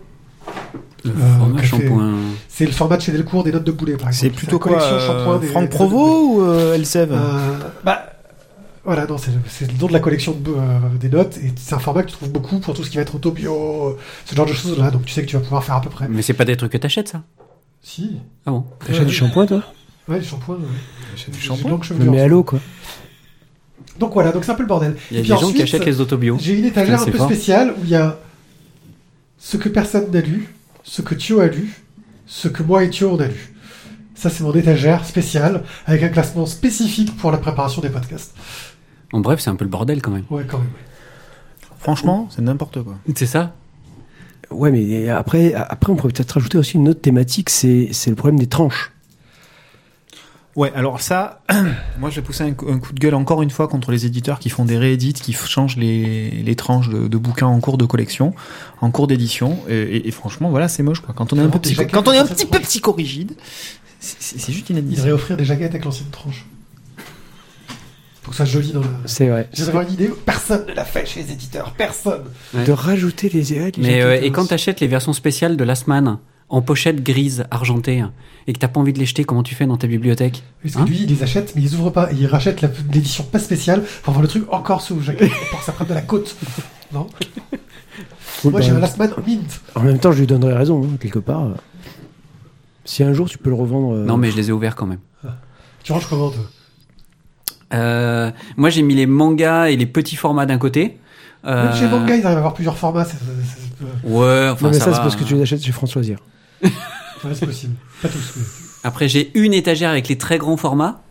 Le 1.04 1.10
Euh, 1.10 1.38
format 1.38 1.62
shampoing. 1.62 2.14
C'est 2.48 2.64
le 2.64 2.72
format 2.72 2.96
de 2.96 3.02
chez 3.02 3.12
Delcourt 3.12 3.44
des 3.44 3.52
notes 3.52 3.64
de 3.64 3.72
boulet, 3.72 3.96
par 3.98 4.12
C'est 4.12 4.26
exemple. 4.28 4.38
plutôt 4.38 4.56
la 4.56 4.58
quoi 4.78 4.78
collection 4.78 5.12
euh, 5.32 5.38
des- 5.38 5.46
Franck 5.48 5.68
Provo 5.68 6.34
ou 6.36 6.42
euh, 6.42 6.74
Elsev. 6.74 7.12
Euh, 7.12 7.58
bah, 7.84 8.06
voilà, 8.86 9.06
non, 9.06 9.18
c'est 9.18 9.32
le, 9.32 9.38
c'est 9.48 9.78
nom 9.80 9.86
de 9.86 9.92
la 9.92 10.00
collection 10.00 10.32
de, 10.32 10.50
euh, 10.50 10.78
des 10.98 11.10
notes, 11.10 11.36
et 11.38 11.52
c'est 11.56 11.74
un 11.74 11.78
format 11.78 12.02
que 12.04 12.08
tu 12.10 12.14
trouves 12.16 12.30
beaucoup 12.32 12.58
pour 12.58 12.72
tout 12.74 12.84
ce 12.84 12.88
qui 12.90 12.96
va 12.96 13.02
être 13.02 13.14
auto-bio, 13.16 13.98
ce 14.24 14.34
genre 14.34 14.46
de 14.46 14.52
choses-là, 14.54 14.90
donc 14.90 15.04
tu 15.04 15.12
sais 15.12 15.22
que 15.22 15.28
tu 15.28 15.36
vas 15.36 15.42
pouvoir 15.42 15.62
faire 15.62 15.74
à 15.76 15.80
peu 15.82 15.90
près. 15.90 16.06
Mais 16.08 16.22
c'est 16.22 16.32
pas 16.32 16.44
des 16.46 16.56
trucs 16.56 16.72
que 16.72 16.78
t'achètes, 16.78 17.08
ça? 17.08 17.22
Si. 17.82 18.16
Ah 18.46 18.50
bon? 18.52 18.64
T'achètes 18.86 19.06
du 19.06 19.12
shampoing, 19.12 19.44
toi? 19.46 19.62
Ouais, 20.08 20.18
du 20.20 20.24
shampoing. 20.26 20.58
J'achète 21.12 21.34
du 21.34 21.40
J'ai 21.40 21.46
shampoing. 21.48 21.78
Mais 21.78 21.84
chevelure. 21.84 22.22
à 22.22 22.26
l'eau, 22.28 22.44
quoi. 22.44 22.60
Donc 23.98 24.12
voilà, 24.14 24.32
donc 24.32 24.44
c'est 24.44 24.50
un 24.50 24.54
peu 24.54 24.62
le 24.62 24.68
bordel. 24.68 24.96
Il 25.10 25.14
y 25.14 25.16
a 25.18 25.20
Et 25.20 25.22
des 25.22 25.28
puis 25.28 25.28
gens 25.30 25.38
qui 25.38 25.44
ensuite, 25.46 25.62
achètent 25.62 25.86
les 25.86 26.00
autobios. 26.00 26.36
J'ai 26.40 26.58
une 26.58 26.64
étagère 26.64 27.00
un 27.00 27.04
c'est 27.04 27.10
peu 27.12 27.18
fort. 27.18 27.26
spéciale 27.28 27.70
où 27.78 27.84
il 27.84 27.90
y 27.90 27.94
a 27.94 28.18
ce 29.38 29.56
que 29.56 29.68
personne 29.68 30.10
n'a 30.10 30.20
lu, 30.20 30.48
ce 30.82 31.00
que 31.02 31.14
Thio 31.14 31.40
a 31.40 31.46
lu, 31.46 31.72
ce 32.26 32.48
que 32.48 32.62
moi 32.62 32.82
et 32.84 32.90
Thio 32.90 33.10
on 33.12 33.20
a 33.20 33.26
lu. 33.28 33.54
Ça, 34.16 34.30
c'est 34.30 34.42
mon 34.44 34.52
étagère 34.54 35.04
spéciale 35.04 35.64
avec 35.86 36.02
un 36.02 36.08
classement 36.08 36.46
spécifique 36.46 37.16
pour 37.16 37.30
la 37.32 37.38
préparation 37.38 37.82
des 37.82 37.88
podcasts. 37.90 38.34
En 39.12 39.20
bref, 39.20 39.40
c'est 39.40 39.50
un 39.50 39.56
peu 39.56 39.64
le 39.64 39.70
bordel 39.70 40.02
quand 40.02 40.10
même. 40.12 40.24
Ouais, 40.30 40.44
quand 40.48 40.58
même. 40.58 40.68
Franchement, 41.78 42.28
c'est 42.30 42.42
n'importe 42.42 42.82
quoi. 42.82 42.94
C'est 43.14 43.26
ça? 43.26 43.54
Ouais, 44.50 44.70
mais 44.70 45.08
après, 45.08 45.52
après 45.54 45.92
on 45.92 45.96
pourrait 45.96 46.12
peut-être 46.12 46.32
rajouter 46.32 46.58
aussi 46.58 46.74
une 46.76 46.88
autre 46.88 47.00
thématique, 47.00 47.50
c'est, 47.50 47.88
c'est 47.92 48.10
le 48.10 48.16
problème 48.16 48.38
des 48.38 48.46
tranches. 48.46 48.92
Ouais, 50.56 50.70
alors 50.76 51.00
ça, 51.00 51.42
moi 51.98 52.10
je 52.10 52.16
vais 52.16 52.22
pousser 52.22 52.44
un, 52.44 52.52
coup- 52.52 52.68
un 52.70 52.78
coup 52.78 52.92
de 52.92 53.00
gueule 53.00 53.14
encore 53.14 53.42
une 53.42 53.50
fois 53.50 53.66
contre 53.66 53.90
les 53.90 54.06
éditeurs 54.06 54.38
qui 54.38 54.50
font 54.50 54.64
des 54.64 54.78
réédits, 54.78 55.12
qui 55.12 55.32
changent 55.32 55.76
les, 55.76 56.30
les 56.30 56.54
tranches 56.54 56.88
de, 56.90 57.08
de 57.08 57.16
bouquins 57.18 57.46
en 57.48 57.58
cours 57.60 57.76
de 57.76 57.84
collection, 57.84 58.34
en 58.80 58.90
cours 58.92 59.06
d'édition. 59.08 59.58
Et, 59.68 59.74
et- 59.74 60.08
et 60.08 60.10
franchement, 60.12 60.50
voilà, 60.50 60.68
c'est 60.68 60.82
moche 60.84 61.00
quoi. 61.00 61.12
Quand 61.16 61.32
on 61.32 61.38
est 61.38 61.42
un 61.42 61.48
peu, 61.48 61.58
Des 61.58 61.70
psycho- 61.70 61.86
quand 61.92 62.06
on 62.06 62.12
est 62.12 62.18
un 62.18 62.26
petit 62.26 62.46
peu 62.46 62.60
psychorigide, 62.60 63.32
c'est- 63.98 64.16
c'est 64.20 64.38
c'est 64.38 64.52
juste 64.52 64.70
inadmissible. 64.70 65.02
devraient 65.08 65.12
offrir 65.20 65.36
des 65.36 65.44
jaquettes 65.44 65.70
avec 65.70 65.84
l'ancienne 65.84 66.10
tranche. 66.10 66.46
Pour 68.22 68.30
que 68.30 68.36
ça 68.38 68.46
soit 68.46 68.54
joli 68.60 68.72
dans 68.72 68.80
la. 68.80 68.86
C'est 69.04 69.28
vrai. 69.28 69.48
J'ai 69.52 69.66
d'avoir 69.66 69.82
une 69.86 69.92
idée, 69.92 70.10
personne 70.24 70.64
ne 70.66 70.72
l'a 70.72 70.84
fait 70.86 71.04
chez 71.04 71.22
les 71.22 71.32
éditeurs, 71.32 71.74
personne. 71.76 72.22
Ouais. 72.54 72.64
De 72.64 72.72
rajouter 72.72 73.28
les, 73.28 73.42
les 73.42 73.72
Mais 73.76 74.00
euh, 74.02 74.18
et 74.22 74.30
quand 74.32 74.46
t'achètes 74.46 74.80
les 74.80 74.86
versions 74.86 75.12
spéciales 75.12 75.56
de 75.58 75.64
Last 75.64 75.88
Man 75.88 76.18
en 76.54 76.62
pochette 76.62 77.02
grise 77.02 77.44
argentée 77.50 78.04
et 78.46 78.52
que 78.52 78.58
t'as 78.58 78.68
pas 78.68 78.78
envie 78.80 78.92
de 78.92 78.98
les 78.98 79.06
jeter, 79.06 79.24
comment 79.24 79.42
tu 79.42 79.54
fais 79.54 79.66
dans 79.66 79.76
ta 79.76 79.86
bibliothèque 79.86 80.42
Parce 80.62 80.76
Hein 80.76 80.84
que 80.84 80.88
lui, 80.90 80.98
il 81.02 81.08
les 81.08 81.22
achète, 81.22 81.54
mais 81.56 81.62
ils 81.62 81.74
ouvrent 81.74 81.90
pas. 81.90 82.12
Et 82.12 82.16
il 82.16 82.26
rachète 82.26 82.60
la- 82.60 82.68
l'édition 82.92 83.24
pas 83.24 83.38
spéciale 83.38 83.82
pour 84.02 84.10
avoir 84.10 84.22
le 84.22 84.28
truc 84.28 84.44
encore 84.52 84.80
sous 84.82 85.00
jaquette, 85.00 85.32
pour 85.50 85.58
que 85.60 85.64
ça 85.64 85.72
prenne 85.72 85.88
de 85.88 85.94
la 85.94 86.02
côte. 86.02 86.36
Non? 86.92 87.06
Oui, 88.44 88.50
Moi, 88.52 88.60
j'ai 88.60 88.70
un 88.70 88.78
Last 88.78 88.98
Man 88.98 89.12
Mint. 89.26 89.60
En 89.74 89.80
même 89.80 89.98
temps, 89.98 90.12
je 90.12 90.18
lui 90.20 90.26
donnerais 90.26 90.54
raison, 90.54 90.84
hein, 90.84 90.96
quelque 91.00 91.18
part. 91.18 91.48
Si 92.84 93.02
un 93.02 93.12
jour 93.14 93.28
tu 93.28 93.38
peux 93.38 93.48
le 93.50 93.56
revendre. 93.56 93.94
euh, 93.94 94.04
Non, 94.04 94.16
mais 94.18 94.30
je 94.30 94.36
les 94.36 94.50
ai 94.50 94.52
ouverts 94.52 94.76
quand 94.76 94.86
même. 94.86 95.00
Tu 95.82 95.92
ranges 95.92 96.06
comment, 96.06 96.30
toi? 96.30 96.42
Euh, 97.72 98.30
moi, 98.56 98.70
j'ai 98.70 98.82
mis 98.82 98.94
les 98.94 99.06
mangas 99.06 99.66
et 99.70 99.76
les 99.76 99.86
petits 99.86 100.16
formats 100.16 100.46
d'un 100.46 100.58
côté. 100.58 100.98
Euh, 101.46 101.64
Même 101.68 101.74
chez 101.76 101.88
Manga, 101.88 102.14
ils 102.16 102.24
arrivent 102.24 102.36
à 102.36 102.38
avoir 102.38 102.54
plusieurs 102.54 102.76
formats. 102.78 103.04
Ouais, 104.04 104.48
enfin 104.52 104.66
non, 104.66 104.70
mais 104.72 104.78
ça, 104.78 104.92
c'est 104.92 105.00
parce 105.00 105.16
que 105.16 105.24
tu 105.24 105.34
les 105.34 105.42
achètes 105.42 105.62
chez 105.62 105.72
France 105.72 105.94
Loisirs. 105.94 106.18
ouais, 106.62 107.34
c'est 107.34 107.46
possible. 107.46 107.74
Pas 108.02 108.08
tous, 108.08 108.32
mais. 108.36 108.42
Après, 108.84 109.08
j'ai 109.08 109.30
une 109.34 109.54
étagère 109.54 109.90
avec 109.90 110.08
les 110.08 110.18
très 110.18 110.38
grands 110.38 110.56
formats. 110.56 111.02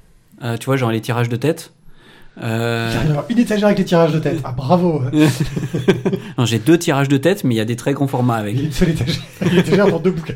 Euh, 0.44 0.58
tu 0.58 0.66
vois, 0.66 0.78
genre 0.78 0.92
les 0.92 1.02
tirages 1.02 1.30
de 1.30 1.36
tête. 1.36 1.74
Euh, 2.42 2.92
Il 3.30 3.36
une 3.38 3.44
étagère 3.44 3.68
avec 3.68 3.78
les 3.78 3.86
tirages 3.86 4.12
de 4.12 4.20
tête. 4.20 4.40
Ah, 4.44 4.52
bravo 4.52 5.04
non, 6.38 6.46
j'ai 6.46 6.60
deux 6.60 6.78
tirages 6.80 7.08
de 7.08 7.18
tête, 7.18 7.44
mais 7.44 7.54
il 7.54 7.58
y 7.58 7.62
a 7.62 7.66
des 7.66 7.76
très 7.76 7.94
grands 7.94 8.08
formats 8.08 8.42
Il 8.48 8.48
y 8.48 8.50
avec. 8.50 8.58
a 8.58 8.62
une 8.66 8.72
seule 8.72 8.90
étagère, 8.90 9.24
une 9.42 9.58
étagère 9.58 9.88
dans 9.88 10.00
deux 10.00 10.12
bouquins. 10.12 10.34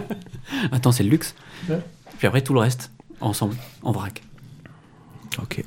Attends, 0.72 0.92
c'est 0.92 1.02
le 1.04 1.10
luxe. 1.10 1.34
Ouais. 1.68 1.78
Puis 2.16 2.26
après, 2.26 2.40
tout 2.40 2.54
le 2.54 2.60
reste, 2.60 2.90
ensemble, 3.20 3.56
en 3.82 3.92
vrac. 3.92 4.22
Ok. 5.42 5.62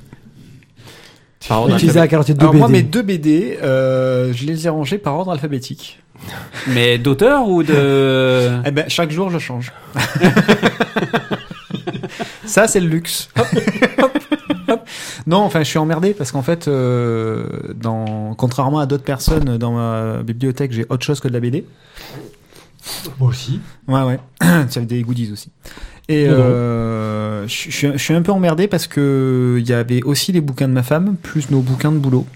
Par 1.48 1.62
ordre 1.62 1.74
alors 1.74 2.24
tes 2.24 2.34
deux 2.34 2.40
Alors 2.40 2.52
BD. 2.52 2.58
moi, 2.58 2.68
mes 2.68 2.82
deux 2.82 3.02
BD, 3.02 3.58
euh, 3.62 4.32
je 4.32 4.46
les 4.46 4.66
ai 4.66 4.68
rangés 4.68 4.98
par 4.98 5.14
ordre 5.14 5.32
alphabétique. 5.32 6.01
Mais 6.68 6.98
d'auteur 6.98 7.48
ou 7.48 7.62
de... 7.62 8.50
Eh 8.64 8.70
ben, 8.70 8.84
chaque 8.88 9.10
jour, 9.10 9.30
je 9.30 9.38
change. 9.38 9.72
Ça, 12.44 12.66
c'est 12.68 12.80
le 12.80 12.88
luxe. 12.88 13.28
Hop, 13.38 13.46
hop, 13.98 14.10
hop. 14.68 14.80
Non, 15.26 15.38
enfin, 15.38 15.60
je 15.60 15.64
suis 15.68 15.78
emmerdé 15.78 16.12
parce 16.14 16.32
qu'en 16.32 16.42
fait, 16.42 16.68
euh, 16.68 17.44
dans, 17.74 18.34
contrairement 18.34 18.78
à 18.80 18.86
d'autres 18.86 19.04
personnes 19.04 19.56
dans 19.58 19.72
ma 19.72 20.22
bibliothèque, 20.22 20.72
j'ai 20.72 20.84
autre 20.88 21.04
chose 21.04 21.20
que 21.20 21.28
de 21.28 21.32
la 21.32 21.40
BD. 21.40 21.64
Moi 23.18 23.28
aussi. 23.30 23.60
Ouais, 23.88 24.02
ouais. 24.02 24.18
Tu 24.70 24.78
as 24.78 24.82
des 24.82 25.02
goodies 25.02 25.30
aussi. 25.32 25.50
Et 26.08 26.26
euh, 26.28 27.46
je, 27.46 27.70
je- 27.70 27.92
je 27.92 27.96
suis 27.96 28.14
un 28.14 28.22
peu 28.22 28.32
emmerdé 28.32 28.66
parce 28.66 28.86
que 28.88 29.56
il 29.60 29.68
y 29.68 29.72
avait 29.72 30.02
aussi 30.02 30.32
les 30.32 30.40
bouquins 30.40 30.66
de 30.68 30.72
ma 30.74 30.82
femme, 30.82 31.16
plus 31.22 31.50
nos 31.50 31.60
bouquins 31.60 31.92
de 31.92 31.98
boulot. 31.98 32.26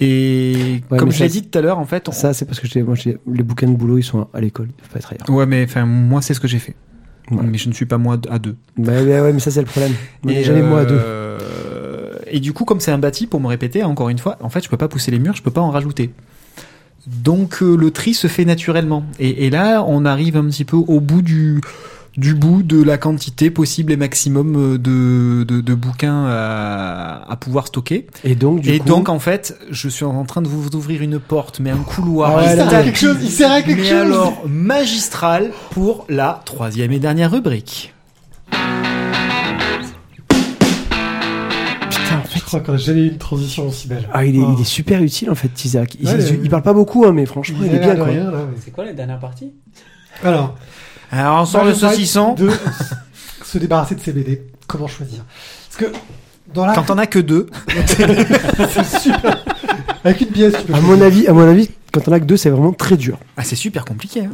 Et 0.00 0.80
Ouais, 0.90 0.98
comme 0.98 1.10
je 1.12 1.22
l'ai 1.22 1.28
dit 1.28 1.42
tout 1.42 1.58
à 1.58 1.62
l'heure, 1.62 1.78
en 1.78 1.84
fait, 1.84 2.08
on- 2.08 2.12
Ça, 2.12 2.32
c'est 2.32 2.44
parce 2.46 2.58
que 2.60 2.78
moi, 2.80 2.94
les 3.04 3.42
bouquins 3.42 3.68
de 3.68 3.76
boulot, 3.76 3.98
ils 3.98 4.02
sont 4.02 4.26
à 4.32 4.40
l'école, 4.40 4.68
ils 4.70 4.82
peuvent 4.82 4.90
pas 4.90 4.98
être 4.98 5.12
ailleurs. 5.12 5.30
ouais, 5.38 5.46
mais 5.46 5.64
enfin, 5.64 5.84
moi, 5.84 6.22
c'est 6.22 6.34
ce 6.34 6.40
que 6.40 6.48
j'ai 6.48 6.58
fait. 6.58 6.74
Ouais. 7.30 7.42
Mais 7.44 7.58
je 7.58 7.68
ne 7.68 7.74
suis 7.74 7.86
pas 7.86 7.98
moi 7.98 8.18
à 8.30 8.38
deux. 8.38 8.56
Bah, 8.76 8.92
ouais, 8.92 9.20
ouais, 9.20 9.32
mais 9.32 9.38
ça, 9.38 9.50
c'est 9.50 9.60
le 9.60 9.66
problème. 9.66 9.92
Et, 10.28 10.42
jamais 10.42 10.62
moi 10.62 10.80
à 10.80 10.84
deux. 10.84 10.98
euh, 10.98 11.38
Et 12.26 12.40
du 12.40 12.52
coup, 12.52 12.64
comme 12.64 12.80
c'est 12.80 12.90
un 12.90 12.98
bâti, 12.98 13.26
pour 13.26 13.40
me 13.40 13.46
répéter 13.46 13.84
encore 13.84 14.08
une 14.08 14.18
fois, 14.18 14.36
en 14.40 14.48
fait, 14.48 14.64
je 14.64 14.68
peux 14.68 14.76
pas 14.76 14.88
pousser 14.88 15.10
les 15.10 15.18
murs, 15.18 15.34
je 15.36 15.42
peux 15.42 15.50
pas 15.50 15.60
en 15.60 15.70
rajouter. 15.70 16.10
Donc 17.06 17.62
euh, 17.62 17.76
le 17.76 17.90
tri 17.90 18.14
se 18.14 18.26
fait 18.26 18.44
naturellement. 18.44 19.04
Et, 19.18 19.46
et 19.46 19.50
là, 19.50 19.84
on 19.86 20.04
arrive 20.04 20.36
un 20.36 20.44
petit 20.44 20.64
peu 20.64 20.76
au 20.76 21.00
bout 21.00 21.22
du 21.22 21.60
du 22.16 22.34
bout 22.34 22.62
de 22.62 22.82
la 22.82 22.98
quantité 22.98 23.50
possible 23.50 23.92
et 23.92 23.96
maximum 23.96 24.56
euh, 24.56 24.78
de, 24.78 25.44
de, 25.44 25.60
de 25.60 25.74
bouquins 25.74 26.26
à, 26.28 27.24
à 27.30 27.36
pouvoir 27.36 27.68
stocker. 27.68 28.06
Et 28.24 28.34
donc, 28.34 28.60
du 28.60 28.70
et 28.70 28.78
coup, 28.80 28.86
donc, 28.88 29.08
en 29.08 29.18
fait, 29.20 29.56
je 29.70 29.88
suis 29.88 30.04
en 30.04 30.24
train 30.24 30.42
de 30.42 30.48
vous 30.48 30.74
ouvrir 30.74 31.02
une 31.02 31.18
porte, 31.20 31.60
mais 31.60 31.70
un 31.70 31.76
couloir. 31.78 32.36
Ah 32.38 32.42
il 32.52 32.56
sert 32.56 32.68
à 32.74 32.82
quelque 32.82 32.98
chose, 32.98 33.16
il 33.22 33.30
sert 33.30 33.52
à 33.52 33.62
quelque 33.62 33.78
mais 33.80 33.84
chose. 33.88 33.92
alors 33.92 34.42
magistral 34.48 35.52
pour 35.70 36.04
la 36.08 36.42
troisième 36.44 36.90
et 36.92 36.98
dernière 36.98 37.30
rubrique. 37.30 37.94
Putain, 41.90 42.18
en 42.18 42.22
fait, 42.24 42.38
je 42.40 42.44
crois 42.44 42.60
qu'on 42.60 42.72
a 42.74 42.76
jamais 42.76 43.00
eu 43.02 43.08
une 43.08 43.18
transition 43.18 43.68
aussi 43.68 43.88
belle. 43.88 44.08
ah, 44.12 44.24
il 44.24 44.36
est, 44.36 44.40
Oh. 44.42 44.54
il 44.56 44.60
est 44.60 44.64
super 44.64 45.02
utile, 45.02 45.30
en 45.30 45.34
fait, 45.34 45.64
Isaac. 45.64 45.96
Il, 46.00 46.06
Ouais, 46.06 46.14
il- 46.18 46.24
ouais. 46.24 46.40
il 46.44 46.50
parle 46.50 46.62
pas 46.62 46.72
beaucoup, 46.72 47.04
hein, 47.04 47.12
mais 47.12 47.26
franchement, 47.26 47.58
il, 47.62 47.66
est 47.74 47.78
bien, 47.78 47.80
l'air 47.80 47.90
de 47.96 48.00
quoi. 48.02 48.08
rien, 48.10 48.30
là, 48.30 48.38
mais- 48.50 48.58
C'est 48.64 48.70
quoi 48.72 48.84
la 48.84 48.92
dernière 48.92 49.18
partie? 49.20 49.52
Alors, 50.24 50.56
Alors, 51.10 51.42
on 51.42 51.44
sort 51.46 51.62
moi, 51.64 51.70
le 51.72 51.76
saucisson. 51.76 52.34
De 52.34 52.50
se 53.44 53.58
débarrasser 53.58 53.94
de 53.94 54.00
ces 54.00 54.12
BD. 54.12 54.42
Comment 54.66 54.86
choisir? 54.86 55.24
Parce 55.68 55.90
que 55.90 55.96
dans 56.54 56.66
la 56.66 56.74
Quand 56.74 56.90
on 56.90 56.98
a 56.98 57.06
que 57.06 57.18
deux, 57.18 57.46
c'est 57.86 58.84
super. 59.00 59.44
Avec 60.04 60.20
une 60.20 60.28
pièce, 60.28 60.54
tu 60.58 60.62
peux 60.64 60.74
À 60.74 60.78
choisir. 60.80 60.96
mon 60.96 61.02
avis, 61.04 61.26
à 61.28 61.32
mon 61.32 61.48
avis, 61.48 61.70
quand 61.92 62.06
on 62.08 62.12
a 62.12 62.20
que 62.20 62.24
deux, 62.24 62.36
c'est 62.36 62.50
vraiment 62.50 62.72
très 62.72 62.96
dur. 62.96 63.18
ah, 63.36 63.42
c'est 63.44 63.56
super 63.56 63.84
compliqué. 63.84 64.20
Hein. 64.26 64.30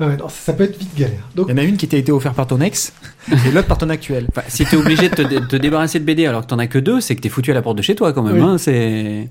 Ouais, 0.00 0.16
non, 0.16 0.28
ça, 0.28 0.34
ça 0.46 0.52
peut 0.54 0.64
être 0.64 0.78
vite 0.78 0.94
galère. 0.96 1.20
Donc, 1.36 1.46
Il 1.48 1.50
y 1.50 1.54
en 1.54 1.58
a 1.58 1.62
une 1.64 1.76
qui 1.76 1.86
t'a 1.86 1.98
été 1.98 2.10
offerte 2.10 2.34
par 2.34 2.46
ton 2.46 2.60
ex 2.62 2.92
et 3.30 3.50
l'autre 3.50 3.68
par 3.68 3.76
ton 3.78 3.90
actuel. 3.90 4.26
Enfin, 4.30 4.40
si 4.48 4.64
t'es 4.64 4.76
obligé 4.76 5.10
de 5.10 5.14
te, 5.14 5.22
dé- 5.22 5.40
te 5.46 5.54
débarrasser 5.56 6.00
de 6.00 6.04
BD 6.04 6.26
alors 6.26 6.42
que 6.42 6.46
t'en 6.46 6.58
as 6.58 6.66
que 6.66 6.78
deux, 6.78 7.00
c'est 7.02 7.14
que 7.14 7.20
t'es 7.20 7.28
foutu 7.28 7.50
à 7.50 7.54
la 7.54 7.60
porte 7.62 7.76
de 7.76 7.82
chez 7.82 7.94
toi 7.94 8.12
quand 8.14 8.22
même. 8.22 8.36
Oui. 8.36 8.40
Hein, 8.42 8.56
c'est... 8.58 9.28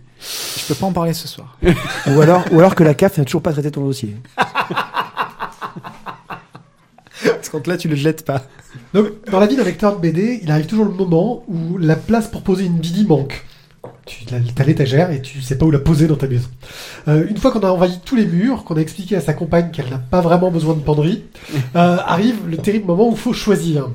Je 0.60 0.68
peux 0.68 0.76
pas 0.76 0.86
en 0.86 0.92
parler 0.94 1.14
ce 1.14 1.28
soir. 1.28 1.58
Ou 2.08 2.22
alors, 2.22 2.46
ou 2.52 2.60
alors 2.60 2.76
que 2.76 2.84
la 2.84 2.94
CAF 2.94 3.18
n'a 3.18 3.26
toujours 3.26 3.42
pas 3.42 3.52
traité 3.54 3.72
ton 3.72 3.84
dossier. 3.84 4.16
Parce 7.24 7.50
que 7.50 7.70
là, 7.70 7.78
tu 7.78 7.88
le 7.88 7.96
jettes 7.96 8.26
pas. 8.26 8.44
donc, 8.94 9.08
dans 9.30 9.40
la 9.40 9.48
vie 9.48 9.56
d'un 9.56 9.64
lecteur 9.64 9.96
de 9.96 10.02
BD, 10.02 10.40
il 10.44 10.52
arrive 10.52 10.66
toujours 10.66 10.86
le 10.86 10.92
moment 10.92 11.44
où 11.48 11.78
la 11.78 11.96
place 11.96 12.28
pour 12.28 12.42
poser 12.42 12.66
une 12.66 12.80
BD 12.80 13.04
manque. 13.04 13.46
Tu 14.06 14.26
as 14.34 14.64
l'étagère 14.64 15.12
et 15.12 15.22
tu 15.22 15.42
sais 15.42 15.58
pas 15.58 15.66
où 15.66 15.72
la 15.72 15.80
poser 15.80 16.08
dans 16.08 16.16
ta 16.16 16.28
maison. 16.28 16.50
Euh, 17.08 17.26
une 17.30 17.38
fois 17.38 17.52
qu'on 17.52 17.60
a 17.62 17.70
envahi 17.70 18.00
tous 18.04 18.16
les 18.16 18.26
murs, 18.26 18.64
qu'on 18.64 18.76
a 18.76 18.80
expliqué 18.80 19.16
à 19.16 19.22
sa 19.22 19.34
compagne 19.34 19.72
qu'elle 19.72 19.90
n'a 19.90 20.00
pas 20.00 20.22
vraiment 20.22 20.52
besoin 20.52 20.74
de 20.74 20.82
penderie, 20.82 21.24
euh, 21.76 21.98
arrive 22.06 22.48
le 22.48 22.58
terrible 22.58 22.88
moment 22.88 23.10
où 23.10 23.12
il 23.12 23.18
faut 23.18 23.34
choisir. 23.34 23.90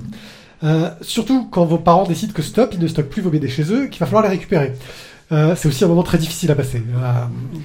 Euh, 0.65 0.91
surtout 1.03 1.49
quand 1.51 1.65
vos 1.65 1.79
parents 1.79 2.05
décident 2.05 2.33
que 2.33 2.43
stop, 2.43 2.71
ils 2.73 2.81
ne 2.81 2.89
stockent 2.89 3.11
plus 3.11 3.21
vos 3.21 3.31
BD 3.31 3.49
chez 3.49 3.71
eux, 3.73 3.87
qu'il 3.87 4.01
va 4.01 4.07
falloir 4.07 4.23
les 4.23 4.31
récupérer. 4.31 4.73
Euh, 5.33 5.57
c'est 5.57 5.67
aussi 5.67 5.83
un 5.85 5.89
moment 5.89 6.05
très 6.05 6.19
difficile 6.19 6.53
à 6.53 6.55
passer, 6.55 6.81
euh, 6.97 7.13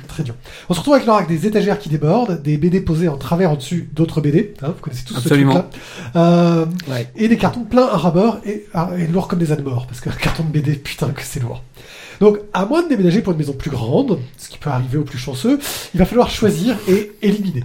très 0.08 0.24
dur. 0.24 0.34
On 0.68 0.74
se 0.74 0.80
retrouve 0.80 0.96
avec, 0.96 1.08
avec 1.08 1.28
des 1.28 1.46
étagères 1.46 1.78
qui 1.78 1.90
débordent, 1.90 2.42
des 2.42 2.58
BD 2.58 2.82
posés 2.82 3.08
en 3.08 3.18
travers 3.18 3.52
au-dessus 3.52 3.88
d'autres 3.94 4.20
BD, 4.20 4.56
hein, 4.64 4.70
vous 4.70 4.82
connaissez 4.82 5.04
tous 5.06 5.16
Absolument. 5.18 5.54
ce 5.54 5.60
truc-là, 5.60 6.22
Euh, 6.22 6.66
Ouais. 6.90 7.08
et 7.16 7.28
des 7.28 7.38
cartons 7.38 7.64
pleins 7.64 7.86
à 7.86 7.98
ras-bord 7.98 8.40
et, 8.46 8.66
et 8.98 9.06
lourds 9.08 9.28
comme 9.28 9.38
des 9.38 9.52
ânes 9.52 9.62
morts, 9.62 9.86
parce 9.86 10.02
qu'un 10.02 10.10
carton 10.20 10.44
de 10.44 10.50
BD, 10.50 10.74
putain 10.74 11.10
que 11.10 11.22
c'est 11.22 11.40
lourd. 11.40 11.62
Donc, 12.20 12.40
à 12.54 12.66
moins 12.66 12.82
de 12.84 12.90
déménager 12.90 13.22
pour 13.22 13.34
une 13.34 13.38
maison 13.40 13.54
plus 13.54 13.70
grande, 13.70 14.18
ce 14.38 14.50
qui 14.50 14.58
peut 14.58 14.70
arriver 14.72 14.98
aux 14.98 15.04
plus 15.04 15.18
chanceux, 15.20 15.60
il 15.94 16.00
va 16.00 16.06
falloir 16.06 16.32
choisir 16.32 16.76
et 16.88 17.12
éliminer. 17.22 17.64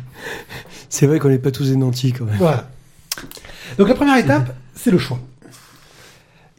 C'est 0.91 1.07
vrai 1.07 1.19
qu'on 1.21 1.29
n'est 1.31 1.39
pas 1.39 1.51
tous 1.53 1.71
des 1.71 1.77
nantis, 1.77 2.13
quand 2.13 2.25
même. 2.27 2.37
Voilà. 2.39 2.69
Donc 3.79 3.89
la 3.89 3.95
première 3.95 4.17
étape, 4.19 4.55
c'est 4.75 4.91
le 4.91 4.99
choix. 4.99 5.19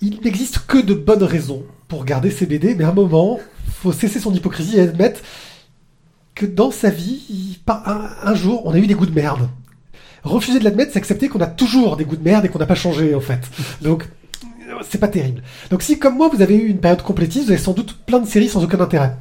Il 0.02 0.20
n'existe 0.24 0.60
que 0.68 0.78
de 0.80 0.94
bonnes 0.96 1.24
raisons 1.24 1.64
pour 1.88 2.06
garder 2.06 2.32
ses 2.32 2.46
BD, 2.46 2.76
mais 2.76 2.84
à 2.84 2.90
un 2.90 2.94
moment, 2.94 3.40
faut 3.68 3.92
cesser 3.92 4.20
son 4.20 4.34
hypocrisie 4.34 4.78
et 4.78 4.82
admettre 4.82 5.22
que 6.36 6.46
dans 6.46 6.72
sa 6.72 6.90
vie, 6.90 7.60
un, 7.68 8.36
jour, 8.36 8.66
on 8.66 8.72
a 8.74 8.78
eu 8.78 8.88
des 8.88 8.94
goûts 8.94 9.06
de 9.06 9.16
merde. 9.16 9.50
Refuser 10.24 10.60
de 10.60 10.64
l'admettre, 10.64 10.92
c'est 10.94 11.00
accepter 11.00 11.30
qu'on 11.30 11.42
a 11.42 11.48
toujours 11.48 11.98
des 11.98 12.06
goûts 12.06 12.18
de 12.18 12.24
merde 12.24 12.46
et 12.46 12.50
qu'on 12.50 12.60
n'a 12.60 12.66
pas 12.66 12.76
changé, 12.76 13.16
en 13.16 13.22
fait. 13.22 13.42
Donc, 13.82 14.08
c'est 14.88 14.98
pas 14.98 15.08
terrible. 15.08 15.42
Donc 15.72 15.82
si, 15.82 15.98
comme 15.98 16.18
moi, 16.18 16.30
vous 16.32 16.42
avez 16.42 16.56
eu 16.56 16.68
une 16.68 16.80
période 16.80 17.02
complétiste, 17.02 17.46
vous 17.46 17.52
avez 17.52 17.62
sans 17.62 17.74
doute 17.74 17.98
plein 18.06 18.20
de 18.20 18.28
séries 18.28 18.50
sans 18.50 18.64
aucun 18.64 18.80
intérêt. 18.80 19.16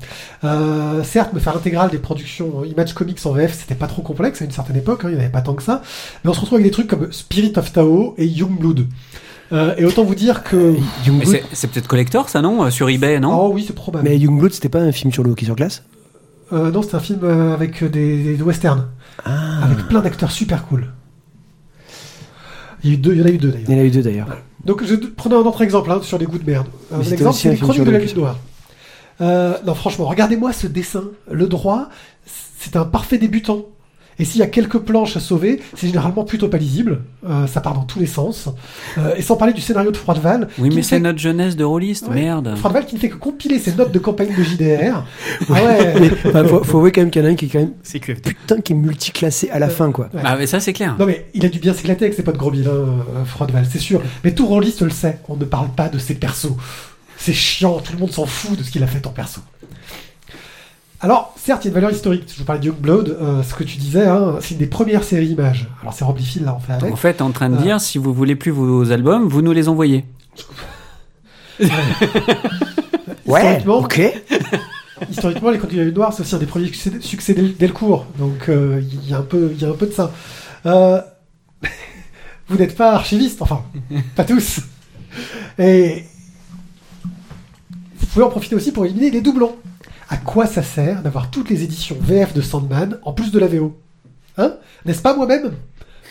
Euh, 0.45 1.03
certes, 1.05 1.33
me 1.33 1.41
faire 1.41 1.55
l'intégrale 1.55 1.91
des 1.91 1.99
productions 1.99 2.65
Image 2.65 2.95
Comics 2.95 3.25
en 3.25 3.33
VF, 3.33 3.55
c'était 3.55 3.75
pas 3.75 3.87
trop 3.87 4.03
complexe 4.03 4.43
à 4.43 4.45
une 4.45 4.51
certaine 4.51 4.77
époque, 4.77 5.05
hein, 5.05 5.09
il 5.09 5.13
n'y 5.13 5.17
en 5.17 5.21
avait 5.21 5.31
pas 5.31 5.43
tant 5.43 5.55
que 5.55 5.63
ça. 5.63 5.83
Mais 6.25 6.31
on 6.31 6.35
se 6.35 6.41
retrouve 6.41 6.59
avec 6.59 6.67
des 6.67 6.73
trucs 6.73 6.89
comme 6.89 7.13
Spirit 7.13 7.53
of 7.57 7.73
Tao 7.73 8.15
et 8.19 8.27
Youngblood. 8.27 8.87
Euh, 9.53 9.75
et 9.79 9.85
autant 9.85 10.03
vous 10.05 10.15
dire 10.15 10.43
que... 10.43 10.75
Youngblood, 11.07 11.27
c'est, 11.33 11.45
c'est 11.53 11.69
peut-être 11.71 11.87
collector 11.87 12.29
ça 12.29 12.43
non 12.43 12.65
Euh, 12.65 12.71
Sur 12.71 12.89
eBay 12.89 13.21
non 13.21 13.33
Oh 13.39 13.51
oui, 13.55 13.65
c'est 13.67 13.75
probable. 13.75 14.09
mais 14.09 14.19
Youngblood, 14.19 14.53
c'était 14.53 14.69
pas 14.69 14.81
un 14.81 14.93
film 14.93 15.13
sur 15.13 15.23
le 15.23 15.31
hockey 15.31 15.45
sur 15.45 15.55
glace? 15.55 15.85
Euh, 16.53 16.71
non, 16.71 16.83
c'est 16.83 16.95
un 16.97 17.01
film 17.01 17.25
avec 17.25 17.83
des, 17.85 18.37
des 18.37 18.43
westerns, 18.43 18.87
Ah. 19.25 19.65
avec 19.65 19.87
plein 19.89 20.01
d'acteurs 20.01 20.31
super 20.31 20.67
cool. 20.67 20.89
Il 22.85 22.91
y, 22.91 22.93
a 22.93 22.95
eu 22.95 22.99
deux, 22.99 23.13
il 23.15 23.19
y 23.21 23.23
en 23.23 23.27
a 23.27 23.31
eu 23.31 23.39
deux 23.39 23.51
d'ailleurs. 23.51 23.69
Il 23.69 23.75
y 23.75 23.79
en 23.79 23.83
a 23.83 23.85
eu 23.85 23.91
deux, 23.91 24.03
d'ailleurs. 24.03 24.27
Donc 24.65 24.85
je 24.85 24.95
prenais 24.95 25.35
un 25.35 25.39
autre 25.39 25.63
exemple 25.63 25.91
hein, 25.91 26.01
sur 26.03 26.19
les 26.19 26.27
goûts 26.27 26.39
de 26.39 26.49
merde. 26.49 26.67
Un 26.93 26.99
Mais 26.99 27.05
c'était 27.05 27.15
exemple, 27.17 27.31
aussi 27.31 27.43
c'est 27.43 27.51
les 27.51 27.57
chroniques 27.57 27.85
de 27.85 27.91
la 27.91 27.99
lune 27.99 28.15
noire. 28.17 28.37
Euh, 29.21 29.57
non, 29.67 29.75
franchement, 29.75 30.05
regardez-moi 30.07 30.53
ce 30.53 30.67
dessin. 30.67 31.05
Le 31.31 31.47
droit, 31.47 31.89
c'est 32.59 32.77
un 32.77 32.85
parfait 32.85 33.19
débutant. 33.19 33.63
Et 34.19 34.25
s'il 34.25 34.41
y 34.41 34.43
a 34.43 34.47
quelques 34.47 34.79
planches 34.79 35.17
à 35.17 35.21
sauver, 35.21 35.61
c'est 35.75 35.87
généralement 35.89 36.25
plutôt 36.25 36.49
pas 36.49 36.57
lisible. 36.57 37.03
Euh, 37.29 37.47
ça 37.47 37.61
part 37.61 37.75
dans 37.75 37.83
tous 37.85 37.99
les 37.99 38.07
sens. 38.07 38.49
Euh, 38.97 39.15
et 39.17 39.23
sans 39.23 39.37
parler 39.37 39.53
du 39.53 39.61
scénario 39.61 39.91
de 39.91 39.97
Froideval. 39.97 40.49
Oui, 40.59 40.71
mais 40.75 40.83
c'est 40.83 40.97
fait- 40.97 41.01
notre 41.01 41.19
jeunesse 41.19 41.55
de 41.57 41.65
rôliste, 41.65 42.09
Ouais. 42.09 42.15
merde. 42.15 42.55
Froideval 42.57 42.87
qui 42.87 42.95
ne 42.95 43.01
fait 43.01 43.09
que 43.11 43.17
compiler 43.17 43.59
ses 43.59 43.73
notes 43.75 43.93
de 43.93 43.99
campagne 43.99 44.35
de 44.37 44.43
JDR. 44.43 45.05
ah 45.51 45.53
ouais. 45.53 45.95
Mais 46.01 46.11
enfin, 46.27 46.45
faut, 46.45 46.65
faut 46.65 46.79
avouer 46.79 46.93
quand 46.93 47.03
même 47.03 47.11
qu'il 47.11 47.23
y 47.23 47.25
en 47.25 47.29
a 47.29 47.33
un 47.33 47.35
qui 47.35 47.47
est 47.47 47.49
quand 47.49 47.59
même 47.59 47.73
C'est 47.83 47.99
putain 48.01 48.61
qui 48.61 48.73
est 48.73 48.77
multiclassé 48.77 49.51
à 49.51 49.59
la 49.59 49.69
fin, 49.69 49.93
quoi. 49.93 50.09
Ouais. 50.15 50.23
Ah, 50.25 50.37
mais 50.39 50.47
ça 50.47 50.61
c'est 50.61 50.73
clair. 50.73 50.97
Non 50.99 51.05
mais 51.07 51.27
il 51.35 51.45
a 51.45 51.49
dû 51.49 51.59
bien 51.59 51.75
s'éclater 51.75 52.07
avec 52.07 52.17
ses 52.17 52.23
potes 52.23 52.37
gros 52.39 52.51
vilains, 52.51 52.71
euh, 52.71 53.25
Froideval, 53.27 53.67
c'est 53.71 53.79
sûr. 53.79 54.01
Mais 54.25 54.33
tout 54.35 54.47
rôliste 54.47 54.81
le 54.83 54.91
sait, 54.91 55.19
on 55.29 55.37
ne 55.37 55.45
parle 55.45 55.69
pas 55.69 55.89
de 55.89 55.99
ses 55.99 56.15
persos. 56.15 56.53
C'est 57.19 57.33
chiant, 57.33 57.81
tout 57.81 57.93
le 57.93 57.99
monde 57.99 58.13
s'en 58.13 58.27
fout 58.27 58.59
de 58.59 58.63
ce 58.63 58.71
qu'il 58.71 58.83
a 58.83 58.87
fait 58.87 59.07
en 59.07 59.11
perso. 59.11 59.41
Alors, 61.07 61.33
certes, 61.37 61.65
il 61.65 61.67
y 61.67 61.69
a 61.69 61.71
une 61.71 61.75
valeur 61.77 61.93
historique. 61.93 62.25
Je 62.33 62.37
vous 62.41 62.45
parlais 62.45 62.61
de 62.61 62.67
Youngblood, 62.67 63.17
euh, 63.23 63.41
ce 63.45 63.55
que 63.55 63.63
tu 63.63 63.77
disais, 63.77 64.09
hein, 64.09 64.35
c'est 64.41 64.55
une 64.55 64.59
des 64.59 64.67
premières 64.67 65.05
séries 65.05 65.29
images. 65.29 65.69
Alors 65.81 65.95
c'est 65.95 66.05
Rob 66.05 66.19
Liefeld, 66.19 66.45
là, 66.45 66.57
on 66.57 66.59
fait 66.59 66.73
avec. 66.73 66.93
En 66.93 66.97
fait, 66.97 67.23
en 67.23 67.31
train 67.31 67.49
de 67.49 67.57
Ah. 67.57 67.63
dire, 67.63 67.81
si 67.81 67.97
vous 67.99 68.13
voulez 68.13 68.35
plus 68.35 68.51
vos 68.51 68.91
albums, 68.91 69.29
vous 69.29 69.41
nous 69.41 69.53
les 69.53 69.69
envoyez. 69.69 70.05
Historiquement, 73.25 73.79
ok. 73.79 74.01
historiquement, 75.11 75.51
les 75.51 75.59
la 75.59 75.85
Lune 75.85 75.95
Noire, 75.95 76.13
c'est 76.13 76.23
aussi 76.23 76.35
un 76.35 76.39
des 76.39 76.47
premiers 76.47 76.67
succès, 76.67 76.91
succès 77.01 77.35
d'El- 77.35 77.57
Delcourt. 77.57 78.07
Donc, 78.19 78.49
euh, 78.49 78.83
il 78.83 79.09
y, 79.09 79.15
a 79.15 79.19
un 79.19 79.23
peu, 79.23 79.53
il 79.55 79.63
y 79.63 79.65
a 79.65 79.69
un 79.69 79.75
peu 79.75 79.87
de 79.87 79.93
ça. 79.93 80.11
Euh, 80.67 81.01
vous 82.49 82.57
n'êtes 82.57 82.77
pas 82.77 82.95
archiviste, 82.95 83.43
enfin, 83.43 83.63
pas 84.17 84.25
tous. 84.25 84.59
Et 85.59 86.05
vous 88.01 88.07
pouvez 88.07 88.25
en 88.25 88.29
profiter 88.31 88.57
aussi 88.57 88.73
pour 88.73 88.85
éliminer 88.87 89.13
les 89.13 89.21
doublons. 89.21 89.55
À 90.09 90.17
quoi 90.17 90.47
ça 90.47 90.63
sert 90.63 91.03
d'avoir 91.03 91.31
toutes 91.31 91.51
les 91.51 91.63
éditions 91.65 91.97
VF 92.01 92.33
de 92.35 92.41
Sandman 92.41 92.99
en 93.03 93.13
plus 93.13 93.33
de 93.33 93.39
la 93.39 93.47
VO 93.49 93.77
Hein? 94.39 94.55
N'est-ce 94.85 95.03
pas 95.03 95.17
moi-même? 95.17 95.53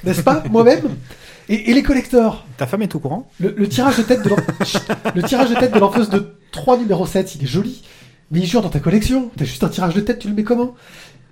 N'est-ce 0.04 0.22
pas 0.22 0.44
moi-même? 0.50 0.82
Et, 1.48 1.70
et 1.70 1.74
les 1.74 1.84
collecteurs 1.84 2.46
Ta 2.58 2.66
femme 2.68 2.82
est 2.82 2.94
au 2.96 3.00
courant? 3.00 3.30
Le, 3.40 3.54
le 3.56 3.70
tirage 3.70 3.98
de 3.98 4.04
tête 4.04 4.24
de 4.24 4.30
Chut. 4.66 4.82
le 5.16 5.24
tirage 5.24 5.50
de 5.50 5.56
tête 5.56 5.74
de 5.74 5.80
l'enfeuse 5.80 6.10
de 6.10 6.36
3 6.52 6.78
numéro 6.80 7.06
7, 7.06 7.36
il 7.36 7.44
est 7.44 7.48
joli. 7.48 7.84
Mais 8.32 8.40
il 8.40 8.46
jure 8.48 8.62
dans 8.64 8.70
ta 8.70 8.80
collection. 8.80 9.30
T'as 9.38 9.46
juste 9.46 9.64
un 9.64 9.70
tirage 9.70 9.94
de 9.94 10.02
tête, 10.02 10.20
tu 10.20 10.28
le 10.28 10.34
mets 10.34 10.44
comment? 10.44 10.74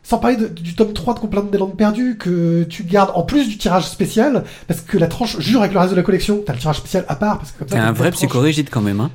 Sans 0.04 0.20
parler 0.20 0.36
de- 0.38 0.48
du 0.48 0.76
tome 0.76 0.94
3 0.94 1.16
de 1.16 1.20
Complainte 1.20 1.50
des 1.50 1.58
Landes 1.58 1.76
Perdues 1.76 2.18
que 2.18 2.64
tu 2.66 2.84
gardes 2.84 3.12
en 3.16 3.24
plus 3.24 3.48
du 3.50 3.58
tirage 3.58 3.88
spécial 3.88 4.44
parce 4.68 4.82
que 4.82 4.98
la 4.98 5.08
tranche 5.08 5.40
jure 5.40 5.62
avec 5.62 5.74
le 5.74 5.80
reste 5.80 5.92
de 5.92 5.96
la 5.96 6.04
collection. 6.04 6.44
T'as 6.46 6.54
le 6.54 6.60
tirage 6.60 6.78
spécial 6.78 7.06
à 7.08 7.16
part 7.16 7.40
parce 7.40 7.52
que 7.52 7.60
comme 7.60 7.70
ça. 7.70 7.82
Un 7.84 7.92
vrai 7.94 8.12
psychorigide 8.12 8.70
quand 8.70 8.82
même, 8.82 9.00
hein. 9.00 9.10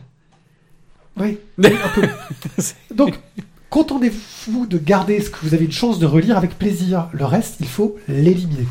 Oui, 1.18 1.38
oui, 1.58 1.70
un 1.84 1.88
peu. 1.88 2.08
Donc, 2.94 3.18
contentez-vous 3.70 4.66
de 4.66 4.78
garder 4.78 5.20
ce 5.20 5.30
que 5.30 5.38
vous 5.42 5.54
avez 5.54 5.64
une 5.64 5.72
chance 5.72 5.98
de 5.98 6.06
relire 6.06 6.36
avec 6.36 6.58
plaisir. 6.58 7.08
Le 7.12 7.24
reste, 7.24 7.56
il 7.60 7.66
faut 7.66 7.96
l'éliminer. 8.08 8.66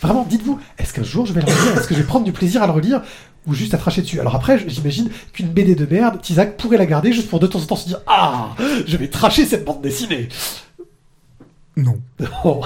Vraiment, 0.00 0.24
dites-vous, 0.28 0.58
est-ce 0.78 0.94
qu'un 0.94 1.02
jour 1.02 1.26
je 1.26 1.32
vais 1.32 1.40
le 1.40 1.46
relire 1.46 1.78
Est-ce 1.78 1.86
que 1.86 1.94
je 1.94 2.00
vais 2.00 2.06
prendre 2.06 2.24
du 2.24 2.32
plaisir 2.32 2.62
à 2.62 2.66
le 2.66 2.72
relire 2.72 3.02
ou 3.46 3.54
juste 3.54 3.74
à 3.74 3.78
tracher 3.78 4.02
dessus 4.02 4.20
Alors 4.20 4.34
après, 4.34 4.58
j'imagine 4.66 5.10
qu'une 5.32 5.48
BD 5.48 5.74
de 5.74 5.86
merde, 5.86 6.20
Tizak 6.20 6.56
pourrait 6.56 6.78
la 6.78 6.86
garder 6.86 7.12
juste 7.12 7.28
pour 7.28 7.40
de 7.40 7.46
temps 7.46 7.60
en 7.60 7.66
temps 7.66 7.76
se 7.76 7.86
dire 7.86 8.00
Ah, 8.06 8.50
je 8.86 8.96
vais 8.96 9.08
tracher 9.08 9.44
cette 9.44 9.64
bande 9.64 9.82
dessinée. 9.82 10.28
Non. 11.76 11.98
Oh. 12.44 12.62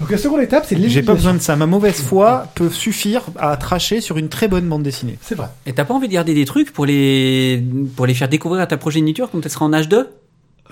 Donc 0.00 0.10
la 0.10 0.16
seconde 0.18 0.40
étape, 0.40 0.64
c'est 0.66 0.76
J'ai 0.76 0.80
pas 0.80 0.88
l'élimination. 0.88 1.14
besoin 1.14 1.34
de 1.34 1.38
ça. 1.40 1.56
Ma 1.56 1.66
mauvaise 1.66 2.00
foi 2.00 2.46
peut 2.54 2.70
suffire 2.70 3.22
à 3.38 3.56
tracher 3.56 4.00
sur 4.00 4.16
une 4.16 4.28
très 4.28 4.48
bonne 4.48 4.66
bande 4.68 4.82
dessinée. 4.82 5.18
C'est 5.20 5.34
vrai. 5.34 5.48
Et 5.66 5.72
t'as 5.74 5.84
pas 5.84 5.92
envie 5.94 6.08
de 6.08 6.14
garder 6.14 6.34
des 6.34 6.46
trucs 6.46 6.72
pour 6.72 6.86
les, 6.86 7.62
pour 7.96 8.06
les 8.06 8.14
faire 8.14 8.28
découvrir 8.28 8.62
à 8.62 8.66
ta 8.66 8.78
progéniture 8.78 9.30
quand 9.30 9.44
elle 9.44 9.50
sera 9.50 9.66
en 9.66 9.72
âge 9.72 9.88
2 9.88 10.08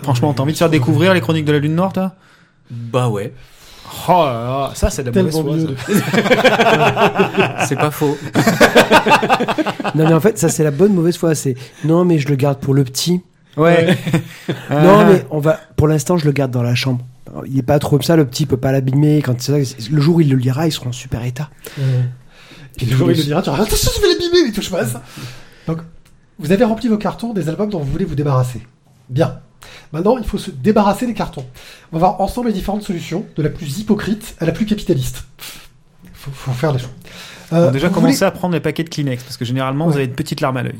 Franchement, 0.03 0.33
t'as 0.33 0.43
envie 0.45 0.53
de 0.53 0.59
faire 0.59 0.71
découvrir 0.71 1.13
les 1.13 1.21
chroniques 1.21 1.45
de 1.45 1.53
la 1.53 1.59
Lune 1.59 1.75
Noire, 1.75 1.93
toi? 1.93 2.13
Bah 2.71 3.09
ouais, 3.09 3.33
Oh 4.09 4.13
là 4.13 4.69
là, 4.69 4.71
ça 4.75 4.91
c'est 4.91 5.03
de 5.03 5.11
la 5.11 5.23
mauvaise 5.23 5.67
foi. 5.77 5.95
c'est 7.67 7.77
pas 7.77 7.91
faux. 7.91 8.17
Non, 9.95 10.07
mais 10.07 10.13
en 10.15 10.21
fait, 10.21 10.39
ça, 10.39 10.49
c'est 10.49 10.65
la 10.65 10.71
bonne 10.71 10.93
mauvaise 10.93 11.17
foi. 11.17 11.35
C'est 11.35 11.55
non, 11.85 12.05
mais 12.05 12.19
je 12.19 12.29
le 12.29 12.37
garde 12.37 12.59
pour 12.61 12.75
le 12.75 12.85
petit. 12.85 13.23
Ouais. 13.57 13.97
Ah. 14.71 14.83
Non, 14.83 15.07
mais 15.07 15.25
on 15.31 15.41
va. 15.41 15.59
Pour 15.77 15.89
l'instant, 15.89 16.17
je 16.19 16.25
le 16.27 16.33
garde 16.33 16.51
dans 16.51 16.63
la 16.63 16.75
chambre. 16.75 17.05
Il 17.47 17.59
est 17.59 17.63
pas 17.63 17.79
trop 17.79 17.97
comme 17.97 18.03
ça, 18.03 18.17
le 18.17 18.27
petit 18.27 18.47
peut 18.47 18.57
pas 18.57 18.73
l'abîmer. 18.73 19.23
Quand 19.23 19.41
c'est 19.41 19.65
ça, 19.65 19.77
le 19.91 20.01
jour 20.01 20.17
où 20.17 20.21
il 20.21 20.31
le 20.31 20.37
lira, 20.37 20.67
il 20.67 20.73
sera 20.73 20.89
en 20.89 20.93
super 20.93 21.25
état. 21.25 21.51
Puis 22.77 22.87
le 22.87 22.97
jour 22.97 23.09
où 23.09 23.11
il 23.11 23.17
le 23.17 23.23
dira, 23.23 23.43
tu 23.43 23.51
diras 23.51 23.63
attention, 23.63 23.91
je 23.97 24.01
vais 24.03 24.09
l'abîmer, 24.09 24.45
mais 24.47 24.53
touche 24.53 24.71
pas 24.71 24.81
à 24.81 24.87
ça. 24.87 25.03
Donc, 25.67 25.79
vous 26.39 26.53
avez 26.53 26.65
rempli 26.65 26.89
vos 26.89 26.99
cartons 26.99 27.33
des 27.33 27.49
albums 27.49 27.71
dont 27.71 27.81
vous 27.81 27.91
voulez 27.91 28.05
vous 28.05 28.15
débarrasser. 28.15 28.63
Bien. 29.09 29.41
Maintenant, 29.93 30.17
il 30.19 30.25
faut 30.25 30.39
se 30.39 30.51
débarrasser 30.51 31.07
des 31.07 31.15
cartons. 31.15 31.45
On 31.93 31.97
va 31.99 32.07
voir 32.07 32.21
ensemble 32.21 32.49
les 32.49 32.53
différentes 32.53 32.83
solutions, 32.83 33.27
de 33.37 33.43
la 33.43 33.49
plus 33.49 33.79
hypocrite 33.79 34.37
à 34.39 34.45
la 34.45 34.53
plus 34.53 34.67
capitaliste. 34.67 35.25
Faut, 36.13 36.31
faut 36.33 36.53
faire 36.53 36.73
les 36.73 36.79
choses. 36.79 36.91
Euh, 37.53 37.67
On 37.67 37.69
a 37.69 37.71
déjà 37.71 37.89
commencé 37.89 38.15
voulez- 38.17 38.27
à 38.27 38.31
prendre 38.31 38.55
les 38.55 38.61
paquets 38.61 38.85
de 38.85 38.89
Kleenex 38.91 39.23
parce 39.25 39.37
que 39.37 39.45
généralement 39.45 39.87
vous 39.87 39.95
avez 39.95 40.05
une 40.05 40.15
petite 40.15 40.41
larme 40.41 40.59
à 40.59 40.63
l'œil. 40.63 40.79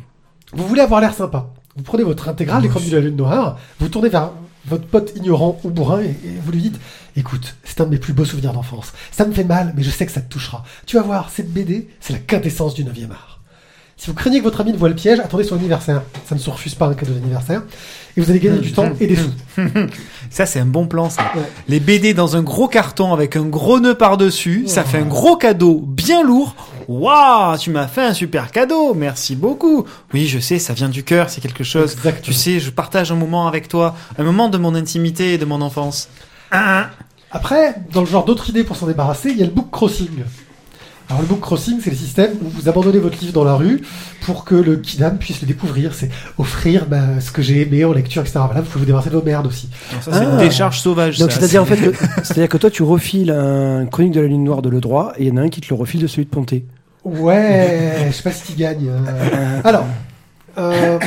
Vous 0.53 0.67
voulez 0.67 0.83
avoir 0.83 1.01
l'air 1.01 1.15
sympa. 1.15 1.49
Vous 1.77 1.83
prenez 1.83 2.03
votre 2.03 2.29
intégrale 2.29 2.63
des 2.63 2.69
chroniques 2.69 2.91
de 2.91 2.97
la 2.97 3.03
lune 3.03 3.17
noire, 3.17 3.59
vous 3.81 3.89
tournez 3.89 4.09
vers 4.09 4.31
votre 4.69 4.87
pote 4.87 5.13
ignorant 5.17 5.59
ou 5.65 5.71
bourrin 5.71 6.03
et, 6.03 6.07
et 6.09 6.39
vous 6.45 6.53
lui 6.53 6.63
dites 6.63 6.79
Écoute, 7.17 7.57
c'est 7.65 7.81
un 7.81 7.85
de 7.85 7.91
mes 7.91 7.99
plus 7.99 8.13
beaux 8.13 8.25
souvenirs 8.25 8.53
d'enfance. 8.53 8.93
Ça 9.11 9.25
me 9.25 9.33
fait 9.33 9.43
mal, 9.43 9.73
mais 9.77 9.83
je 9.83 9.91
sais 9.91 10.07
que 10.07 10.13
ça 10.13 10.21
te 10.21 10.29
touchera. 10.33 10.63
Tu 10.87 10.97
vas 10.97 11.03
voir, 11.03 11.31
cette 11.35 11.53
BD, 11.53 11.89
c'est 12.01 12.13
la 12.13 12.21
quintessence 12.21 12.75
du 12.75 12.85
9e 12.85 13.11
art. 13.11 13.41
Si 13.97 14.07
vous 14.07 14.15
craignez 14.15 14.39
que 14.39 14.45
votre 14.45 14.61
ami 14.61 14.73
ne 14.73 14.77
voit 14.79 14.89
le 14.89 14.95
piège, 14.95 15.19
attendez 15.19 15.43
son 15.43 15.57
anniversaire. 15.57 16.03
Ça 16.29 16.37
ne 16.37 16.41
se 16.41 16.49
refuse 16.49 16.77
pas 16.77 16.87
un 16.87 16.95
cadeau 16.95 17.15
d'anniversaire. 17.15 17.65
Et 18.17 18.21
vous 18.21 18.31
allez 18.31 18.39
gagner 18.39 18.61
du 18.61 18.71
temps 18.73 18.93
et 19.01 19.09
des 19.09 19.17
sous. 19.17 19.33
Ça 20.31 20.47
c'est 20.47 20.61
un 20.61 20.67
bon 20.67 20.87
plan 20.87 21.11
ça. 21.11 21.33
Ouais. 21.35 21.43
Les 21.67 21.81
BD 21.81 22.15
dans 22.15 22.37
un 22.37 22.43
gros 22.43 22.69
carton 22.69 23.13
avec 23.13 23.35
un 23.35 23.45
gros 23.45 23.81
nœud 23.81 23.97
par-dessus, 23.97 24.65
ça 24.69 24.85
fait 24.85 24.99
un 24.99 25.07
gros 25.07 25.37
cadeau 25.37 25.83
bien 25.85 26.23
lourd. 26.23 26.55
Waouh, 26.89 27.59
tu 27.59 27.71
m'as 27.71 27.87
fait 27.87 28.03
un 28.03 28.15
super 28.15 28.51
cadeau, 28.51 28.95
merci 28.95 29.37
beaucoup. 29.37 29.85
Oui, 30.15 30.27
je 30.27 30.39
sais, 30.39 30.59
ça 30.59 30.73
vient 30.73 30.89
du 30.89 31.05
cœur, 31.05 31.29
c'est 31.29 31.43
quelque 31.43 31.63
chose. 31.65 31.93
Exactement. 31.93 32.23
Tu 32.25 32.33
sais, 32.33 32.61
je 32.61 32.71
partage 32.71 33.13
un 33.13 33.17
moment 33.17 33.47
avec 33.47 33.69
toi, 33.69 33.95
un 34.19 34.25
moment 34.25 34.49
de 34.49 34.57
mon 34.57 34.75
intimité 34.75 35.35
et 35.35 35.39
de 35.39 35.45
mon 35.45 35.61
enfance. 35.61 36.09
Après, 37.31 37.75
dans 37.93 38.01
le 38.01 38.07
genre 38.07 38.25
d'autres 38.25 38.49
idées 38.49 38.65
pour 38.65 38.77
s'en 38.77 38.87
débarrasser, 38.87 39.31
il 39.31 39.37
y 39.37 39.43
a 39.43 39.47
le 39.47 39.53
book 39.53 39.71
crossing. 39.71 40.09
Alors 41.11 41.21
le 41.23 41.27
book 41.27 41.41
crossing, 41.41 41.79
c'est 41.83 41.91
le 41.91 41.97
système 41.97 42.33
où 42.43 42.49
vous 42.49 42.69
abandonnez 42.69 42.99
votre 42.99 43.19
livre 43.21 43.33
dans 43.33 43.45
la 43.45 43.55
rue 43.55 43.83
pour 44.23 44.45
que 44.45 44.55
le 44.55 44.77
kidam 44.77 45.17
puisse 45.19 45.41
le 45.43 45.47
découvrir. 45.47 45.93
C'est 45.95 46.11
offrir 46.39 46.85
bah, 46.87 47.21
ce 47.21 47.31
que 47.31 47.41
j'ai 47.43 47.63
aimé 47.63 47.85
en 47.85 47.93
lecture, 47.93 48.21
etc. 48.23 48.41
Voilà, 48.45 48.61
vous 48.61 48.67
pouvez 48.67 48.81
vous 48.81 48.87
débarrasser 48.87 49.09
de 49.11 49.17
vos 49.17 49.23
merdes 49.25 49.47
aussi. 49.47 49.69
Alors 49.91 50.03
ça 50.03 50.13
c'est 50.13 50.19
Ah. 50.27 50.31
une 50.33 50.37
décharge 50.39 50.81
sauvage. 50.81 51.19
Donc, 51.19 51.33
ça. 51.33 51.39
c'est-à-dire 51.41 51.63
en 51.63 51.67
fait 51.67 51.77
que, 51.93 51.97
c'est-à-dire 52.23 52.49
que 52.49 52.59
toi, 52.59 52.71
tu 52.71 52.83
refiles 52.83 53.31
un 53.31 53.87
chronique 53.87 54.13
de 54.13 54.21
la 54.21 54.27
ligne 54.27 54.45
noire 54.45 54.61
de 54.63 54.69
Le 54.69 54.81
Droit 54.83 55.13
et 55.19 55.25
il 55.25 55.29
y 55.29 55.31
en 55.33 55.37
a 55.39 55.43
un 55.43 55.49
qui 55.49 55.61
te 55.63 55.69
le 55.69 55.75
refile 55.77 56.01
de 56.03 56.07
celui 56.07 56.25
de 56.25 56.31
Ponté. 56.31 56.65
Ouais, 57.21 58.07
je 58.09 58.13
sais 58.13 58.23
pas 58.23 58.33
si 58.33 58.53
tu 58.53 58.59
gagnes. 58.59 58.89
euh. 58.89 59.61
Alors, 59.65 59.87
euh, 60.59 60.99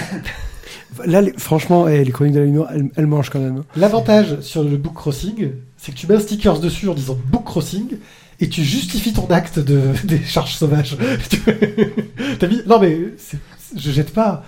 Là, 1.06 1.22
les- 1.22 1.34
franchement, 1.38 1.88
eh, 1.88 2.04
les 2.04 2.12
chroniques 2.12 2.34
de 2.34 2.42
la 2.42 2.46
noire, 2.48 2.70
elles, 2.74 2.90
elles 2.96 3.08
mangent 3.08 3.30
quand 3.30 3.40
même. 3.40 3.58
hein. 3.58 3.66
l'avantage 3.76 4.40
sur 4.42 4.64
le 4.64 4.76
book 4.78 4.94
crossing, 4.94 5.52
c'est 5.78 5.94
que 5.94 5.98
tu 5.98 6.06
mets 6.08 6.16
un 6.16 6.20
stickers 6.20 6.60
dessus 6.60 6.90
en 6.90 6.94
disant 6.94 7.18
book 7.28 7.46
crossing 7.46 7.98
et 8.40 8.50
tu 8.50 8.64
justifies 8.64 9.14
ton 9.14 9.28
acte 9.28 9.58
de 9.60 9.82
des 10.04 10.22
charges 10.24 10.56
sauvages. 10.56 10.98
Tu- 11.30 11.40
T'as 12.40 12.48
mis 12.48 12.62
Non 12.68 12.80
mais 12.80 12.98
c'est- 13.18 13.38
je 13.78 13.90
jette 13.92 14.14
pas. 14.14 14.44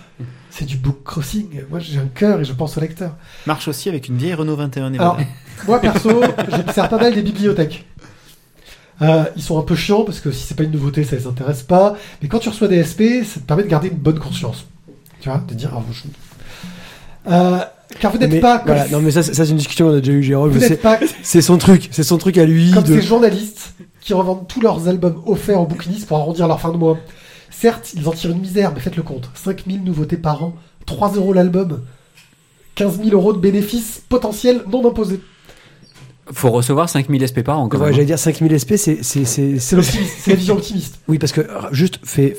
C'est 0.50 0.66
du 0.66 0.78
book 0.78 1.04
crossing. 1.04 1.62
Moi 1.72 1.80
j'ai 1.80 1.98
un 1.98 2.10
cœur 2.14 2.42
et 2.42 2.46
je 2.46 2.54
pense 2.54 2.78
au 2.78 2.82
lecteur. 2.82 3.16
Marche 3.48 3.68
aussi 3.70 3.90
avec 3.90 4.08
une 4.10 4.18
vieille 4.18 4.34
Renault 4.36 4.56
21 4.58 4.94
Alors, 4.96 5.18
moi 5.66 5.80
perso, 5.80 6.22
pas 6.76 6.98
mal 7.00 7.16
des 7.16 7.24
bibliothèques. 7.24 7.86
Euh, 9.02 9.24
ils 9.36 9.42
sont 9.42 9.58
un 9.60 9.64
peu 9.64 9.76
chiants 9.76 10.04
parce 10.04 10.20
que 10.20 10.32
si 10.32 10.44
c'est 10.46 10.56
pas 10.56 10.64
une 10.64 10.72
nouveauté, 10.72 11.04
ça 11.04 11.16
les 11.16 11.26
intéresse 11.28 11.64
pas. 11.64 11.96
Mais 12.22 12.28
quand 12.28 12.40
tu 12.40 12.50
reçois 12.50 12.68
des 12.68 12.84
SP, 12.86 13.24
ça 13.26 13.40
te 13.40 13.46
permet 13.46 13.64
de 13.64 13.68
garder 13.68 13.88
une 13.90 13.98
bonne 13.98 14.20
conscience. 14.20 14.66
Tu 15.20 15.30
vois, 15.30 15.42
de 15.48 15.54
dire, 15.54 15.72
ah, 15.76 15.82
je- 15.92 16.04
Euh, 17.32 17.58
car 18.00 18.12
vous 18.12 18.18
n'êtes 18.18 18.42
pas 18.42 18.58
comme, 18.60 18.68
voilà, 18.68 18.88
non, 18.90 19.00
mais 19.02 19.12
ça, 19.12 19.24
c'est- 19.24 19.34
ça, 19.34 19.46
c'est 19.46 19.52
une 19.52 19.58
discussion 19.58 19.88
qu'on 19.88 19.96
a 19.96 20.00
déjà 20.00 20.12
eu, 20.12 20.24
Jérôme. 20.24 20.52
vous 20.52 20.60
C'est 20.60 20.76
pas 20.78 21.00
c'est 21.22 21.42
son 21.42 21.58
truc, 21.58 21.88
c'est 21.92 22.04
son 22.04 22.18
truc 22.18 22.38
à 22.38 22.46
lui. 22.46 22.72
comme 22.72 22.84
de- 22.84 23.00
ces 23.00 23.02
journalistes 23.06 23.74
qui 24.02 24.14
revendent 24.14 24.48
tous 24.48 24.60
leurs 24.62 24.88
albums 24.90 25.22
offerts 25.26 25.62
aux 25.62 25.66
bouquinistes 25.66 26.08
pour 26.08 26.18
arrondir 26.18 26.48
leur 26.48 26.60
fin 26.60 26.72
de 26.72 26.78
mois. 26.78 26.98
Certes, 27.50 27.94
ils 27.96 28.08
en 28.08 28.12
tirent 28.12 28.32
une 28.32 28.42
misère, 28.42 28.72
mais 28.76 28.82
faites 28.82 28.98
le 28.98 29.04
compte. 29.04 29.30
5000 29.36 29.84
nouveautés 29.84 30.18
par 30.18 30.44
an, 30.44 30.54
3 30.86 31.14
euros 31.14 31.32
l'album, 31.34 31.82
15 32.76 32.98
000 33.02 33.12
euros 33.16 33.32
de 33.32 33.38
bénéfices 33.40 34.02
potentiels 34.10 34.64
non 34.70 34.86
imposés. 34.88 35.22
Faut 36.32 36.52
recevoir 36.52 36.88
5000 36.90 37.28
SP 37.28 37.42
par 37.44 37.60
an 37.60 37.68
quand 37.68 37.78
Ouais, 37.80 37.92
j'allais 37.92 38.06
dire 38.06 38.18
5000 38.20 38.58
SP, 38.60 38.76
c'est, 38.78 39.04
c'est, 39.04 39.26
c'est, 39.26 39.60
C'est 39.60 39.76
l'optimisme, 39.76 40.12
c'est 40.20 40.32
la 40.32 40.38
vision 40.38 40.56
optimiste. 40.56 41.00
Oui, 41.08 41.20
parce 41.20 41.34
que 41.34 41.42
euh, 41.42 41.46
juste, 41.72 42.00
fait, 42.06 42.38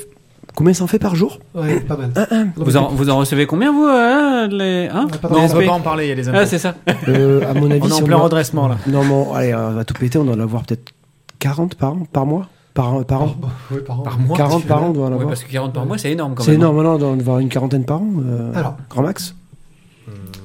combien 0.55 0.73
ça 0.73 0.83
en 0.83 0.87
fait 0.87 0.97
par 0.97 1.15
jour? 1.15 1.39
Ouais, 1.53 1.79
pas 1.81 1.95
mal. 1.95 2.11
Vous 2.55 2.77
en, 2.77 2.89
vous 2.89 3.09
en 3.11 3.17
recevez 3.17 3.45
combien 3.45 3.71
vous 3.71 3.85
euh, 3.85 4.47
les 4.47 4.87
hein? 4.91 5.07
Ouais, 5.11 5.17
pas 5.19 5.29
Non, 5.29 5.41
on 5.43 5.47
va 5.47 5.61
pas 5.63 5.71
en 5.71 5.81
parler, 5.81 6.05
il 6.05 6.09
y 6.09 6.11
a 6.11 6.15
les 6.15 6.27
impôts. 6.27 6.39
Ah 6.41 6.45
c'est 6.47 6.57
ça. 6.57 6.73
euh, 7.07 7.47
À 7.47 7.53
mon 7.53 7.65
avis, 7.71 7.79
On 7.83 7.85
est 7.87 7.91
si 7.91 8.01
en 8.01 8.05
plein 8.05 8.17
redressement 8.17 8.67
là. 8.67 8.77
Non, 8.87 9.05
bon, 9.05 9.33
allez, 9.33 9.53
on 9.53 9.71
va 9.73 9.85
tout 9.85 9.93
péter, 9.93 10.17
on 10.17 10.23
doit 10.25 10.35
en 10.35 10.39
avoir 10.39 10.63
peut-être 10.63 10.91
40 11.39 11.75
par 11.75 11.91
an, 11.93 12.07
par 12.11 12.25
mois? 12.25 12.47
Par, 12.73 13.05
par 13.05 13.21
an? 13.21 13.35
Ouais, 13.71 13.77
par 13.81 13.99
an. 13.99 14.03
Par 14.03 14.17
mois 14.19 14.35
40 14.35 14.65
par 14.65 14.83
an, 14.83 14.87
on 14.87 14.91
doit 14.93 15.05
en 15.05 15.09
Ouais, 15.09 15.13
avoir. 15.15 15.27
parce 15.29 15.43
que 15.43 15.51
40 15.51 15.73
par 15.73 15.85
mois 15.85 15.97
c'est 15.99 16.11
énorme 16.11 16.33
quand 16.35 16.43
c'est 16.43 16.51
même. 16.53 16.61
hein. 16.63 16.69
énorme, 16.71 16.83
non, 16.83 16.93
on 16.95 16.97
doit 16.97 17.09
en 17.09 17.19
avoir 17.19 17.39
une 17.39 17.49
quarantaine 17.49 17.85
par 17.85 18.01
an, 18.01 18.07
euh, 18.25 18.51
Alors. 18.55 18.75
grand 18.89 19.03
max. 19.03 19.35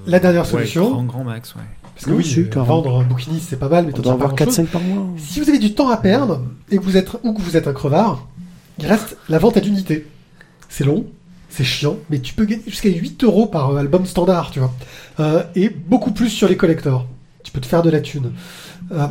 La 0.07 0.19
dernière 0.21 0.43
Ouais, 0.45 0.51
solution, 0.51 0.91
grand, 0.91 1.05
grand 1.05 1.25
max, 1.25 1.55
ouais. 1.55 1.61
Parce 1.95 2.07
que 2.07 2.11
Oui, 2.13 2.35
euh, 2.39 2.63
vendre 2.63 3.01
un 3.01 3.05
bouquiniste 3.05 3.47
c'est 3.51 3.59
pas 3.59 3.69
mal, 3.69 3.87
mais 3.87 3.93
On 3.97 4.03
doit 4.03 4.13
avoir 4.13 4.35
grand-chose. 4.35 4.59
4-5 4.61 4.67
par 4.67 4.81
mois. 4.83 5.07
Si 5.19 5.41
vous 5.41 5.49
avez 5.49 5.59
du 5.59 5.75
temps 5.75 5.89
à 5.91 5.97
perdre 5.97 6.43
et 6.71 6.79
que 6.79 6.83
vous 6.83 6.97
êtes 6.97 7.11
ou 7.23 7.33
que 7.33 7.43
vous 7.43 7.57
êtes 7.57 7.69
un 7.69 7.73
crevard, 7.73 8.27
il 8.79 8.87
reste 8.87 9.17
la 9.29 9.39
vente 9.39 9.57
à 9.57 9.61
l'unité. 9.61 10.07
C'est 10.69 10.85
long, 10.85 11.07
c'est 11.49 11.65
chiant, 11.65 11.97
mais 12.09 12.21
tu 12.21 12.35
peux 12.35 12.45
gagner 12.45 12.63
jusqu'à 12.67 12.89
8 12.89 13.25
euros 13.25 13.47
par 13.47 13.77
album 13.77 14.07
standard, 14.07 14.51
tu 14.51 14.61
vois. 14.61 14.73
Euh, 15.19 15.43
et 15.55 15.69
beaucoup 15.69 16.13
plus 16.13 16.31
sur 16.31 16.49
les 16.49 16.57
collectors. 16.57 17.07
Tu 17.43 17.53
peux 17.53 17.61
te 17.61 17.67
faire 17.67 17.83
de 17.83 17.91
la 17.91 18.01
thune. 18.01 18.33
Euh, 18.93 19.07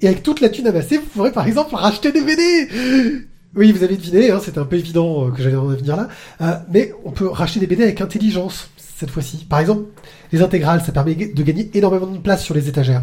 et 0.00 0.08
avec 0.08 0.22
toute 0.22 0.40
la 0.40 0.48
thune 0.48 0.66
amassée, 0.66 0.98
vous 0.98 1.06
pourrez 1.06 1.32
par 1.32 1.46
exemple 1.46 1.74
racheter 1.74 2.12
des 2.12 2.22
BD. 2.22 3.22
Oui, 3.56 3.70
vous 3.70 3.84
avez 3.84 3.96
deviné, 3.96 4.30
hein, 4.32 4.40
c'était 4.44 4.58
un 4.58 4.64
peu 4.64 4.76
évident 4.76 5.28
euh, 5.28 5.30
que 5.30 5.40
j'allais 5.40 5.56
en 5.56 5.66
venir 5.66 5.96
là. 5.96 6.08
Euh, 6.40 6.56
mais 6.72 6.92
on 7.04 7.12
peut 7.12 7.28
racheter 7.28 7.60
des 7.60 7.68
BD 7.68 7.84
avec 7.84 8.00
intelligence 8.00 8.68
cette 8.96 9.10
fois-ci. 9.10 9.44
Par 9.44 9.58
exemple, 9.58 9.84
les 10.32 10.42
intégrales, 10.42 10.82
ça 10.82 10.92
permet 10.92 11.14
de 11.14 11.42
gagner 11.42 11.70
énormément 11.74 12.06
de 12.06 12.18
place 12.18 12.42
sur 12.44 12.54
les 12.54 12.68
étagères. 12.68 13.02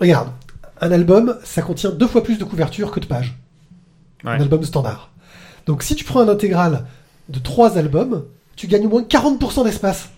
Regarde, 0.00 0.30
un 0.80 0.92
album, 0.92 1.36
ça 1.44 1.62
contient 1.62 1.90
deux 1.90 2.06
fois 2.06 2.22
plus 2.22 2.38
de 2.38 2.44
couverture 2.44 2.90
que 2.90 3.00
de 3.00 3.06
pages. 3.06 3.38
Ouais. 4.24 4.32
Un 4.32 4.40
album 4.40 4.62
standard. 4.64 5.10
Donc 5.66 5.82
si 5.82 5.94
tu 5.94 6.04
prends 6.04 6.20
un 6.20 6.28
intégral 6.28 6.86
de 7.28 7.38
trois 7.38 7.76
albums, 7.76 8.24
tu 8.56 8.66
gagnes 8.66 8.86
au 8.86 8.90
moins 8.90 9.02
40% 9.02 9.64
d'espace. 9.64 10.08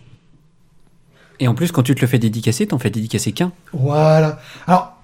Et 1.38 1.48
en 1.48 1.54
plus 1.54 1.72
quand 1.72 1.82
tu 1.82 1.94
te 1.94 2.00
le 2.00 2.06
fais 2.06 2.18
dédicacer, 2.18 2.66
t'en 2.66 2.78
fais 2.78 2.90
dédicacer 2.90 3.32
qu'un. 3.32 3.52
Voilà. 3.72 4.38
Alors, 4.66 4.96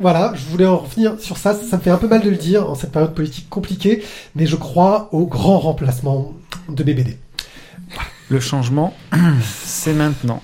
voilà, 0.00 0.32
je 0.36 0.44
voulais 0.46 0.66
en 0.66 0.76
revenir 0.76 1.18
sur 1.20 1.38
ça. 1.38 1.54
Ça 1.54 1.76
me 1.76 1.82
fait 1.82 1.90
un 1.90 1.96
peu 1.96 2.08
mal 2.08 2.22
de 2.22 2.30
le 2.30 2.36
dire 2.36 2.68
en 2.68 2.74
cette 2.74 2.92
période 2.92 3.14
politique 3.14 3.48
compliquée, 3.48 4.04
mais 4.34 4.46
je 4.46 4.56
crois 4.56 5.08
au 5.12 5.26
grand 5.26 5.58
remplacement 5.58 6.34
de 6.68 6.84
mes 6.84 6.94
BD. 6.94 7.18
Le 8.30 8.40
changement, 8.40 8.94
c'est 9.42 9.94
maintenant. 9.94 10.42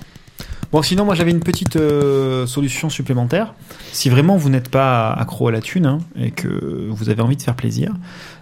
Bon, 0.73 0.83
sinon, 0.83 1.05
moi 1.05 1.15
j'avais 1.15 1.31
une 1.31 1.41
petite 1.41 1.77
euh, 1.77 2.47
solution 2.47 2.91
supplémentaire. 2.91 3.55
Si 3.93 4.09
vraiment 4.09 4.37
vous 4.37 4.49
n'êtes 4.49 4.71
pas 4.71 5.13
accro 5.13 5.47
à 5.47 5.53
la 5.53 5.61
thune 5.61 5.87
hein, 5.87 5.99
et 6.17 6.31
que 6.31 6.89
vous 6.91 7.11
avez 7.11 7.23
envie 7.23 7.37
de 7.37 7.43
faire 7.43 7.55
plaisir, 7.55 7.95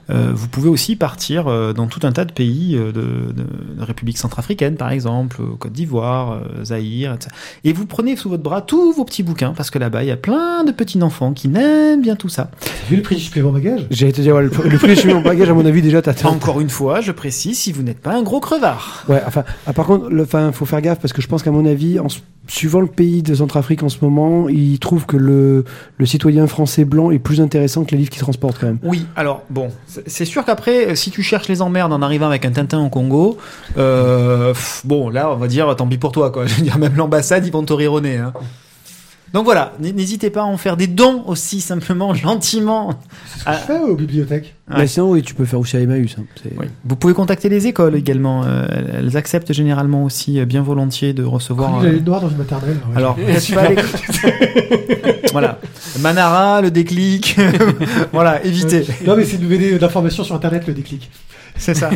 vous 0.09 0.49
pouvez 0.49 0.69
aussi 0.69 0.97
partir 0.97 1.49
euh, 1.49 1.73
dans 1.73 1.87
tout 1.87 2.01
un 2.03 2.13
tas 2.13 2.25
de 2.25 2.33
pays 2.33 2.77
euh, 2.77 2.93
de, 2.93 3.33
de, 3.33 3.79
de 3.79 3.83
République 3.83 4.19
centrafricaine, 4.19 4.77
par 4.77 4.91
exemple, 4.91 5.41
euh, 5.41 5.57
Côte 5.59 5.73
d'Ivoire, 5.73 6.33
euh, 6.33 6.65
Zaïre, 6.65 7.15
etc. 7.15 7.35
Et 7.65 7.73
vous 7.73 7.87
prenez 7.87 8.17
sous 8.17 8.29
votre 8.29 8.43
bras 8.43 8.63
tous 8.63 8.93
vos 8.93 9.05
petits 9.05 9.23
bouquins, 9.23 9.53
parce 9.57 9.71
que 9.71 9.79
là-bas, 9.79 10.03
il 10.03 10.09
y 10.09 10.13
a 10.13 10.17
plein 10.17 10.65
de 10.65 10.73
petits 10.73 11.03
enfants 11.03 11.33
qui 11.33 11.49
n'aiment 11.49 12.03
bien 12.03 12.17
tout 12.17 12.29
ça. 12.29 12.51
T'as 12.61 12.91
vu 12.91 12.97
le 12.97 13.03
prix 13.03 13.17
du 13.17 13.23
supplément 13.23 13.53
bagage 13.53 13.87
J'allais 13.91 14.13
te 14.13 14.21
dire, 14.21 14.35
ouais, 14.35 14.43
le, 14.43 14.51
le 14.69 14.79
prix 14.79 14.95
du 14.95 15.09
mon 15.09 15.23
bagage, 15.23 15.49
à 15.49 15.55
mon 15.55 15.65
avis, 15.65 15.83
déjà, 15.83 16.03
t'as 16.03 16.29
Encore 16.29 16.61
une 16.61 16.71
fois, 16.71 17.01
je 17.01 17.13
précise, 17.13 17.59
si 17.59 17.73
vous 17.73 17.83
n'êtes 17.83 18.01
pas 18.01 18.15
un 18.15 18.23
gros 18.23 18.41
crevard. 18.41 19.05
Ouais, 19.09 19.23
enfin, 19.27 19.45
ah, 19.67 19.73
par 19.73 19.87
contre, 19.87 20.09
le, 20.09 20.23
enfin, 20.23 20.53
faut 20.53 20.67
faire 20.67 20.81
gaffe 20.81 21.01
parce 21.01 21.13
que 21.13 21.23
je 21.23 21.29
pense 21.29 21.43
qu'à 21.43 21.51
mon 21.51 21.67
avis, 21.67 21.99
en, 21.99 22.09
suivant 22.47 22.81
le 22.81 22.87
pays 22.87 23.23
de 23.23 23.35
Centrafrique 23.35 23.83
en 23.83 23.89
ce 23.89 23.99
moment, 24.03 24.49
ils 24.49 24.79
trouvent 24.79 25.07
que 25.07 25.17
le, 25.17 25.65
le 25.97 26.07
citoyen 26.07 26.47
français 26.47 26.85
blanc 26.85 27.11
est 27.11 27.19
plus 27.19 27.41
intéressant 27.41 27.85
que 27.85 27.93
les 27.93 27.99
livres 27.99 28.11
qui 28.11 28.19
transportent 28.19 28.59
quand 28.59 28.67
même. 28.67 28.79
Oui, 28.83 29.07
alors 29.17 29.43
bon, 29.51 29.69
c'est 30.07 30.25
sûr 30.25 30.45
qu'après, 30.45 30.87
euh, 30.87 30.95
si 30.95 31.11
tu 31.11 31.23
cherches 31.23 31.49
les 31.49 31.63
emmerdes 31.63 31.93
en 31.93 32.03
arrivant 32.03 32.27
avec 32.27 32.45
un 32.45 32.53
Tintin 32.53 32.85
au 32.85 32.89
Congo, 32.89 33.39
euh, 33.79 34.55
bon, 34.85 35.09
là, 35.09 35.31
on 35.31 35.37
va 35.37 35.49
dire, 35.49 35.75
tant 35.77 35.87
pis 35.87 35.99
pour 35.99 36.13
toi, 36.13 36.31
quoi. 36.31 36.47
Je 36.53 36.55
veux 36.55 36.63
dire, 36.63 36.79
même 36.79 36.95
l'ambassade, 36.97 37.47
ils 37.47 37.53
vont 37.53 37.65
te 37.65 37.73
nez, 38.01 38.17
hein. 38.17 38.33
Donc 39.33 39.45
voilà, 39.45 39.73
n'hésitez 39.81 40.29
pas 40.29 40.43
à 40.43 40.45
en 40.45 40.59
faire 40.59 40.77
des 40.77 40.87
dons 40.87 41.23
aussi, 41.27 41.61
simplement, 41.63 42.13
gentiment. 42.27 42.91
C'est 43.27 43.39
ce 43.41 43.45
que 43.45 43.51
Ah. 43.51 43.59
je 43.61 43.67
fais 43.73 43.79
aux 43.81 43.97
bibliothèques. 43.97 44.55
Ouais. 44.71 44.77
Mais 44.81 44.87
sinon, 44.87 45.11
oui, 45.11 45.23
tu 45.23 45.35
peux 45.35 45.45
faire 45.47 45.59
aussi 45.59 45.77
à 45.77 45.81
Emmaüs. 45.81 46.17
hein. 46.19 46.25
C'est- 46.43 46.53
Oui. 46.59 46.67
Vous 46.85 46.97
pouvez 46.97 47.15
contacter 47.15 47.49
les 47.49 47.67
écoles 47.67 47.95
également. 47.97 48.45
euh, 48.45 48.67
elles 48.99 49.17
acceptent 49.17 49.53
généralement 49.53 50.05
aussi 50.05 50.39
euh, 50.39 50.45
bien 50.45 50.63
volontiers 50.63 51.13
de 51.15 51.25
recevoir. 51.25 51.83
Euh, 51.83 51.93
ligne 51.93 52.05
noire 52.05 52.21
dans 52.21 52.29
une 52.29 52.37
maternelle. 52.37 52.77
ouais. 52.91 52.97
Alors, 52.97 53.17
pas 53.17 53.69
les- 53.69 53.77
voilà. 55.33 55.59
Manara, 56.01 56.61
le 56.61 56.71
déclic. 56.71 57.37
voilà, 58.13 58.45
évitez. 58.45 58.85
Non, 59.07 59.17
mais 59.17 59.25
c'est 59.25 59.37
une 59.37 59.49
BD 59.49 59.79
d'information 59.79 60.25
sur 60.25 60.35
internet, 60.35 60.65
le 60.67 60.75
déclic. 60.75 61.11
C'est 61.57 61.75
ça. 61.75 61.91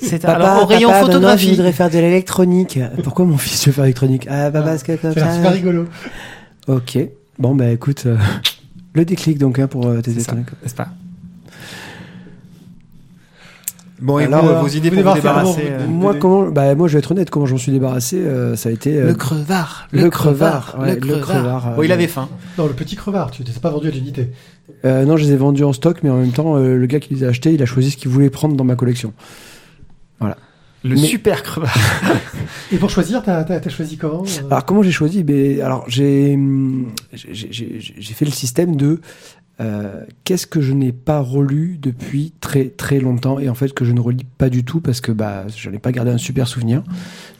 C'est 0.00 0.24
alors 0.26 0.62
au 0.62 0.66
rayon 0.66 0.92
photographie. 0.92 1.56
faire 1.72 1.88
de 1.90 1.98
l'électronique. 1.98 2.78
Pourquoi 3.02 3.24
mon 3.24 3.38
fils 3.38 3.66
veut 3.66 3.72
faire 3.72 3.84
l'électronique? 3.84 4.26
Ah, 4.30 4.50
bah 4.50 4.60
parce 4.62 4.82
que 4.82 4.92
comme 4.96 5.12
C'est 5.14 5.20
super 5.34 5.52
rigolo. 5.52 5.86
Ok. 6.68 6.98
Bon, 7.38 7.54
bah 7.54 7.70
écoute, 7.70 8.04
euh, 8.06 8.16
le 8.94 9.04
déclic 9.04 9.38
donc 9.38 9.58
hein, 9.58 9.66
pour 9.66 9.86
euh, 9.86 10.00
tes 10.00 10.12
C'est 10.12 10.20
ça. 10.20 10.32
électroniques. 10.32 10.62
N'est-ce 10.62 10.74
pas? 10.74 10.88
Bon, 14.00 14.18
et 14.18 14.24
Alors, 14.24 14.44
vous, 14.44 14.50
euh, 14.50 14.60
vos 14.60 14.68
idées 14.68 14.90
vous 14.90 15.02
pour 15.02 15.10
vous 15.12 15.16
débarrasser 15.16 15.68
euh, 15.70 15.86
Moi, 15.86 16.14
comment 16.16 16.48
bah, 16.50 16.74
moi, 16.74 16.88
je 16.88 16.94
vais 16.94 16.98
être 16.98 17.12
honnête, 17.12 17.30
comment 17.30 17.46
j'en 17.46 17.56
suis 17.56 17.72
débarrassé, 17.72 18.18
euh, 18.18 18.56
ça 18.56 18.68
a 18.68 18.72
été 18.72 18.96
euh, 18.98 19.06
Le 19.06 19.14
crevard. 19.14 19.88
le 19.92 20.10
crevard, 20.10 20.76
ouais, 20.80 20.96
le 20.96 21.18
crevard, 21.20 21.74
Bon, 21.76 21.82
il 21.82 21.92
avait 21.92 22.08
faim. 22.08 22.28
Non, 22.58 22.66
le 22.66 22.72
petit 22.72 22.96
crevard, 22.96 23.30
tu 23.30 23.42
ne 23.42 23.48
les 23.48 23.56
as 23.56 23.60
pas 23.60 23.70
vendu 23.70 23.88
à 23.88 23.90
l'unité. 23.92 24.30
Euh, 24.84 25.04
non, 25.04 25.16
je 25.16 25.24
les 25.24 25.32
ai 25.32 25.36
vendus 25.36 25.64
en 25.64 25.72
stock, 25.72 25.98
mais 26.02 26.10
en 26.10 26.16
même 26.16 26.32
temps, 26.32 26.56
euh, 26.56 26.76
le 26.76 26.86
gars 26.86 27.00
qui 27.00 27.14
les 27.14 27.24
a 27.24 27.28
achetés, 27.28 27.52
il 27.54 27.62
a 27.62 27.66
choisi 27.66 27.92
ce 27.92 27.96
qu'il 27.96 28.10
voulait 28.10 28.30
prendre 28.30 28.56
dans 28.56 28.64
ma 28.64 28.74
collection. 28.76 29.12
Le 30.84 30.96
Mais- 30.96 31.00
super 31.00 31.42
crevard. 31.42 31.74
Et 32.72 32.76
pour 32.76 32.90
choisir, 32.90 33.22
t'as 33.22 33.40
as, 33.40 33.68
choisi 33.70 33.96
comment 33.96 34.22
euh? 34.22 34.46
Alors, 34.50 34.64
comment 34.66 34.82
j'ai 34.82 34.90
choisi? 34.92 35.24
Ben, 35.24 35.60
Alors, 35.62 35.84
j'ai 35.88 36.34
hum, 36.34 36.92
j'ai- 37.12 38.14
fait 38.14 38.24
le 38.26 38.30
système 38.30 38.76
de 38.76 39.00
euh, 39.60 40.04
qu'est-ce 40.24 40.46
que 40.46 40.60
je 40.60 40.72
n'ai 40.72 40.92
pas 40.92 41.20
relu 41.20 41.78
depuis 41.80 42.32
très 42.40 42.64
très 42.70 42.98
longtemps 42.98 43.38
et 43.38 43.48
en 43.48 43.54
fait 43.54 43.72
que 43.72 43.84
je 43.84 43.92
ne 43.92 44.00
relis 44.00 44.26
pas 44.36 44.50
du 44.50 44.64
tout 44.64 44.80
parce 44.80 45.00
que 45.00 45.12
bah, 45.12 45.44
je 45.56 45.70
n'ai 45.70 45.78
pas 45.78 45.92
gardé 45.92 46.10
un 46.10 46.18
super 46.18 46.48
souvenir. 46.48 46.82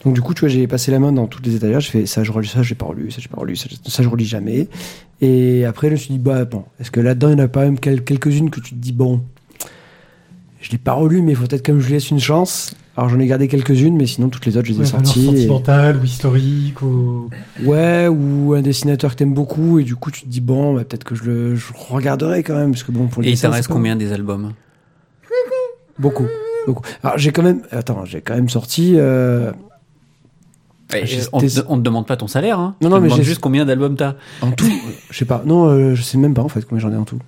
Donc, 0.04 0.14
du 0.14 0.22
coup, 0.22 0.32
tu 0.32 0.40
vois, 0.40 0.48
j'ai 0.48 0.66
passé 0.66 0.90
la 0.90 0.98
main 1.00 1.12
dans 1.12 1.26
toutes 1.26 1.46
les 1.46 1.56
étagères. 1.56 1.80
Je 1.80 1.90
fais 1.90 2.06
ça, 2.06 2.22
je 2.24 2.32
relis 2.32 2.48
ça, 2.48 2.62
j'ai 2.62 2.74
pas 2.76 2.86
relu, 2.86 3.10
ça, 3.10 3.18
j'ai 3.20 3.28
pas 3.28 3.40
relu, 3.40 3.56
ça, 3.56 3.66
je- 3.70 3.90
ça, 3.90 4.02
je 4.02 4.08
relis 4.08 4.24
jamais. 4.26 4.68
Et 5.20 5.64
après, 5.64 5.88
je 5.88 5.92
me 5.92 5.96
suis 5.96 6.12
dit, 6.14 6.18
bah, 6.18 6.44
bon, 6.44 6.64
est-ce 6.80 6.90
que 6.90 7.00
là-dedans, 7.00 7.28
il 7.28 7.32
y 7.32 7.40
en 7.42 7.44
a 7.44 7.48
pas 7.48 7.64
même 7.64 7.78
quel- 7.78 8.04
quelques-unes 8.04 8.48
que 8.50 8.60
tu 8.60 8.70
te 8.74 8.78
dis, 8.80 8.92
bon, 8.92 9.20
je 10.64 10.70
l'ai 10.70 10.78
pas 10.78 10.94
relu, 10.94 11.20
mais 11.20 11.32
il 11.32 11.36
faut 11.36 11.46
peut-être 11.46 11.62
que 11.62 11.78
je 11.78 11.86
lui 11.86 11.92
laisse 11.92 12.10
une 12.10 12.20
chance. 12.20 12.74
Alors, 12.96 13.10
j'en 13.10 13.18
ai 13.20 13.26
gardé 13.26 13.48
quelques-unes, 13.48 13.96
mais 13.96 14.06
sinon, 14.06 14.30
toutes 14.30 14.46
les 14.46 14.56
autres, 14.56 14.66
je 14.66 14.72
les 14.72 14.78
ai 14.78 14.80
Ouais, 14.80 14.86
sorties. 14.86 15.20
et- 15.20 15.26
sentimentale 15.26 15.98
ou 16.00 16.04
historique 16.04 16.80
ou... 16.80 17.28
Ouais, 17.64 18.08
ou 18.08 18.54
un 18.54 18.62
dessinateur 18.62 19.10
que 19.10 19.16
t'aimes 19.16 19.34
beaucoup, 19.34 19.78
et 19.78 19.84
du 19.84 19.94
coup 19.94 20.10
tu 20.10 20.22
te 20.22 20.26
dis, 20.28 20.40
bon, 20.40 20.74
bah, 20.74 20.84
peut-être 20.84 21.04
que 21.04 21.14
je 21.14 21.24
le 21.24 21.54
je 21.56 21.66
regarderai 21.90 22.42
quand 22.42 22.54
même, 22.54 22.70
parce 22.70 22.82
que 22.82 22.92
bon, 22.92 23.08
pour 23.08 23.20
le 23.20 23.28
Et 23.28 23.32
il 23.32 23.46
reste 23.46 23.68
pas- 23.68 23.74
combien 23.74 23.94
des 23.96 24.12
albums? 24.12 24.52
Beaucoup, 25.98 26.26
beaucoup. 26.66 26.82
Alors 27.02 27.18
j'ai 27.18 27.30
quand 27.30 27.42
même, 27.42 27.62
attends, 27.70 28.04
j'ai 28.04 28.20
quand 28.20 28.34
même 28.34 28.48
sorti. 28.48 28.94
euh, 28.96 29.52
J'ai- 31.04 31.22
on, 31.32 31.40
te, 31.40 31.46
on 31.68 31.76
te 31.76 31.82
demande 31.82 32.06
pas 32.06 32.16
ton 32.16 32.26
salaire, 32.28 32.58
hein 32.58 32.74
Non, 32.80 32.86
On 32.88 32.90
non, 32.90 32.96
te 32.96 33.00
mais 33.02 33.08
demande 33.08 33.18
j'ai- 33.20 33.24
juste 33.24 33.40
combien 33.40 33.64
d'albums 33.64 33.96
t'as. 33.96 34.14
En 34.42 34.50
tout, 34.52 34.66
je 35.10 35.16
sais 35.18 35.24
pas, 35.24 35.42
non, 35.46 35.66
euh, 35.66 35.94
je 35.94 36.02
sais 36.02 36.18
même 36.18 36.34
pas 36.34 36.42
en 36.42 36.48
fait 36.48 36.64
combien 36.64 36.80
j'en 36.80 36.92
ai 36.92 36.96
en 36.96 37.04
tout. 37.04 37.18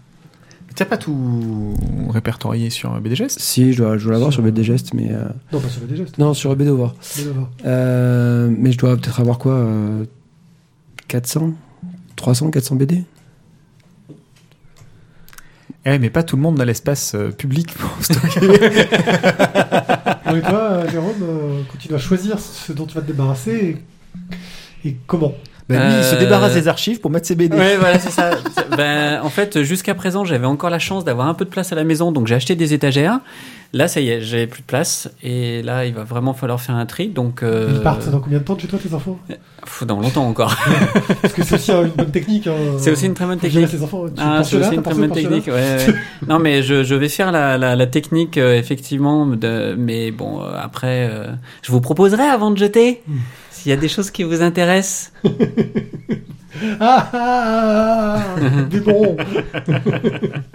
T'as 0.77 0.85
pas 0.85 0.99
tout 0.99 1.75
répertorié 2.11 2.69
sur 2.71 3.01
BDGest 3.01 3.41
Si, 3.41 3.73
je 3.73 3.79
dois, 3.83 3.97
je 3.99 4.05
dois 4.05 4.13
l'avoir 4.13 4.33
sur 4.33 4.43
BD 4.43 4.63
Geste, 4.63 4.93
mais. 4.95 5.11
euh, 5.11 5.25
Non, 5.53 5.59
pas 5.61 5.69
sur 5.71 5.81
le 5.81 5.87
digest. 5.89 6.19
Non, 6.19 6.35
sur 6.35 6.55
BD 6.55 6.71
Over. 6.71 6.89
Mais 7.17 7.25
d'abord. 7.25 7.49
Euh, 7.65 8.55
mais 8.57 8.73
je 8.73 8.79
dois 8.79 8.95
peut-être 8.97 9.19
avoir 9.21 9.39
quoi 9.39 9.53
euh, 9.55 10.05
400 11.09 11.53
300, 12.17 12.51
400 12.51 12.77
BD 12.77 13.05
Eh, 15.87 15.99
mais 15.99 16.11
pas 16.11 16.23
tout 16.23 16.37
le 16.37 16.43
monde 16.43 16.59
n'a 16.59 16.65
l'espace 16.65 17.15
euh, 17.15 17.31
public 17.31 17.73
pour 17.75 17.91
stocker. 18.01 18.39
Et 18.45 20.41
toi, 20.43 20.87
Jérôme, 20.91 21.15
euh, 21.23 21.63
quand 21.71 21.79
tu 21.79 21.89
dois 21.89 21.99
choisir 21.99 22.39
ce 22.41 22.73
dont 22.73 22.85
tu 22.87 22.95
vas 22.97 23.01
te 23.01 23.07
débarrasser, 23.07 23.79
et, 24.85 24.89
et 24.89 24.97
comment? 25.07 25.33
Ben, 25.69 25.89
lui, 25.89 25.97
il 25.99 26.05
se 26.05 26.15
Euh, 26.15 26.19
débarrasse 26.19 26.55
des 26.55 26.69
archives 26.69 27.01
pour 27.01 27.11
mettre 27.11 27.27
ses 27.27 27.35
BD. 27.35 27.57
Ouais, 27.57 27.77
voilà, 27.77 27.99
c'est 27.99 28.11
ça. 28.13 28.31
ben, 28.77 29.21
en 29.23 29.29
fait, 29.31 29.63
jusqu'à 29.63 29.95
présent, 29.95 30.25
j'avais 30.25 30.47
encore 30.47 30.71
la 30.71 30.79
chance 30.79 31.05
d'avoir 31.05 31.27
un 31.27 31.35
peu 31.35 31.45
de 31.45 31.51
place 31.51 31.73
à 31.73 31.75
la 31.75 31.83
maison, 31.85 32.13
donc 32.13 32.27
j'ai 32.29 32.35
acheté 32.37 32.55
des 32.55 32.73
étagères. 32.73 33.19
Là, 33.73 33.89
ça 33.89 34.01
y 34.01 34.09
est, 34.11 34.21
j'ai 34.23 34.47
plus 34.47 34.61
de 34.63 34.67
place, 34.67 35.11
et 35.25 35.61
là, 35.63 35.85
il 35.85 35.93
va 35.93 36.05
vraiment 36.05 36.35
falloir 36.35 36.61
faire 36.61 36.77
un 36.77 36.87
tri. 36.87 37.09
Donc, 37.09 37.43
euh, 37.43 37.73
Ils 37.75 37.81
partent 37.83 38.09
dans 38.09 38.21
combien 38.21 38.39
de 38.39 38.45
temps 38.45 38.55
de 38.55 38.61
chez 38.61 38.69
toi, 38.69 38.79
tes 38.81 38.95
enfants 38.95 39.19
dans 39.85 39.99
longtemps 40.01 40.27
encore. 40.29 40.55
Parce 41.23 41.35
que 41.35 41.43
c'est 41.45 41.57
aussi 41.57 41.73
une 41.73 41.89
bonne 41.89 42.13
technique. 42.13 42.47
hein. 42.47 42.53
C'est 42.79 42.93
aussi 42.93 43.07
une 43.07 43.15
très 43.15 43.27
bonne 43.27 43.41
technique. 43.41 43.69
Tu 43.69 43.77
Ah, 44.19 44.43
c'est 44.45 44.57
aussi 44.57 44.75
une 44.77 44.83
très 44.83 44.95
bonne 44.95 45.11
technique. 45.11 45.49
Ouais, 45.49 45.53
ouais. 45.55 45.95
non, 46.29 46.39
mais 46.39 46.63
je, 46.63 46.85
je 46.85 46.95
vais 46.95 47.09
faire 47.09 47.33
la, 47.33 47.59
la, 47.59 47.75
la 47.75 47.87
technique 47.89 48.39
euh, 48.39 48.57
effectivement. 48.57 49.27
De, 49.27 49.75
mais 49.77 50.13
bon, 50.13 50.41
euh, 50.43 50.53
après, 50.63 51.09
euh, 51.11 51.27
je 51.63 51.73
vous 51.73 51.81
proposerai 51.81 52.23
avant 52.23 52.53
de 52.53 52.59
jeter. 52.59 53.03
S'il 53.67 53.75
y 53.75 53.77
a 53.77 53.81
des 53.81 53.89
choses 53.89 54.13
qui 54.13 54.23
vous 54.23 54.43
intéressent. 54.43 55.13
Ah, 56.81 57.11
ah, 57.13 57.13
ah, 57.13 58.25
ah, 58.41 58.63
des 58.63 58.81
bons 58.87 59.15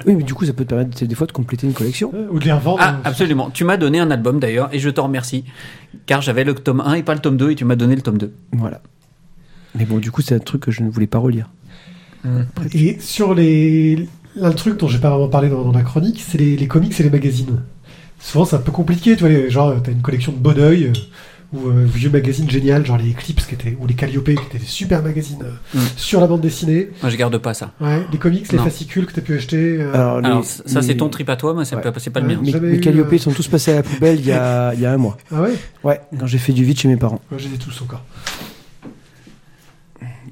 Oui, 0.08 0.16
mais 0.16 0.24
du 0.24 0.34
coup, 0.34 0.46
ça 0.46 0.54
peut 0.54 0.64
te 0.64 0.70
permettre 0.70 1.06
des 1.06 1.14
fois 1.14 1.28
de 1.28 1.32
compléter 1.32 1.68
une 1.68 1.74
collection. 1.74 2.12
Ou 2.32 2.40
de 2.40 2.46
les 2.46 2.54
revendre. 2.54 2.80
Ah, 2.82 3.00
absolument. 3.04 3.52
Tu 3.52 3.66
m'as 3.66 3.78
donné 3.78 4.00
un 4.00 4.10
album 4.10 4.40
d'ailleurs, 4.40 4.70
et 4.74 4.80
je 4.80 4.90
te 4.90 5.00
remercie. 5.00 5.44
Car 6.08 6.22
j'avais 6.22 6.44
le 6.44 6.56
tome 6.56 6.82
1 6.84 6.94
et 6.96 7.04
pas 7.04 7.14
le 7.14 7.20
tome 7.20 7.38
2, 7.38 7.52
et 7.52 7.56
tu 7.56 7.66
m'as 7.66 7.76
donné 7.76 7.96
le 7.96 8.02
tome 8.02 8.18
2. 8.18 8.34
Voilà. 8.54 8.82
Mais 9.76 9.86
bon, 9.86 10.00
du 10.00 10.10
coup, 10.10 10.24
c'est 10.24 10.34
un 10.34 10.40
truc 10.40 10.64
que 10.64 10.72
je 10.72 10.82
ne 10.82 10.90
voulais 10.90 11.06
pas 11.06 11.20
relire. 11.20 11.50
Et 12.74 12.98
sur 13.00 13.36
les. 13.36 14.08
Un 14.42 14.52
truc 14.54 14.80
dont 14.80 14.88
j'ai 14.88 15.00
pas 15.00 15.10
vraiment 15.10 15.28
parlé 15.28 15.50
dans, 15.50 15.64
dans 15.64 15.72
la 15.72 15.84
chronique, 15.84 16.24
c'est 16.26 16.40
les, 16.40 16.56
les 16.58 16.68
comics 16.68 17.00
et 17.00 17.04
les 17.04 17.12
magazines. 17.12 17.60
Souvent, 18.22 18.46
c'est 18.46 18.56
un 18.56 18.60
peu 18.60 18.72
compliqué, 18.72 19.16
tu 19.18 19.28
vois, 19.28 19.50
genre, 19.50 19.76
t'as 19.84 19.92
une 19.92 20.02
collection 20.02 20.32
de 20.32 20.38
bon 20.38 20.58
oeil, 20.58 20.86
euh, 20.86 20.94
ou 21.54 21.68
euh, 21.68 21.84
vieux 21.86 22.10
magazines 22.10 22.50
génial, 22.50 22.86
genre 22.86 22.98
les 22.98 23.12
Eclipse, 23.12 23.46
qui 23.46 23.56
étaient, 23.56 23.78
ou 23.80 23.86
les 23.88 23.94
Calliope, 23.94 24.24
qui 24.26 24.32
étaient 24.32 24.58
des 24.58 24.66
super 24.66 25.02
magazines 25.04 25.44
euh, 25.44 25.78
Mm. 25.78 25.80
sur 25.98 26.22
la 26.22 26.28
bande 26.28 26.40
dessinée. 26.42 26.90
Moi, 27.02 27.10
je 27.12 27.18
garde 27.18 27.38
pas 27.40 27.54
ça. 27.54 27.72
Ouais, 27.82 28.02
les 28.12 28.18
comics, 28.18 28.50
les 28.52 28.58
Non. 28.58 28.64
fascicules 28.64 29.06
que 29.06 29.12
t'as 29.14 29.22
pu 29.22 29.36
acheter. 29.36 29.78
euh, 29.82 29.94
Alors, 29.94 30.22
les- 30.22 30.28
Alors, 30.28 30.46
ça, 30.46 30.80
les- 30.80 30.88
c'est 30.88 30.96
ton 30.96 31.10
trip 31.10 31.30
à 31.30 31.36
toi, 31.36 31.54
mais 31.58 31.66
c'est 31.66 31.76
Ouais. 31.76 31.82
pas, 31.82 31.92
c'est 31.98 32.10
pas 32.10 32.22
le 32.22 32.28
Ouais. 32.28 32.36
mien. 32.36 32.42
Mes, 32.42 32.52
Jamais 32.52 32.72
mes 32.72 32.80
Calliope 32.80 33.12
euh, 33.12 33.18
sont 33.18 33.32
tous 33.32 33.48
passés 33.48 33.72
à 33.72 33.76
la 33.76 33.84
poubelle 33.84 34.20
il 34.20 34.26
y 34.26 34.32
a, 34.32 34.74
il 34.76 34.80
y 34.80 34.86
a 34.86 34.92
un 34.94 34.98
mois. 34.98 35.18
Ah 35.32 35.42
ouais? 35.42 35.52
Ouais, 35.84 36.00
quand 36.18 36.26
j'ai 36.28 36.38
fait 36.38 36.54
du 36.54 36.64
vide 36.64 36.80
chez 36.80 36.88
mes 36.88 36.98
parents. 36.98 37.20
Moi, 37.30 37.38
j'ai 37.40 37.50
les 37.50 37.58
tous 37.58 37.82
encore. 37.82 38.04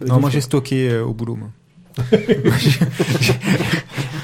Non, 0.07 0.21
moi 0.21 0.29
j'ai 0.29 0.39
stocké 0.39 0.89
euh, 0.89 1.03
au 1.03 1.13
boulot. 1.13 1.35
Moi. 1.35 1.49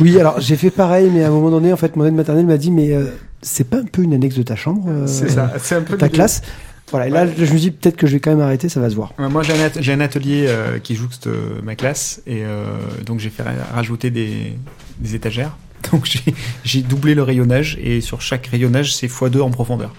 Oui, 0.02 0.20
alors 0.20 0.40
j'ai 0.42 0.56
fait 0.58 0.70
pareil, 0.72 1.10
mais 1.14 1.24
à 1.24 1.28
un 1.28 1.32
moment 1.32 1.50
donné, 1.52 1.72
en 1.72 1.78
fait, 1.78 1.96
mon 1.96 2.06
aide 2.06 2.14
maternelle 2.14 2.46
m'a 2.46 2.58
dit, 2.58 2.72
mais 2.72 2.92
euh, 2.94 3.06
c'est 3.42 3.64
pas 3.70 3.78
un 3.78 3.86
peu 3.86 4.02
une 4.02 4.14
annexe 4.14 4.36
de 4.36 4.44
ta 4.44 4.56
chambre 4.56 4.86
euh, 4.90 5.08
c'est 5.08 5.76
un 5.76 5.82
peu 5.82 5.98
Ta 5.98 6.10
classe? 6.10 6.42
Voilà, 6.92 7.08
et 7.08 7.10
là, 7.10 7.26
je 7.26 7.52
me 7.52 7.58
dis 7.58 7.72
peut-être 7.72 7.98
que 7.98 8.06
je 8.08 8.14
vais 8.14 8.20
quand 8.20 8.30
même 8.30 8.42
arrêter, 8.42 8.70
ça 8.70 8.80
va 8.80 8.90
se 8.90 8.96
voir. 8.96 9.14
Ouais, 9.18 9.28
Moi, 9.28 9.42
j'ai 9.44 9.54
un, 9.54 9.66
at- 9.66 9.82
j'ai 9.82 9.92
un 9.94 10.00
atelier 10.02 10.46
euh, 10.48 10.78
qui 10.80 10.96
jouxte 10.96 11.28
euh, 11.28 11.60
ma 11.64 11.76
classe 11.76 12.22
et 12.28 12.44
euh, 12.46 12.66
donc 13.06 13.20
j'ai 13.20 13.30
fait 13.32 13.42
ra- 13.44 13.52
rajouter 13.74 14.12
des, 14.12 14.54
des 15.00 15.16
étagères. 15.16 15.58
Donc 15.92 16.06
j'ai- 16.06 16.34
j'ai 16.64 16.82
doublé 16.82 17.14
le 17.16 17.22
rayonnage 17.24 17.78
et 17.82 18.02
sur 18.02 18.20
chaque 18.22 18.48
rayonnage 18.48 18.96
c'est 18.96 19.06
x2 19.08 19.40
en 19.42 19.52
profondeur. 19.52 19.94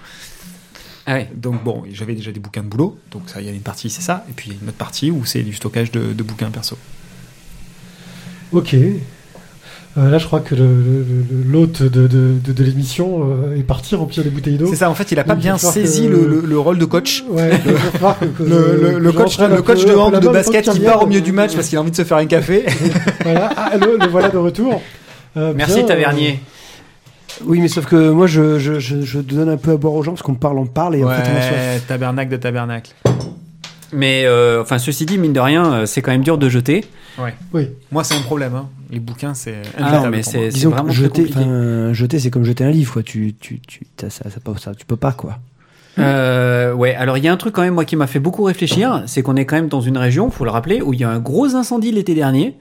Ah 1.07 1.15
ouais. 1.15 1.29
Donc 1.37 1.63
bon, 1.63 1.85
j'avais 1.93 2.15
déjà 2.15 2.33
des 2.33 2.41
bouquins 2.41 2.63
de 2.63 2.69
boulot, 2.69 2.99
donc 3.13 3.23
ça, 3.29 3.41
il 3.41 3.47
y 3.47 3.51
a 3.51 3.53
une 3.53 3.61
partie 3.61 3.89
c'est 3.91 4.03
ça, 4.03 4.25
et 4.29 4.33
puis 4.33 4.49
il 4.51 4.53
y 4.55 4.57
a 4.57 4.63
une 4.63 4.69
autre 4.69 4.79
partie 4.79 5.11
où 5.13 5.25
c'est 5.25 5.43
du 5.43 5.53
stockage 5.53 5.93
de, 5.93 6.13
de 6.13 6.23
bouquins 6.25 6.51
perso. 6.51 6.77
Ok. 8.53 8.75
Euh, 9.99 10.11
là, 10.11 10.19
je 10.19 10.27
crois 10.27 10.41
que 10.41 10.55
le- 10.55 10.67
le- 10.67 11.05
le- 11.31 11.51
l'hôte 11.51 11.83
de, 11.83 12.07
de, 12.07 12.35
de, 12.45 12.53
de 12.53 12.65
l'émission 12.65 13.31
euh, 13.51 13.57
est 13.57 13.63
parti 13.63 13.95
remplir 13.95 14.25
des 14.25 14.29
bouteilles 14.31 14.59
d'eau. 14.59 14.67
C'est 14.69 14.77
ça, 14.77 14.91
en 14.91 14.95
fait, 14.95 15.11
il 15.11 15.19
a 15.19 15.25
pas 15.25 15.33
Donc, 15.33 15.41
bien 15.43 15.57
saisi 15.57 16.03
que- 16.03 16.09
le, 16.09 16.27
le- 16.27 16.41
le 16.47 16.59
rôle 16.59 16.77
de 16.79 16.85
coach. 16.85 17.25
Ouais, 17.31 17.51
que- 17.65 18.43
Le, 18.43 19.13
coach, 19.13 19.37
rentraîne 19.37 19.53
un 19.53 19.57
le 19.57 19.63
coach 19.63 19.85
peu- 19.85 19.91
de 19.91 19.95
hand 19.97 20.21
de 20.21 20.29
basket 20.29 20.69
qui 20.71 20.81
part 20.81 21.03
au 21.03 21.07
milieu 21.07 21.23
du 21.23 21.33
match 21.33 21.55
parce 21.55 21.69
qu'il 21.69 21.79
a 21.79 21.81
envie 21.81 21.91
de 21.93 21.97
se 21.97 22.05
faire 22.05 22.19
un 22.19 22.27
café. 22.27 22.67
Voilà, 23.25 23.51
ah, 23.57 23.71
le, 23.79 23.97
le 23.99 24.07
voilà 24.09 24.29
de 24.29 24.37
retour. 24.37 24.83
Euh, 25.37 25.53
Merci, 25.57 25.77
bien, 25.79 25.85
Tavernier. 25.87 26.41
Oui, 27.45 27.61
mais 27.61 27.69
sauf 27.69 27.87
que 27.87 28.11
moi, 28.11 28.27
je, 28.27 28.59
je, 28.59 28.79
je, 28.79 29.01
je 29.03 29.19
donne 29.19 29.49
un 29.49 29.57
peu 29.57 29.73
à 29.73 29.77
boire 29.77 29.95
aux 29.95 30.03
gens 30.03 30.13
parce 30.13 30.23
qu'on 30.23 30.35
parle, 30.35 30.59
on 30.59 30.67
parle 30.67 30.97
et 30.97 31.05
en 31.05 31.09
fait, 31.11 31.15
on 31.33 31.37
a 31.37 31.41
soif. 31.43 31.53
Ouais, 31.53 31.81
tabernacle 31.89 32.31
de 32.31 32.37
tabernacle. 32.37 32.93
Mais 33.97 34.25
euh, 34.27 34.61
enfin, 34.61 34.79
ceci 34.79 35.07
dit, 35.07 35.17
mine 35.17 35.33
de 35.33 35.41
rien, 35.41 35.73
euh, 35.73 35.87
c'est 35.87 36.03
quand 36.03 36.11
même 36.13 36.23
dur 36.23 36.37
de 36.37 36.49
jeter. 36.51 36.85
Oui. 37.19 37.71
Moi, 37.91 38.05
c'est 38.05 38.15
mon 38.15 38.21
problème. 38.23 38.55
Hein. 38.55 38.69
Les 38.91 39.01
bouquins, 39.01 39.33
c'est 39.33 39.63
Ah 39.79 40.01
non, 40.03 40.11
mais 40.11 40.23
c'est 40.23 40.51
vraiment 40.69 40.91
jeter, 40.93 41.27
jeter, 41.93 42.19
c'est 42.19 42.31
comme 42.31 42.45
jeter 42.45 42.65
un 42.65 42.71
livre, 42.71 42.93
quoi. 42.93 43.03
Tu, 43.03 43.35
tu, 43.41 43.59
tu, 43.67 43.87
ça, 43.99 44.11
ça, 44.11 44.29
pas- 44.45 44.53
ça, 44.59 44.75
tu 44.75 44.85
peux 44.85 44.97
pas, 44.97 45.13
quoi. 45.13 45.39
Euh, 45.99 46.75
ouais, 46.75 46.95
alors 46.95 47.17
il 47.17 47.25
y 47.25 47.29
a 47.29 47.33
un 47.33 47.39
truc 47.39 47.55
quand 47.55 47.63
même 47.63 47.73
moi 47.73 47.87
qui 47.87 47.97
m'a 47.97 48.07
fait 48.07 48.19
beaucoup 48.19 48.43
réfléchir, 48.45 49.03
c'est 49.07 49.23
qu'on 49.23 49.35
est 49.35 49.47
quand 49.47 49.57
même 49.57 49.69
dans 49.69 49.81
une 49.81 49.97
région, 49.97 50.31
faut 50.31 50.45
le 50.45 50.51
rappeler, 50.51 50.83
où 50.83 50.93
il 50.93 51.01
y 51.01 51.05
a 51.05 51.09
un 51.09 51.19
gros 51.21 51.55
incendie 51.55 51.91
l'été 51.91 52.15
dernier 52.15 52.55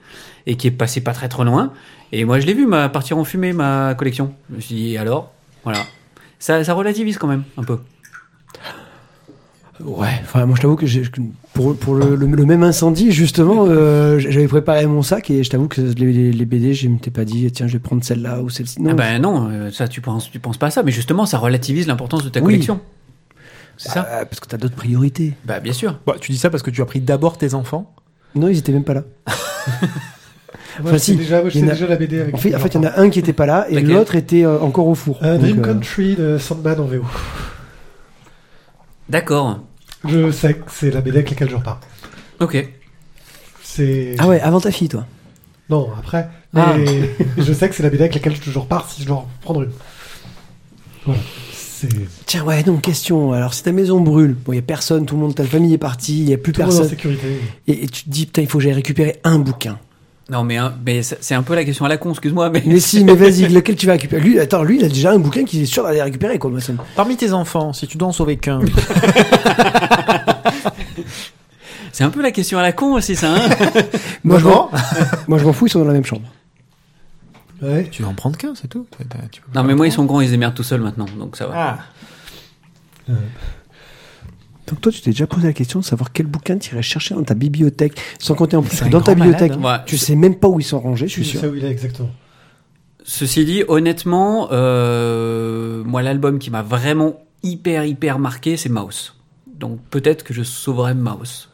et 0.47 0.55
qui 0.55 0.67
est 0.67 0.71
passé 0.71 1.01
pas 1.01 1.11
très 1.11 1.27
très 1.27 1.43
loin. 1.43 1.73
Et 2.13 2.23
moi 2.23 2.39
je 2.39 2.45
l'ai 2.45 2.53
vu 2.53 2.65
ma 2.65 2.87
partir 2.87 3.17
en 3.17 3.25
fumée 3.25 3.51
ma 3.51 3.93
collection. 3.95 4.33
Je 4.49 4.55
me 4.55 4.61
suis 4.61 4.75
dit 4.75 4.97
alors, 4.97 5.33
voilà, 5.65 5.79
ça, 6.39 6.63
ça 6.63 6.73
relativise 6.73 7.17
quand 7.17 7.27
même 7.27 7.43
un 7.57 7.63
peu. 7.65 7.77
Ouais. 9.83 10.07
Enfin, 10.23 10.45
moi, 10.45 10.55
je 10.55 10.61
t'avoue 10.61 10.77
que 10.77 10.85
pour, 11.53 11.75
pour 11.75 11.95
le, 11.95 12.15
le, 12.15 12.27
le 12.27 12.45
même 12.45 12.63
incendie, 12.63 13.11
justement, 13.11 13.65
euh, 13.67 14.19
j'avais 14.19 14.47
préparé 14.47 14.85
mon 14.85 15.01
sac 15.01 15.29
et 15.29 15.43
je 15.43 15.49
t'avoue 15.49 15.67
que 15.67 15.81
les, 15.81 16.13
les, 16.13 16.31
les 16.31 16.45
BD, 16.45 16.73
je 16.73 16.87
m'étais 16.87 17.11
pas 17.11 17.25
dit, 17.25 17.51
tiens, 17.51 17.67
je 17.67 17.73
vais 17.73 17.79
prendre 17.79 18.01
celle-là 18.03 18.41
ou 18.41 18.49
celle-ci. 18.49 18.81
Non. 18.81 18.91
Ah 18.91 18.93
ben 18.93 19.21
non, 19.21 19.49
euh, 19.51 19.71
ça 19.71 19.87
tu 19.89 19.99
penses 19.99 20.31
tu 20.31 20.39
penses 20.39 20.57
pas 20.57 20.67
à 20.67 20.71
ça, 20.71 20.81
mais 20.83 20.91
justement 20.91 21.25
ça 21.25 21.37
relativise 21.39 21.87
l'importance 21.87 22.23
de 22.23 22.29
ta 22.29 22.39
Oui. 22.39 22.45
collection. 22.53 22.79
C'est 23.77 23.89
ça 23.89 24.07
Ah, 24.09 24.25
parce 24.25 24.39
que 24.39 24.47
t'as 24.47 24.55
d'autres 24.57 24.75
priorités. 24.75 25.33
Bah 25.43 25.59
bien 25.59 25.73
sûr. 25.73 25.99
Bah, 26.07 26.15
tu 26.21 26.31
dis 26.31 26.37
ça 26.37 26.49
parce 26.49 26.63
que 26.63 26.71
tu 26.71 26.81
as 26.81 26.85
pris 26.85 27.01
d'abord 27.01 27.37
tes 27.37 27.53
enfants. 27.53 27.93
Non, 28.33 28.47
ils 28.47 28.57
étaient 28.57 28.71
même 28.71 28.85
pas 28.85 28.93
là. 28.93 29.03
Moi, 29.27 29.33
Enfin, 30.79 30.91
je 30.93 30.97
sais 30.97 31.11
si, 31.11 31.15
déjà, 31.17 31.41
moi, 31.41 31.49
je 31.49 31.59
sais 31.59 31.67
a- 31.69 31.71
déjà 31.73 31.87
la 31.87 31.95
BD 31.97 32.19
avec. 32.21 32.33
En 32.35 32.37
fait, 32.37 32.55
en 32.55 32.59
fait, 32.59 32.69
il 32.69 32.75
y 32.75 32.77
en 32.77 32.83
a 32.85 32.99
un 32.99 33.09
qui 33.09 33.19
était 33.19 33.33
pas 33.33 33.45
là 33.45 33.65
et 33.69 33.81
l'autre 33.81 34.15
était 34.15 34.45
euh, 34.45 34.59
encore 34.61 34.87
au 34.87 34.95
four. 34.95 35.19
Euh, 35.23 35.33
Donc, 35.37 35.41
Dream 35.41 35.59
euh, 35.59 35.63
Country 35.63 36.15
de 36.15 36.37
Sandman 36.37 36.79
en 36.79 36.85
VO. 36.85 37.01
D'accord. 39.09 39.59
Je 40.07 40.31
sais 40.31 40.53
que 40.55 40.71
c'est 40.71 40.91
la 40.91 41.01
BD 41.01 41.17
avec 41.17 41.29
laquelle 41.31 41.49
je 41.49 41.55
repars. 41.55 41.79
Ok. 42.39 42.67
C'est. 43.63 44.15
Ah 44.19 44.27
ouais, 44.27 44.39
avant 44.41 44.59
ta 44.61 44.71
fille, 44.71 44.89
toi. 44.89 45.05
Non, 45.69 45.89
après. 45.97 46.29
Mais 46.53 46.61
Ah. 46.61 46.75
je 47.37 47.53
sais 47.53 47.67
que 47.69 47.75
c'est 47.75 47.83
la 47.83 47.89
BD 47.89 48.03
avec 48.03 48.13
laquelle 48.15 48.35
je 48.41 48.57
repars 48.59 48.89
si 48.89 49.01
je 49.01 49.07
dois 49.07 49.17
en 49.17 49.27
prendre 49.41 49.63
une. 49.63 49.71
Voilà. 51.05 51.19
C'est. 51.51 51.89
Tiens, 52.25 52.43
ouais, 52.43 52.63
non, 52.63 52.77
question. 52.77 53.33
Alors, 53.33 53.53
si 53.53 53.63
ta 53.63 53.71
maison 53.71 53.99
brûle, 53.99 54.33
bon, 54.33 54.53
il 54.53 54.57
y 54.57 54.59
a 54.59 54.61
personne, 54.61 55.05
tout 55.05 55.15
le 55.15 55.21
monde, 55.21 55.35
ta 55.35 55.43
famille 55.43 55.73
est 55.73 55.77
partie, 55.79 56.19
il 56.21 56.29
y 56.29 56.33
a 56.33 56.37
plus 56.37 56.53
Tout 56.53 56.61
le 56.61 56.67
monde 56.67 56.75
en 56.75 56.77
personne. 56.79 56.89
sécurité. 56.97 57.39
Et, 57.67 57.83
et 57.83 57.87
tu 57.87 58.03
te 58.03 58.09
dis, 58.09 58.25
putain, 58.27 58.43
il 58.43 58.47
faut 58.47 58.59
que 58.59 58.63
j'aille 58.63 58.73
récupérer 58.73 59.19
un 59.23 59.39
bouquin. 59.39 59.77
Non 60.29 60.43
mais 60.43 60.57
hein, 60.57 60.73
mais 60.83 61.03
c'est 61.03 61.35
un 61.35 61.43
peu 61.43 61.53
la 61.53 61.63
question 61.63 61.85
à 61.85 61.87
la 61.89 61.97
con, 61.97 62.09
excuse-moi, 62.09 62.49
mais 62.49 62.63
Mais 62.65 62.79
si, 62.79 63.03
mais 63.03 63.13
vas-y, 63.13 63.47
lequel 63.53 63.75
tu 63.75 63.85
vas 63.85 63.91
récupérer? 63.93 64.21
Lui, 64.23 64.39
attends, 64.39 64.63
lui, 64.63 64.77
il 64.79 64.83
a 64.85 64.89
déjà 64.89 65.11
un 65.11 65.19
bouquin 65.19 65.45
qu'il 65.45 65.61
est 65.61 65.65
sûr 65.67 65.83
d'aller 65.83 66.01
récupérer, 66.01 66.39
quoi, 66.39 66.49
moi, 66.49 66.59
ça 66.61 66.73
me- 66.73 66.79
Parmi 66.95 67.15
tes 67.15 67.31
enfants, 67.31 67.73
si 67.73 67.85
tu 67.87 67.97
dois 67.99 68.07
en 68.07 68.11
sauver 68.11 68.37
qu'un. 68.37 68.59
c'est 71.91 72.03
un 72.03 72.09
peu 72.09 72.21
la 72.21 72.31
question 72.31 72.57
à 72.57 72.61
la 72.63 72.71
con 72.71 72.93
aussi 72.93 73.15
ça. 73.15 73.35
Hein 73.35 73.49
Moi, 74.23 74.39
je 74.39 74.45
m'en- 74.45 74.71
moi, 75.27 75.37
je 75.37 75.45
m'en 75.45 75.53
fous, 75.53 75.67
ils 75.67 75.69
sont 75.69 75.79
dans 75.79 75.85
la 75.85 75.93
même 75.93 76.05
chambre. 76.05 76.27
Ouais. 77.61 77.87
tu 77.91 78.01
dois 78.01 78.11
en 78.11 78.15
prendre 78.15 78.35
qu'un, 78.37 78.53
c'est 78.53 78.67
tout. 78.67 78.85
Tu 79.31 79.41
peux 79.41 79.47
non 79.49 79.61
pas 79.61 79.63
mais 79.63 79.75
moi 79.75 79.87
ils 79.87 79.89
prendre. 79.89 80.03
sont 80.03 80.05
grands, 80.05 80.21
ils 80.21 80.27
se 80.27 80.31
démerdent 80.31 80.55
tout 80.55 80.63
seuls 80.63 80.81
maintenant, 80.81 81.05
donc 81.17 81.37
ça 81.37 81.47
va. 81.47 81.77
Ah. 83.07 83.13
Donc, 84.67 84.81
toi, 84.81 84.91
tu 84.91 85.01
t'es 85.01 85.11
déjà 85.11 85.27
posé 85.27 85.45
la 85.47 85.53
question 85.53 85.79
de 85.79 85.85
savoir 85.85 86.11
quel 86.11 86.25
bouquin 86.25 86.57
tu 86.57 86.73
irais 86.73 86.81
chercher 86.81 87.13
dans 87.15 87.23
ta 87.23 87.35
bibliothèque. 87.35 87.99
Sans 88.19 88.33
compter 88.35 88.55
en 88.57 88.63
plus 88.63 88.79
que 88.81 88.89
dans 88.89 89.01
ta 89.01 89.13
bibliothèque, 89.13 89.57
malade, 89.57 89.81
hein. 89.81 89.83
Tu 89.85 89.97
sais 89.97 90.15
même 90.15 90.35
pas 90.35 90.47
où 90.47 90.59
ils 90.59 90.63
sont 90.63 90.79
rangés, 90.79 91.07
je 91.07 91.13
suis 91.13 91.21
Tu 91.23 91.29
sûr. 91.29 91.41
sais 91.41 91.47
où 91.47 91.55
il 91.55 91.63
est 91.63 91.69
exactement. 91.69 92.09
Ceci 93.03 93.45
dit, 93.45 93.63
honnêtement, 93.67 94.49
euh, 94.51 95.83
moi 95.83 96.01
l'album 96.01 96.39
qui 96.39 96.49
m'a 96.49 96.63
vraiment 96.63 97.19
hyper 97.43 97.85
hyper 97.85 98.17
marqué, 98.17 98.57
c'est 98.57 98.69
Mouse. 98.69 99.13
Donc 99.59 99.79
peut-être 99.91 100.23
que 100.23 100.33
je 100.33 100.41
sauverai 100.41 100.95
Mouse. 100.95 101.49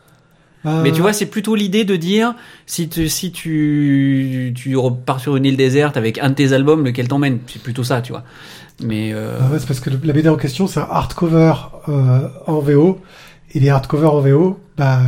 Mais 0.63 0.91
tu 0.91 1.01
vois, 1.01 1.11
c'est 1.11 1.25
plutôt 1.25 1.55
l'idée 1.55 1.85
de 1.85 1.95
dire 1.95 2.35
si 2.67 2.87
tu 2.87 3.09
si 3.09 3.31
tu 3.31 4.53
tu 4.55 4.75
repars 4.77 5.19
sur 5.19 5.35
une 5.35 5.43
île 5.45 5.57
déserte 5.57 5.97
avec 5.97 6.19
un 6.19 6.29
de 6.29 6.35
tes 6.35 6.53
albums, 6.53 6.85
lequel 6.85 7.07
t'emmène? 7.07 7.39
C'est 7.47 7.61
plutôt 7.61 7.83
ça, 7.83 8.01
tu 8.01 8.11
vois. 8.11 8.23
Mais 8.83 9.11
euh, 9.13 9.37
Ah 9.41 9.51
ouais, 9.51 9.59
c'est 9.59 9.67
parce 9.67 9.79
que 9.79 9.89
le- 9.89 9.99
la 10.03 10.13
BD 10.13 10.29
en 10.29 10.37
question, 10.37 10.67
c'est 10.67 10.79
un 10.79 10.87
hardcover 10.89 11.53
euh, 11.89 12.27
en 12.47 12.59
VO. 12.59 12.99
Et 13.53 13.59
les 13.59 13.69
hardcovers 13.69 14.13
en 14.13 14.21
VO, 14.21 14.59
bah, 14.77 14.99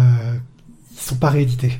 ils 0.94 1.00
sont 1.00 1.16
pas 1.16 1.30
réédités. 1.30 1.80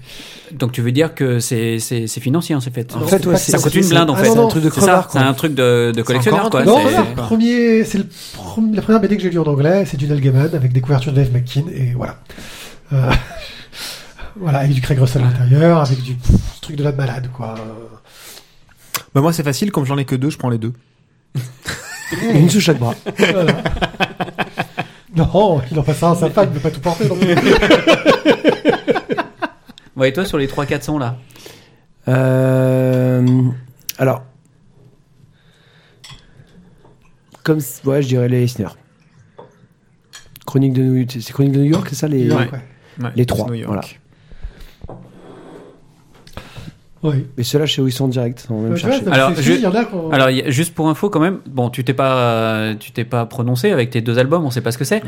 donc 0.54 0.72
tu 0.72 0.82
veux 0.82 0.92
dire 0.94 1.14
que 1.14 1.40
c'est 1.40 1.78
c'est 1.80 2.08
c'est 2.08 2.22
financier, 2.22 2.56
c'est 2.62 2.74
fait. 2.74 2.96
En 2.96 3.06
fait, 3.06 3.26
ouais, 3.26 3.36
ça 3.38 3.58
coûte 3.60 3.76
une 3.76 3.88
blinde 3.88 4.10
en 4.10 4.14
Ah 4.14 4.24
fait. 4.24 4.30
C'est 4.32 4.40
un 4.40 4.48
truc 4.48 4.64
de 4.64 4.70
crevard, 4.70 5.10
c'est 5.12 5.18
quoi. 5.20 5.28
un 5.28 5.34
truc 5.34 5.54
de, 5.56 5.92
de 5.96 6.02
collectionneur 6.02 6.50
quoi. 6.50 6.64
Non, 6.64 6.80
c'est- 6.88 6.98
le 6.98 7.16
premier, 7.16 7.84
c'est 7.84 7.98
le 7.98 8.06
prom- 8.36 8.74
la 8.74 8.82
première 8.82 9.02
BD 9.02 9.18
que 9.18 9.24
j'ai 9.24 9.30
lue 9.30 9.40
en 9.40 9.44
anglais, 9.48 9.84
c'est 9.86 9.98
du 9.98 10.08
Neil 10.08 10.22
Gaiman 10.22 10.50
avec 10.54 10.72
des 10.74 10.82
couvertures 10.82 11.12
de 11.12 11.18
Dave 11.22 11.32
McKean 11.34 11.66
et 11.74 11.94
voilà. 11.96 12.18
Euh, 12.94 13.12
voilà, 14.38 14.60
avec 14.60 14.72
du 14.72 14.82
Craig 14.82 15.00
Russell 15.00 15.22
à 15.22 15.26
l'intérieur, 15.26 15.80
avec 15.82 16.02
du 16.02 16.14
pff, 16.16 16.36
truc 16.62 16.76
de 16.76 16.84
la 16.84 16.92
malade 16.92 17.30
quoi. 17.34 17.56
Bah, 19.14 19.22
moi, 19.22 19.32
c'est 19.34 19.44
facile, 19.44 19.72
comme 19.72 19.86
j'en 19.86 19.98
ai 19.98 20.06
que 20.06 20.16
deux, 20.16 20.30
je 20.32 20.38
prends 20.38 20.50
les 20.50 20.58
deux. 20.58 20.74
Une 22.34 22.50
sous 22.50 22.60
chaque 22.62 22.78
bras. 22.80 22.96
Voilà. 23.18 23.64
non, 25.16 25.62
il 25.72 25.80
en 25.80 25.84
passe 25.84 26.04
un 26.04 26.12
à 26.12 26.16
sa 26.16 26.30
femme, 26.30 26.50
il 26.52 26.54
ne 26.56 26.60
peut 26.60 26.70
pas 26.70 26.72
tout 26.72 26.82
porter. 26.82 27.08
plus. 27.08 27.36
Ouais, 29.96 30.10
et 30.10 30.14
toi 30.14 30.26
sur 30.26 30.40
les 30.40 30.48
3 30.48 30.66
400 30.66 30.98
là. 30.98 31.18
Euh, 32.08 33.44
alors, 34.00 34.24
comme 37.44 37.60
ouais, 37.86 38.02
je 38.02 38.08
dirais 38.08 38.28
les 38.28 38.42
Eisner. 38.44 38.70
Chronique 40.46 40.74
de 40.74 40.82
New 40.82 41.06
c'est 41.10 41.32
Chronique 41.32 41.54
de 41.54 41.60
New 41.60 41.70
York, 41.72 41.86
c'est 41.90 41.96
ça 41.96 42.08
les 42.08 42.30
Ouais. 42.32 42.50
Ouais. 43.02 43.12
Les 43.16 43.26
trois, 43.26 43.48
New 43.48 43.54
York. 43.54 43.68
voilà. 43.68 43.84
Oui. 47.04 47.26
Mais 47.38 47.44
ceux-là, 47.44 47.66
je 47.66 47.74
sais 47.74 47.82
où 47.82 47.88
ils 47.88 47.92
sont 47.92 48.06
en 48.06 48.08
direct, 48.08 48.48
on 48.50 48.62
va 48.62 48.70
même 48.70 48.78
chercher. 48.78 49.02
donc 49.02 49.14
Alors, 49.14 49.32
je- 49.36 50.50
juste 50.52 50.74
pour 50.74 50.88
info 50.90 51.10
quand 51.10 51.20
même, 51.20 51.40
bon 51.46 51.70
tu 51.70 51.84
t'es 51.84 51.94
pas 51.94 52.18
euh, 52.18 52.76
tu 52.80 52.92
t'es 52.92 53.04
pas 53.04 53.26
prononcé 53.26 53.72
avec 53.72 53.90
tes 53.90 54.00
deux 54.02 54.18
albums, 54.20 54.46
on 54.46 54.52
sait 54.52 54.62
pas 54.62 54.72
ce 54.72 54.78
que 54.78 54.86
c'est. 54.86 55.02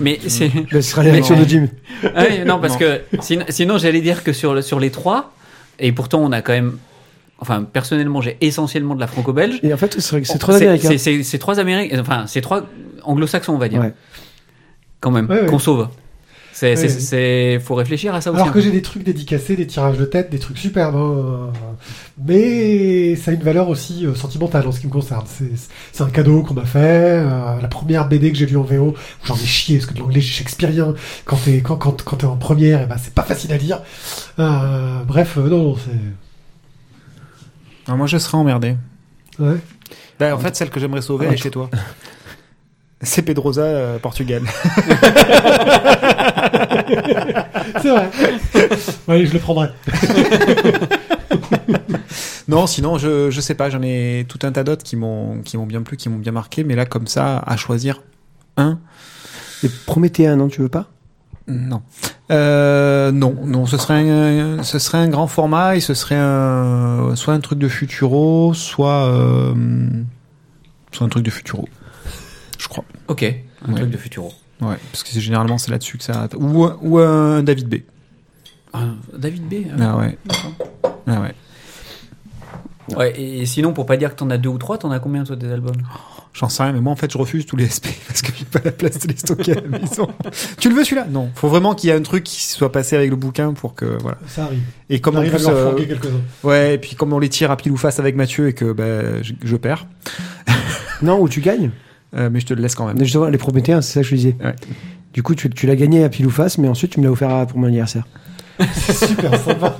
Mais- 0.00 0.18
c'est 0.26 0.50
ce 0.70 0.80
sera 0.80 1.02
les 1.04 1.12
réactions 1.12 1.38
de 1.38 1.44
Jim. 1.44 1.68
Ah 2.14 2.24
oui, 2.28 2.40
non 2.44 2.58
parce 2.60 2.72
Non. 2.74 2.78
que 2.80 3.00
sinon, 3.20 3.44
sinon, 3.48 3.78
j'allais 3.78 4.00
dire 4.00 4.24
que 4.24 4.32
sur 4.32 4.52
le- 4.54 4.62
sur 4.62 4.80
les 4.80 4.90
trois 4.90 5.32
et 5.78 5.92
pourtant 5.92 6.20
on 6.22 6.32
a 6.32 6.42
quand 6.42 6.52
même 6.52 6.76
enfin 7.38 7.62
personnellement 7.62 8.20
j'ai 8.20 8.36
essentiellement 8.40 8.94
de 8.94 9.00
la 9.00 9.06
franco-belge. 9.06 9.60
Et 9.62 9.72
en 9.72 9.76
fait, 9.76 9.94
c'est 10.00 10.10
vrai 10.10 10.20
que 10.22 10.26
c'est 10.26 10.34
Bon, 10.34 10.38
trop 10.40 10.52
américain. 10.54 10.90
C'est 10.98 11.38
trois 11.38 11.58
américains, 11.60 11.98
enfin 12.00 12.24
c'est 12.26 12.40
trois 12.40 12.62
anglo-saxons 13.04 13.54
on 13.54 13.58
va 13.58 13.68
dire 13.68 13.80
Ouais. 13.80 13.92
quand 15.00 15.10
même 15.12 15.26
Ouais, 15.30 15.42
ouais. 15.42 15.46
qu'on 15.46 15.58
sauve. 15.58 15.88
C'est 16.60 17.54
Ouais, 17.54 17.58
faut 17.58 17.74
réfléchir 17.74 18.14
à 18.14 18.20
ça 18.20 18.30
aussi. 18.30 18.40
Alors 18.40 18.52
que 18.52 18.58
hein. 18.58 18.62
j'ai 18.62 18.70
des 18.70 18.82
trucs 18.82 19.02
dédicacés, 19.02 19.56
des 19.56 19.66
tirages 19.66 19.96
de 19.96 20.04
tête, 20.04 20.30
des 20.30 20.38
trucs 20.38 20.58
superbes. 20.58 20.94
hein. 20.96 21.50
Mais 22.26 23.16
ça 23.16 23.30
a 23.30 23.34
une 23.34 23.42
valeur 23.42 23.68
aussi 23.70 24.04
euh, 24.06 24.14
sentimentale 24.14 24.66
en 24.66 24.72
ce 24.72 24.80
qui 24.80 24.86
me 24.86 24.92
concerne. 24.92 25.24
C'est 25.26 25.50
c'est 25.92 26.02
un 26.02 26.10
cadeau 26.10 26.42
qu'on 26.42 26.52
m'a 26.54 26.66
fait. 26.66 26.78
euh, 27.24 27.60
la 27.60 27.68
première 27.68 28.06
BD 28.08 28.30
que 28.30 28.36
j'ai 28.36 28.44
lue 28.46 28.58
en 28.58 28.62
VO, 28.62 28.94
j'en 29.24 29.36
ai 29.36 29.38
chié, 29.46 29.78
parce 29.78 29.86
que 29.86 29.94
de 29.94 30.00
l'anglais 30.00 30.20
shakespearien, 30.20 30.94
quand 31.24 31.36
t'es 31.42 31.62
quand, 31.62 31.76
quand, 31.76 32.02
quand 32.02 32.16
t'es 32.16 32.26
en 32.26 32.36
première, 32.36 32.82
eh 32.82 32.86
ben, 32.86 32.96
c'est 33.02 33.14
pas 33.14 33.22
facile 33.22 33.52
à 33.52 33.56
lire. 33.56 33.80
Euh, 34.38 35.02
bref, 35.04 35.38
euh, 35.38 35.48
non, 35.48 35.62
non, 35.62 35.76
c'est... 35.76 35.90
Ah, 37.88 37.96
moi, 37.96 38.06
je 38.06 38.18
serais 38.18 38.36
emmerdé. 38.36 38.76
Ouais. 39.38 39.56
Bah, 40.18 40.36
en 40.36 40.38
fait, 40.38 40.54
celle 40.54 40.68
que 40.70 40.78
j'aimerais 40.78 41.00
sauver, 41.02 41.24
Ah, 41.26 41.30
elle 41.30 41.38
est 41.38 41.42
chez 41.42 41.50
toi. 41.50 41.70
C'est 43.02 43.22
Pedrosa, 43.22 43.62
euh, 43.62 43.98
Portugal. 43.98 44.42
C'est 47.80 47.88
vrai. 47.88 48.10
oui, 49.08 49.26
je 49.26 49.32
le 49.32 49.38
prendrai. 49.38 49.68
Non, 52.48 52.66
sinon, 52.66 52.98
je, 52.98 53.30
je 53.30 53.40
sais 53.40 53.54
pas, 53.54 53.70
j'en 53.70 53.80
ai 53.80 54.26
tout 54.28 54.40
un 54.42 54.50
tas 54.50 54.64
d'autres 54.64 54.82
qui 54.82 54.96
m'ont, 54.96 55.40
qui 55.42 55.56
m'ont 55.56 55.66
bien 55.66 55.82
plu, 55.82 55.96
qui 55.96 56.08
m'ont 56.08 56.18
bien 56.18 56.32
marqué, 56.32 56.64
mais 56.64 56.74
là, 56.74 56.84
comme 56.84 57.06
ça, 57.06 57.38
à 57.46 57.56
choisir 57.56 58.02
un, 58.56 58.80
Les 59.62 59.68
Prométhéens, 59.86 60.34
non, 60.34 60.48
tu 60.48 60.60
veux 60.60 60.68
pas? 60.68 60.90
Non. 61.46 61.82
Euh, 62.32 63.12
non, 63.12 63.36
non, 63.44 63.66
ce 63.66 63.76
serait 63.76 64.10
un, 64.10 64.64
ce 64.64 64.80
serait 64.80 64.98
un 64.98 65.08
grand 65.08 65.28
format 65.28 65.76
et 65.76 65.80
ce 65.80 65.94
serait 65.94 66.18
un, 66.18 67.14
soit 67.14 67.34
un 67.34 67.40
truc 67.40 67.60
de 67.60 67.68
Futuro, 67.68 68.52
soit, 68.52 69.06
euh, 69.06 69.54
soit 70.90 71.06
un 71.06 71.08
truc 71.08 71.22
de 71.22 71.30
Futuro. 71.30 71.68
Je 72.60 72.68
crois. 72.68 72.84
OK, 73.08 73.22
un 73.22 73.72
Ouais. 73.72 73.80
truc 73.80 73.90
de 73.90 73.96
Futuro. 73.96 74.32
Ouais, 74.60 74.76
parce 74.92 75.02
que 75.02 75.08
c'est 75.10 75.20
généralement 75.20 75.56
c'est 75.56 75.70
là-dessus 75.70 75.96
que 75.98 76.04
ça. 76.04 76.28
Ou, 76.36 76.66
ou 76.82 76.98
un 76.98 77.42
David 77.42 77.68
B. 77.68 77.76
Ah, 78.72 78.84
David 79.16 79.48
B. 79.48 79.54
euh, 79.66 79.76
Ah 79.80 79.96
ouais. 79.96 80.18
Ah 81.06 81.20
ouais. 81.22 81.34
Ouais, 82.96 83.20
et, 83.20 83.46
sinon 83.46 83.72
pour 83.72 83.86
pas 83.86 83.96
dire 83.96 84.10
que 84.10 84.16
t'en 84.16 84.30
as 84.30 84.36
deux 84.38 84.48
ou 84.48 84.58
trois, 84.58 84.76
t'en 84.76 84.90
as 84.90 84.98
combien 84.98 85.22
toi 85.24 85.36
des 85.36 85.50
albums? 85.50 85.76
J'en 86.32 86.48
sais 86.48 86.62
rien, 86.62 86.72
mais 86.72 86.80
moi 86.80 86.92
en 86.92 86.96
fait 86.96 87.10
je 87.10 87.18
refuse 87.18 87.46
tous 87.46 87.56
les 87.56 87.66
SP 87.70 87.86
parce 88.08 88.20
que 88.22 88.32
j'ai 88.36 88.44
pas 88.44 88.60
la 88.64 88.72
place 88.72 88.98
de 88.98 89.08
les 89.08 89.16
stocker 89.16 89.52
à 89.52 89.60
la 89.60 89.78
maison. 89.78 90.08
tu 90.58 90.68
le 90.68 90.74
veux 90.74 90.84
celui-là? 90.84 91.06
Non. 91.08 91.30
Faut 91.36 91.48
vraiment 91.48 91.74
qu'il 91.74 91.88
y 91.88 91.92
ait 91.92 91.96
un 91.96 92.02
truc 92.02 92.24
qui 92.24 92.42
soit 92.44 92.70
passé 92.72 92.96
avec 92.96 93.08
le 93.10 93.16
bouquin 93.16 93.52
pour 93.52 93.74
que 93.74 93.96
voilà. 94.00 94.18
Ça 94.26 94.44
arrive. 94.44 94.62
Et 94.88 95.00
comme 95.00 95.16
On 95.16 95.22
plus, 95.28 95.48
euh, 95.48 95.72
ouais, 96.42 96.74
et 96.74 96.78
puis 96.78 96.96
comme 96.96 97.12
on 97.12 97.18
les 97.18 97.28
tire 97.28 97.50
à 97.50 97.56
pile 97.56 97.72
ou 97.72 97.76
face 97.76 97.98
avec 98.00 98.14
Mathieu 98.16 98.48
et 98.48 98.52
que 98.52 98.72
bah, 98.72 99.22
je, 99.22 99.32
je 99.42 99.56
perds, 99.56 99.86
Non, 101.02 101.20
où 101.20 101.28
tu 101.28 101.40
gagnes 101.40 101.66
euh, 101.66 101.89
mais 102.12 102.40
je 102.40 102.46
te 102.46 102.54
le 102.54 102.62
laisse 102.62 102.74
quand 102.74 102.86
même. 102.86 102.96
Mais 102.98 103.04
Justement, 103.04 103.26
les 103.28 103.38
Prométhéens, 103.38 103.80
c'est 103.82 103.92
ça 103.94 104.00
que 104.00 104.06
je 104.08 104.14
disais. 104.16 104.36
Ouais. 104.42 104.54
Du 105.12 105.22
coup, 105.22 105.34
tu, 105.34 105.50
tu 105.50 105.66
l'as 105.66 105.76
gagné 105.76 106.04
à 106.04 106.08
pile 106.08 106.26
ou 106.26 106.30
face, 106.30 106.58
mais 106.58 106.68
ensuite 106.68 106.92
tu 106.92 107.00
me 107.00 107.04
l'as 107.04 107.10
offert 107.12 107.30
à- 107.30 107.46
pour 107.46 107.58
mon 107.58 107.66
anniversaire. 107.66 108.04
C'est 108.74 108.92
super 109.06 109.38
sympa. 109.40 109.74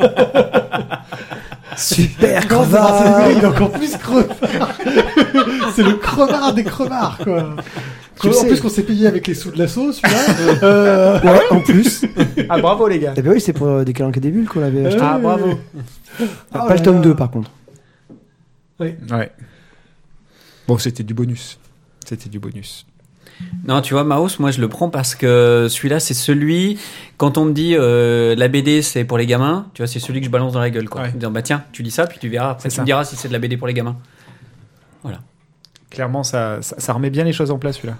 Super 1.76 2.46
Marcel 2.70 3.36
il 3.36 3.42
est 3.42 3.46
encore 3.46 3.70
plus 3.70 3.96
crevard. 3.96 4.36
c'est 5.74 5.82
le 5.82 5.94
crevard 5.94 6.52
des 6.54 6.64
crevards, 6.64 7.18
quoi. 7.22 7.56
Tu 8.20 8.28
en 8.28 8.32
sais. 8.32 8.48
plus 8.48 8.60
qu'on 8.60 8.68
s'est 8.68 8.82
payé 8.82 9.06
avec 9.06 9.26
les 9.26 9.34
sous 9.34 9.50
de 9.50 9.58
l'assaut, 9.58 9.92
celui-là. 9.92 10.58
euh, 10.62 11.20
Ouais, 11.22 11.40
en 11.50 11.60
plus. 11.60 12.04
Ah 12.50 12.58
bravo 12.60 12.86
les 12.88 12.98
gars. 12.98 13.14
Eh 13.16 13.22
ben 13.22 13.32
oui, 13.32 13.40
c'est 13.40 13.54
pour 13.54 13.66
euh, 13.68 13.84
des 13.84 13.92
calanques 13.94 14.18
et 14.18 14.20
des 14.20 14.30
bulles 14.30 14.48
qu'on 14.48 14.60
l'avait 14.60 14.84
acheté. 14.86 15.00
Ah, 15.02 15.18
bravo. 15.18 15.58
oh 16.20 16.24
pas 16.52 16.68
là 16.68 16.74
le 16.74 16.82
tome 16.82 16.96
là. 16.96 17.02
2 17.02 17.14
par 17.14 17.30
contre. 17.30 17.50
Ouais. 18.78 18.96
Bon, 20.68 20.76
c'était 20.76 21.02
du 21.02 21.14
bonus. 21.14 21.58
C'était 22.10 22.28
du 22.28 22.40
bonus. 22.40 22.86
Non, 23.68 23.80
tu 23.82 23.94
vois, 23.94 24.02
Maus, 24.02 24.40
moi 24.40 24.50
je 24.50 24.60
le 24.60 24.66
prends 24.66 24.90
parce 24.90 25.14
que 25.14 25.68
celui-là, 25.70 26.00
c'est 26.00 26.12
celui, 26.12 26.76
quand 27.18 27.38
on 27.38 27.44
me 27.44 27.52
dit 27.52 27.76
euh, 27.76 28.34
la 28.34 28.48
BD 28.48 28.82
c'est 28.82 29.04
pour 29.04 29.16
les 29.16 29.26
gamins, 29.26 29.68
tu 29.74 29.82
vois, 29.82 29.86
c'est 29.86 30.00
celui 30.00 30.18
que 30.18 30.26
je 30.26 30.30
balance 30.30 30.54
dans 30.54 30.58
la 30.58 30.70
gueule, 30.70 30.88
quoi. 30.88 31.02
Ouais. 31.02 31.10
En 31.10 31.12
disant, 31.12 31.30
bah 31.30 31.42
tiens, 31.42 31.62
tu 31.70 31.84
lis 31.84 31.92
ça, 31.92 32.08
puis 32.08 32.18
tu 32.18 32.28
verras, 32.28 32.50
après 32.50 32.68
tu 32.68 32.74
ça. 32.74 32.82
me 32.82 32.86
diras 32.86 33.04
si 33.04 33.14
c'est 33.14 33.28
de 33.28 33.32
la 33.32 33.38
BD 33.38 33.56
pour 33.56 33.68
les 33.68 33.74
gamins. 33.74 33.96
Clairement, 35.88 36.24
ça, 36.24 36.62
ça, 36.62 36.74
ça 36.78 36.92
remet 36.92 37.10
bien 37.10 37.22
les 37.22 37.32
choses 37.32 37.52
en 37.52 37.58
place 37.58 37.76
celui-là. 37.76 37.96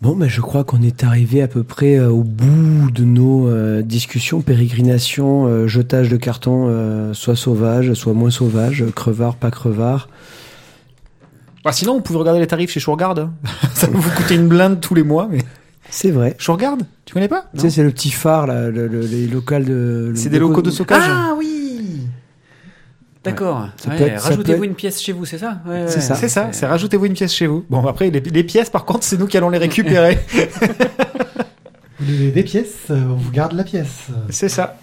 Bon, 0.00 0.16
ben 0.16 0.28
je 0.28 0.42
crois 0.42 0.64
qu'on 0.64 0.80
est 0.80 1.04
arrivé 1.04 1.40
à 1.42 1.48
peu 1.48 1.62
près 1.62 1.96
euh, 1.96 2.10
au 2.10 2.24
bout 2.24 2.90
de 2.90 3.04
nos 3.04 3.48
euh, 3.48 3.80
discussions, 3.82 4.42
pérégrinations, 4.42 5.46
euh, 5.46 5.66
jetage 5.66 6.10
de 6.10 6.18
carton, 6.18 6.66
euh, 6.68 7.14
soit 7.14 7.36
sauvage, 7.36 7.94
soit 7.94 8.12
moins 8.12 8.30
sauvage, 8.30 8.84
crevard, 8.94 9.36
pas 9.36 9.50
crevard. 9.50 10.08
Ah, 11.64 11.72
sinon, 11.72 11.94
vous 11.94 12.00
pouvez 12.02 12.18
regarder 12.18 12.40
les 12.40 12.46
tarifs 12.46 12.70
chez 12.70 12.80
Shurgard. 12.80 13.18
hein. 13.18 13.32
ça 13.74 13.86
va 13.86 13.98
vous 13.98 14.10
coûter 14.10 14.34
une 14.34 14.48
blinde 14.48 14.80
tous 14.80 14.94
les 14.94 15.02
mois, 15.02 15.28
mais 15.30 15.38
C'est 15.90 16.10
vrai. 16.10 16.36
Shurgard, 16.38 16.76
tu 17.06 17.14
connais 17.14 17.28
pas? 17.28 17.46
Tu 17.54 17.60
sais, 17.62 17.70
c'est 17.70 17.82
le 17.82 17.90
petit 17.90 18.10
phare, 18.10 18.46
là, 18.46 18.68
le- 18.70 18.86
le- 18.88 19.00
les 19.00 19.26
locales 19.26 19.64
de. 19.64 20.08
le- 20.10 20.16
C'est 20.16 20.28
des 20.28 20.38
locaux 20.38 20.62
de 20.62 20.70
stockage. 20.70 21.02
Ah 21.06 21.34
oui 21.38 22.00
D'accord. 23.24 23.68
Ouais, 23.88 24.16
Rajoutez-vous 24.18 24.64
être- 24.64 24.68
une 24.68 24.74
pièce 24.74 25.00
chez 25.00 25.12
vous, 25.12 25.24
c'est 25.24 25.38
ça? 25.38 25.62
Ouais. 25.66 25.88
ça. 25.88 26.14
C'est 26.14 26.28
ça, 26.28 26.48
c'est 26.52 26.66
rajoutez-vous 26.66 27.06
une 27.06 27.14
pièce 27.14 27.32
chez 27.32 27.46
vous. 27.46 27.64
Bon, 27.70 27.86
après, 27.86 28.10
les, 28.10 28.20
les 28.20 28.44
pièces, 28.44 28.68
par 28.68 28.84
contre, 28.84 29.02
c'est 29.04 29.16
nous 29.18 29.26
qui 29.26 29.38
allons 29.38 29.48
les 29.48 29.56
récupérer. 29.58 30.18
Vous 32.00 32.06
donnez 32.12 32.30
des 32.32 32.42
pièces, 32.42 32.74
euh, 32.90 33.00
on 33.08 33.14
vous 33.14 33.30
garde 33.30 33.52
la 33.52 33.64
pièce. 33.64 34.08
c'est 34.28 34.48
ça. 34.50 34.76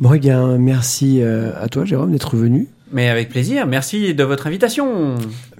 Bon, 0.00 0.12
eh 0.14 0.18
bien, 0.18 0.58
merci 0.58 1.20
euh, 1.22 1.52
à 1.62 1.68
toi, 1.68 1.84
Jérôme, 1.84 2.10
d'être 2.10 2.36
venu. 2.36 2.68
Mais 2.92 3.08
avec 3.08 3.30
plaisir, 3.30 3.66
merci 3.66 4.14
de 4.14 4.22
votre 4.24 4.46
invitation. 4.46 5.14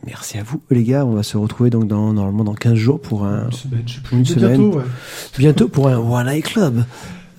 Merci 0.07 0.39
à 0.39 0.43
vous, 0.43 0.61
les 0.71 0.83
gars. 0.85 1.07
On 1.07 1.13
va 1.15 1.23
se 1.23 1.37
retrouver 1.39 1.71
donc 1.71 1.87
dans, 1.89 2.13
normalement 2.13 2.45
dans 2.45 2.55
15 2.55 2.75
jours 2.75 3.01
pour 3.01 3.25
un, 3.25 3.47
Une 3.47 3.53
semaine, 3.53 3.83
je 3.87 3.95
sais 3.95 4.01
plus. 4.03 4.17
Une 4.17 4.19
Mais 4.23 4.25
semaine. 4.29 4.57
Bientôt, 4.59 4.77
ouais. 4.79 4.85
bientôt 5.39 5.69
pour 5.69 5.89
un 5.89 5.97
One 5.97 6.29
Eye 6.29 6.43
Club. 6.43 6.85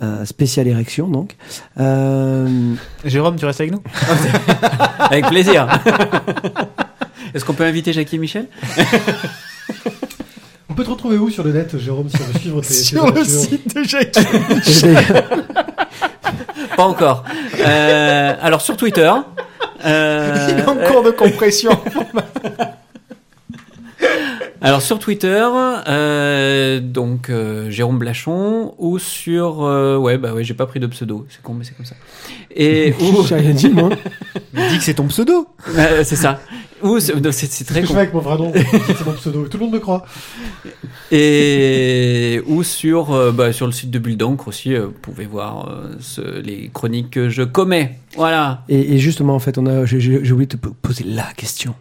euh, 0.02 0.26
spécial 0.26 0.68
érection, 0.68 1.08
donc. 1.08 1.36
Euh, 1.80 2.74
Jérôme, 3.06 3.36
tu 3.38 3.46
restes 3.46 3.62
avec 3.62 3.72
nous? 3.74 3.84
Avec 5.00 5.28
plaisir. 5.28 5.68
Est-ce 7.36 7.46
qu'on 7.46 7.54
peut 7.54 7.64
inviter 7.66 7.94
Jackie 7.94 8.16
et 8.16 8.20
Michel? 8.20 8.48
On 10.70 10.74
peut 10.76 10.84
te 10.86 10.90
retrouver 10.90 11.18
où 11.18 11.30
sur 11.30 11.44
le 11.44 11.52
net, 11.52 11.78
Jérôme, 11.78 12.10
si 12.10 12.18
on 12.20 12.26
veut 12.26 12.40
suivre 12.40 12.62
tes, 12.62 12.68
tes 12.70 12.74
Sur 12.74 13.12
le 13.14 13.24
site 13.24 13.76
de 13.76 13.84
Jackie. 13.84 14.20
et 14.22 14.82
d'ailleurs- 14.82 15.24
Pas 16.76 16.84
encore. 16.86 17.24
Euh, 17.60 18.36
alors 18.42 18.60
sur 18.62 18.76
Twitter. 18.76 19.12
Euh, 19.86 20.48
Il 20.50 20.60
est 20.60 20.68
en 20.68 20.76
cours 20.76 21.04
de 21.04 21.12
compression. 21.12 21.72
Alors 24.66 24.82
sur 24.82 24.98
Twitter, 24.98 25.46
euh, 25.88 26.80
donc 26.80 27.30
euh, 27.30 27.70
Jérôme 27.70 28.00
Blachon, 28.00 28.74
ou 28.78 28.98
sur 28.98 29.64
euh, 29.64 29.98
ouais 29.98 30.18
bah 30.18 30.34
ouais 30.34 30.46
j'ai 30.46 30.54
pas 30.54 30.66
pris 30.66 30.80
de 30.80 30.88
pseudo, 30.88 31.28
c'est 31.30 31.42
con 31.42 31.54
mais 31.54 31.66
c'est 31.66 31.76
comme 31.76 31.86
ça. 31.86 31.96
Et 32.56 32.94
ou 33.02 33.26
J'ai 33.28 33.36
rien 33.36 33.52
dit, 33.52 33.68
moi. 33.70 33.90
Dis 34.54 34.78
que 34.78 34.84
c'est 34.84 34.94
ton 34.94 35.08
pseudo. 35.08 35.48
euh, 35.76 36.04
c'est 36.06 36.16
ça. 36.16 36.40
Ou 36.82 37.00
c'est 37.00 37.14
très 37.66 37.82
que 37.82 37.88
je 37.88 37.92
con. 37.92 37.94
fais 37.94 38.00
avec 38.00 38.14
mon 38.14 38.20
vrai 38.22 38.38
nom. 38.38 38.52
c'est 38.54 39.06
mon 39.06 39.14
pseudo. 39.14 39.48
Tout 39.48 39.58
le 39.58 39.64
monde 39.66 39.74
me 39.74 39.80
croit. 39.80 40.06
Et 41.12 42.42
ou 42.48 42.64
sur 42.64 43.12
euh, 43.14 43.32
bah, 43.32 43.52
sur 43.54 43.66
le 43.66 43.72
site 43.72 43.92
de 43.92 44.00
Bulle 44.00 44.18
d'encre 44.18 44.48
aussi, 44.48 44.74
euh, 44.74 44.86
vous 44.88 44.92
pouvez 45.02 45.26
voir 45.26 45.68
euh, 45.70 45.96
ce- 46.00 46.40
les 46.42 46.70
chroniques 46.74 47.12
que 47.12 47.30
je 47.30 47.44
commets. 47.44 47.98
Voilà. 48.16 48.64
Et, 48.70 48.94
et 48.96 48.98
justement, 48.98 49.36
en 49.36 49.40
fait, 49.40 49.58
on 49.58 49.66
a, 49.66 49.86
j'ai, 49.86 50.00
j'ai- 50.00 50.24
j'ai 50.24 50.32
oublié 50.32 50.48
de 50.48 50.56
te 50.56 50.58
po- 50.58 50.76
poser 50.82 51.04
la 51.06 51.26
question. 51.36 51.76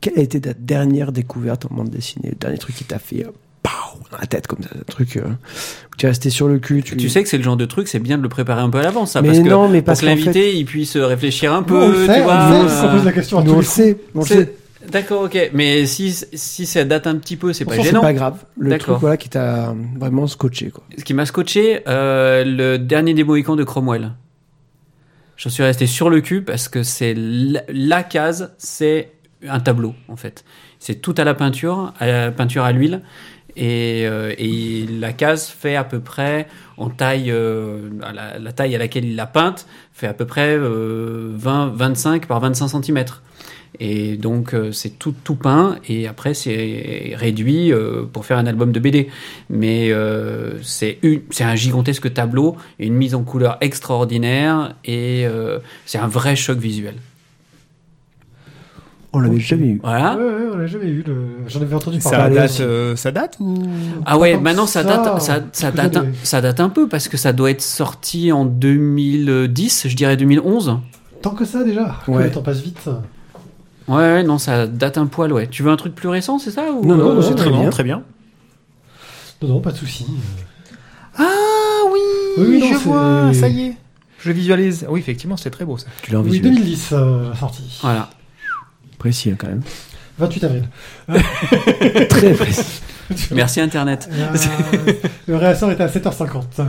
Quelle 0.00 0.18
a 0.18 0.22
été 0.22 0.40
ta 0.40 0.52
dernière 0.54 1.12
découverte 1.12 1.66
en 1.70 1.74
bande 1.74 1.90
dessinée 1.90 2.30
Le 2.30 2.36
dernier 2.36 2.58
truc 2.58 2.76
qui 2.76 2.84
t'a 2.84 2.98
fait 2.98 3.24
euh, 3.26 3.30
pow, 3.62 3.98
dans 4.12 4.18
la 4.18 4.26
tête, 4.26 4.46
comme 4.46 4.62
ça, 4.62 4.68
un 4.78 4.84
truc 4.84 5.16
euh, 5.16 5.22
où 5.22 5.96
tu 5.96 6.06
es 6.06 6.08
resté 6.08 6.30
sur 6.30 6.46
le 6.48 6.58
cul. 6.58 6.82
Tu, 6.82 6.96
Tu 6.96 7.08
sais 7.08 7.22
que 7.22 7.28
c'est 7.28 7.38
le 7.38 7.42
genre 7.42 7.56
de 7.56 7.64
truc, 7.64 7.88
c'est 7.88 7.98
bien 7.98 8.16
de 8.16 8.22
le 8.22 8.28
préparer 8.28 8.60
un 8.62 8.70
peu 8.70 8.78
à 8.78 8.82
l'avance, 8.82 9.12
ça, 9.12 9.22
Mais 9.22 9.28
parce 9.28 9.40
que 9.40 9.48
non, 9.48 9.68
mais 9.68 9.78
pour 9.80 9.86
parce 9.86 10.00
que 10.00 10.06
qu'en 10.06 10.10
l'invité 10.14 10.56
il 10.56 10.64
puisse 10.66 10.96
réfléchir 10.96 11.52
un 11.52 11.62
Nous, 11.62 11.74
on 11.76 11.90
peu, 11.90 11.92
le 11.92 12.06
sait, 12.06 12.14
tu 12.16 12.22
vois. 12.22 12.48
on 12.52 12.62
le 12.62 12.68
sait, 12.68 12.74
euh, 12.74 12.88
on 12.88 12.96
pose 12.96 13.04
la 13.04 13.12
question 13.12 13.38
à 13.38 13.42
Nous, 13.42 13.50
tous 13.50 13.54
on 13.54 13.60
les 13.60 13.62
le 13.62 13.94
sait. 13.94 13.98
On 14.14 14.20
le 14.20 14.26
sait. 14.26 14.54
D'accord, 14.92 15.22
ok. 15.24 15.50
Mais 15.52 15.84
si, 15.84 16.12
si 16.32 16.64
ça 16.64 16.84
date 16.84 17.06
un 17.08 17.16
petit 17.16 17.36
peu, 17.36 17.52
c'est 17.52 17.64
pas 17.64 17.70
Pourtant, 17.72 17.82
c'est 17.82 17.88
gênant. 17.90 18.00
pas 18.00 18.12
grave. 18.14 18.44
Le 18.58 18.78
truc 18.78 18.96
voilà, 19.00 19.16
qui 19.18 19.28
t'a 19.28 19.74
vraiment 19.98 20.26
scotché. 20.28 20.70
Quoi. 20.70 20.82
Ce 20.96 21.04
qui 21.04 21.12
m'a 21.12 21.26
scotché, 21.26 21.80
euh, 21.88 22.42
le 22.44 22.78
dernier 22.78 23.12
des 23.12 23.24
Mohicans 23.24 23.56
de 23.56 23.64
Cromwell. 23.64 24.12
J'en 25.36 25.50
suis 25.50 25.62
resté 25.62 25.86
sur 25.86 26.08
le 26.10 26.20
cul 26.20 26.42
parce 26.42 26.68
que 26.68 26.82
c'est 26.82 27.14
la, 27.16 27.62
la 27.68 28.02
case, 28.02 28.54
c'est 28.56 29.10
un 29.46 29.60
tableau 29.60 29.94
en 30.08 30.16
fait. 30.16 30.44
C'est 30.78 30.96
tout 30.96 31.14
à 31.16 31.24
la 31.24 31.34
peinture, 31.34 31.92
à 31.98 32.06
la 32.06 32.30
peinture 32.30 32.64
à 32.64 32.72
l'huile. 32.72 33.02
Et, 33.56 34.06
euh, 34.06 34.34
et 34.38 34.86
la 34.86 35.12
case 35.12 35.48
fait 35.48 35.74
à 35.74 35.82
peu 35.82 35.98
près, 35.98 36.46
en 36.76 36.90
taille, 36.90 37.32
euh, 37.32 37.90
la, 38.38 38.52
taille 38.52 38.76
à 38.76 38.78
laquelle 38.78 39.04
il 39.04 39.16
l'a 39.16 39.26
peinte, 39.26 39.66
fait 39.92 40.06
à 40.06 40.14
peu 40.14 40.26
près 40.26 40.56
euh, 40.56 41.32
20, 41.34 41.72
25 41.74 42.26
par 42.26 42.38
25 42.38 42.68
cm. 42.68 43.04
Et 43.80 44.16
donc 44.16 44.54
euh, 44.54 44.72
c'est 44.72 44.98
tout, 44.98 45.14
tout 45.24 45.34
peint 45.34 45.78
et 45.88 46.08
après 46.08 46.34
c'est 46.34 47.12
réduit 47.14 47.72
euh, 47.72 48.04
pour 48.10 48.24
faire 48.24 48.38
un 48.38 48.46
album 48.46 48.72
de 48.72 48.80
BD. 48.80 49.08
Mais 49.50 49.90
euh, 49.90 50.60
c'est 50.62 50.98
un 51.40 51.54
gigantesque 51.54 52.12
tableau, 52.12 52.56
une 52.78 52.94
mise 52.94 53.14
en 53.14 53.22
couleur 53.24 53.58
extraordinaire 53.60 54.74
et 54.84 55.26
c'est 55.86 55.98
un 55.98 56.08
vrai 56.08 56.36
choc 56.36 56.58
visuel. 56.58 56.94
On 59.12 59.20
l'avait 59.20 59.40
jamais 59.40 59.66
eu. 59.68 59.80
Voilà. 59.82 60.16
Ouais, 60.16 60.22
ouais, 60.24 60.48
on 60.52 60.56
l'a 60.58 60.66
jamais 60.66 60.86
eu. 60.86 61.02
Le... 61.06 61.14
J'en 61.46 61.62
avais 61.62 61.74
entendu 61.74 61.98
Ça 62.00 62.10
parler. 62.10 62.34
date, 62.34 62.60
euh, 62.60 62.94
ça 62.94 63.10
date 63.10 63.36
ou 63.40 63.54
Ah 64.04 64.18
ouais, 64.18 64.36
maintenant 64.38 64.64
que 64.64 64.70
ça 64.70 64.82
ça, 64.82 64.88
date, 64.88 65.20
ça, 65.52 65.70
date, 65.70 65.96
un, 65.96 66.00
années. 66.00 66.10
ça 66.24 66.40
date 66.42 66.60
un 66.60 66.68
peu 66.68 66.88
parce 66.88 67.08
que 67.08 67.16
ça 67.16 67.32
doit 67.32 67.50
être 67.50 67.62
sorti 67.62 68.32
en 68.32 68.44
2010, 68.44 69.88
je 69.88 69.96
dirais 69.96 70.16
2011. 70.18 70.78
Tant 71.22 71.30
que 71.30 71.44
ça 71.46 71.64
déjà. 71.64 71.96
Que 72.04 72.10
Ouais. 72.10 72.24
Le 72.24 72.30
temps 72.30 72.42
passe 72.42 72.60
vite. 72.60 72.88
Ouais, 73.88 73.96
ouais, 73.96 74.22
non, 74.24 74.36
ça 74.36 74.66
date 74.66 74.98
un 74.98 75.06
poil, 75.06 75.32
ouais. 75.32 75.46
Tu 75.46 75.62
veux 75.62 75.70
un 75.70 75.76
truc 75.76 75.94
plus 75.94 76.08
récent, 76.08 76.38
c'est 76.38 76.50
ça 76.50 76.70
ou... 76.72 76.84
Non, 76.84 76.96
non, 76.96 77.14
non, 77.14 77.22
c'est 77.22 77.30
non, 77.30 77.36
très 77.36 77.50
bien. 77.50 77.70
Très 77.70 77.84
bien. 77.84 78.02
Non, 79.40 79.48
non, 79.48 79.60
pas 79.60 79.72
de 79.72 79.76
souci. 79.78 80.04
Ah 81.16 81.24
oui, 81.90 82.00
Oui, 82.38 82.60
non, 82.60 82.66
je 82.72 82.78
vois, 82.84 83.32
ça 83.32 83.48
y 83.48 83.62
est. 83.68 83.76
Je 84.20 84.32
visualise. 84.32 84.86
Oui, 84.90 85.00
effectivement, 85.00 85.36
c'est 85.36 85.50
très 85.50 85.64
beau 85.64 85.78
ça. 85.78 85.86
Tu 86.02 86.12
l'as 86.12 86.18
en 86.18 86.22
Oui, 86.22 86.32
visuel. 86.32 86.54
2010, 86.54 86.88
euh, 86.92 87.30
la 87.30 87.36
sortie. 87.36 87.78
Voilà. 87.82 88.10
Précis 88.98 89.30
hein, 89.30 89.36
quand 89.38 89.48
même. 89.48 89.62
28 90.18 90.44
avril. 90.44 90.68
Très 92.08 92.32
précis. 92.32 92.82
Merci 93.30 93.60
Internet. 93.60 94.08
Euh, 94.12 94.92
le 95.26 95.36
réassort 95.36 95.70
était 95.70 95.84
à 95.84 95.88
7h50. 95.88 96.42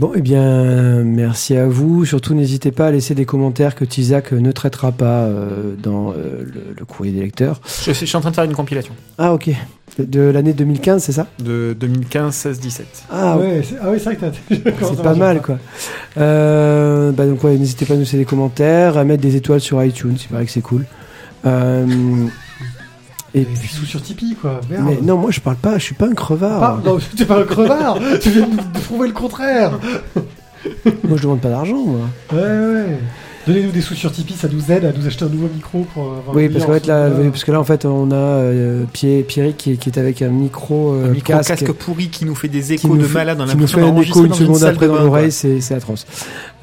Bon, 0.00 0.10
eh 0.16 0.20
bien, 0.20 1.04
merci 1.04 1.56
à 1.56 1.68
vous. 1.68 2.04
Surtout, 2.04 2.34
n'hésitez 2.34 2.72
pas 2.72 2.88
à 2.88 2.90
laisser 2.90 3.14
des 3.14 3.24
commentaires 3.24 3.76
que 3.76 3.84
Tizak 3.84 4.32
ne 4.32 4.50
traitera 4.50 4.90
pas 4.90 5.22
euh, 5.22 5.76
dans 5.80 6.10
euh, 6.10 6.42
le, 6.42 6.74
le 6.76 6.84
courrier 6.84 7.12
des 7.12 7.20
lecteurs. 7.20 7.60
Je 7.64 7.92
suis, 7.92 7.94
je 7.94 8.04
suis 8.06 8.16
en 8.16 8.20
train 8.20 8.30
de 8.30 8.34
faire 8.34 8.42
une 8.44 8.54
compilation 8.56 8.92
Ah, 9.18 9.32
ok. 9.32 9.50
De, 9.98 10.22
l'année 10.22 10.54
2015, 10.54 11.04
c'est 11.04 11.12
ça? 11.12 11.26
De 11.38 11.76
2015, 11.78 12.34
16, 12.34 12.60
17. 12.60 12.86
Ah, 13.10 13.38
ouais, 13.38 13.62
c'est 13.62 13.76
ah 13.80 13.90
oui, 13.90 13.98
c'est 13.98 14.04
vrai 14.04 14.16
que 14.16 14.20
t'as. 14.22 14.32
C'est 14.88 15.02
pas 15.02 15.14
mal, 15.14 15.40
quoi. 15.40 15.58
Euh, 16.16 17.12
bah 17.12 17.26
donc, 17.26 17.44
ouais, 17.44 17.56
n'hésitez 17.56 17.86
pas 17.86 17.94
à 17.94 17.96
nous 17.96 18.02
laisser 18.02 18.16
des 18.16 18.24
commentaires, 18.24 18.98
à 18.98 19.04
mettre 19.04 19.22
des 19.22 19.36
étoiles 19.36 19.60
sur 19.60 19.82
iTunes, 19.84 20.16
il 20.20 20.28
paraît 20.28 20.46
que 20.46 20.50
c'est 20.50 20.62
cool. 20.62 20.84
Euh, 21.46 21.86
et 23.34 23.42
puis, 23.42 23.68
sous 23.68 23.84
sur 23.84 24.02
Tipeee, 24.02 24.34
quoi. 24.34 24.60
Merde. 24.68 24.84
mais 24.86 24.98
non, 25.00 25.16
moi 25.16 25.30
je 25.30 25.40
parle 25.40 25.56
pas, 25.56 25.78
je 25.78 25.84
suis 25.84 25.94
pas 25.94 26.06
un 26.06 26.14
crevard. 26.14 26.62
Ah, 26.62 26.80
non, 26.84 26.98
t'es 27.16 27.24
pas 27.24 27.40
un 27.40 27.44
crevard 27.44 27.98
Tu 28.20 28.30
viens 28.30 28.48
de 28.48 28.56
de 28.56 28.78
prouver 28.84 29.08
le 29.08 29.14
contraire 29.14 29.78
Moi 31.04 31.16
je 31.16 31.22
demande 31.22 31.40
pas 31.40 31.50
d'argent, 31.50 31.84
moi. 31.84 32.08
Ouais, 32.32 32.38
ouais. 32.38 32.98
Donnez-nous 33.46 33.72
des 33.72 33.82
sous 33.82 33.94
sur 33.94 34.10
Tipeee, 34.10 34.34
ça 34.40 34.48
nous 34.50 34.72
aide 34.72 34.86
à 34.86 34.92
nous 34.92 35.06
acheter 35.06 35.26
un 35.26 35.28
nouveau 35.28 35.48
micro 35.54 35.86
pour 35.92 36.04
euh, 36.04 36.18
avoir 36.18 36.34
Oui, 36.34 36.48
parce, 36.48 36.64
fait, 36.64 36.86
là, 36.86 37.10
oui, 37.14 37.28
parce 37.28 37.44
que 37.44 37.52
là, 37.52 37.60
en 37.60 37.64
fait, 37.64 37.84
on 37.84 38.10
a 38.10 38.14
euh, 38.14 38.84
Pierre, 38.90 39.22
Pierrick 39.26 39.58
qui, 39.58 39.72
est- 39.72 39.76
qui 39.76 39.90
est 39.90 39.98
avec 39.98 40.22
un 40.22 40.28
micro, 40.28 40.92
euh, 40.94 41.04
Un 41.06 41.08
micro 41.08 41.34
casque, 41.34 41.48
casque, 41.50 41.72
pourri 41.72 42.08
qui 42.08 42.24
nous 42.24 42.34
fait 42.34 42.48
des 42.48 42.72
échos 42.72 42.96
de 42.96 43.02
fait- 43.02 43.12
malade. 43.12 43.36
On 43.38 43.42
a 43.44 43.46
qui 43.48 43.56
nous 43.56 43.60
l'impression 43.66 43.78
fait 43.78 43.84
un 43.84 44.00
écho 44.00 44.22
une 44.22 44.28
dans 44.28 44.34
seconde 44.34 44.64
après 44.64 44.86
dans 44.88 44.94
l'oreille, 45.02 45.30
c'est 45.30 45.74
atroce. 45.74 46.06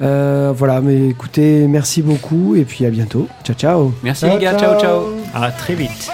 Euh, 0.00 0.52
voilà, 0.56 0.80
mais 0.80 1.08
écoutez, 1.10 1.68
merci 1.68 2.02
beaucoup 2.02 2.56
et 2.56 2.64
puis 2.64 2.84
à 2.84 2.90
bientôt. 2.90 3.28
Ciao, 3.44 3.54
ciao. 3.56 3.92
Merci 4.02 4.24
les 4.26 4.38
gars, 4.38 4.58
ciao 4.58 4.80
ciao. 4.80 5.02
À 5.34 5.50
très 5.52 5.74
vite. 5.74 6.10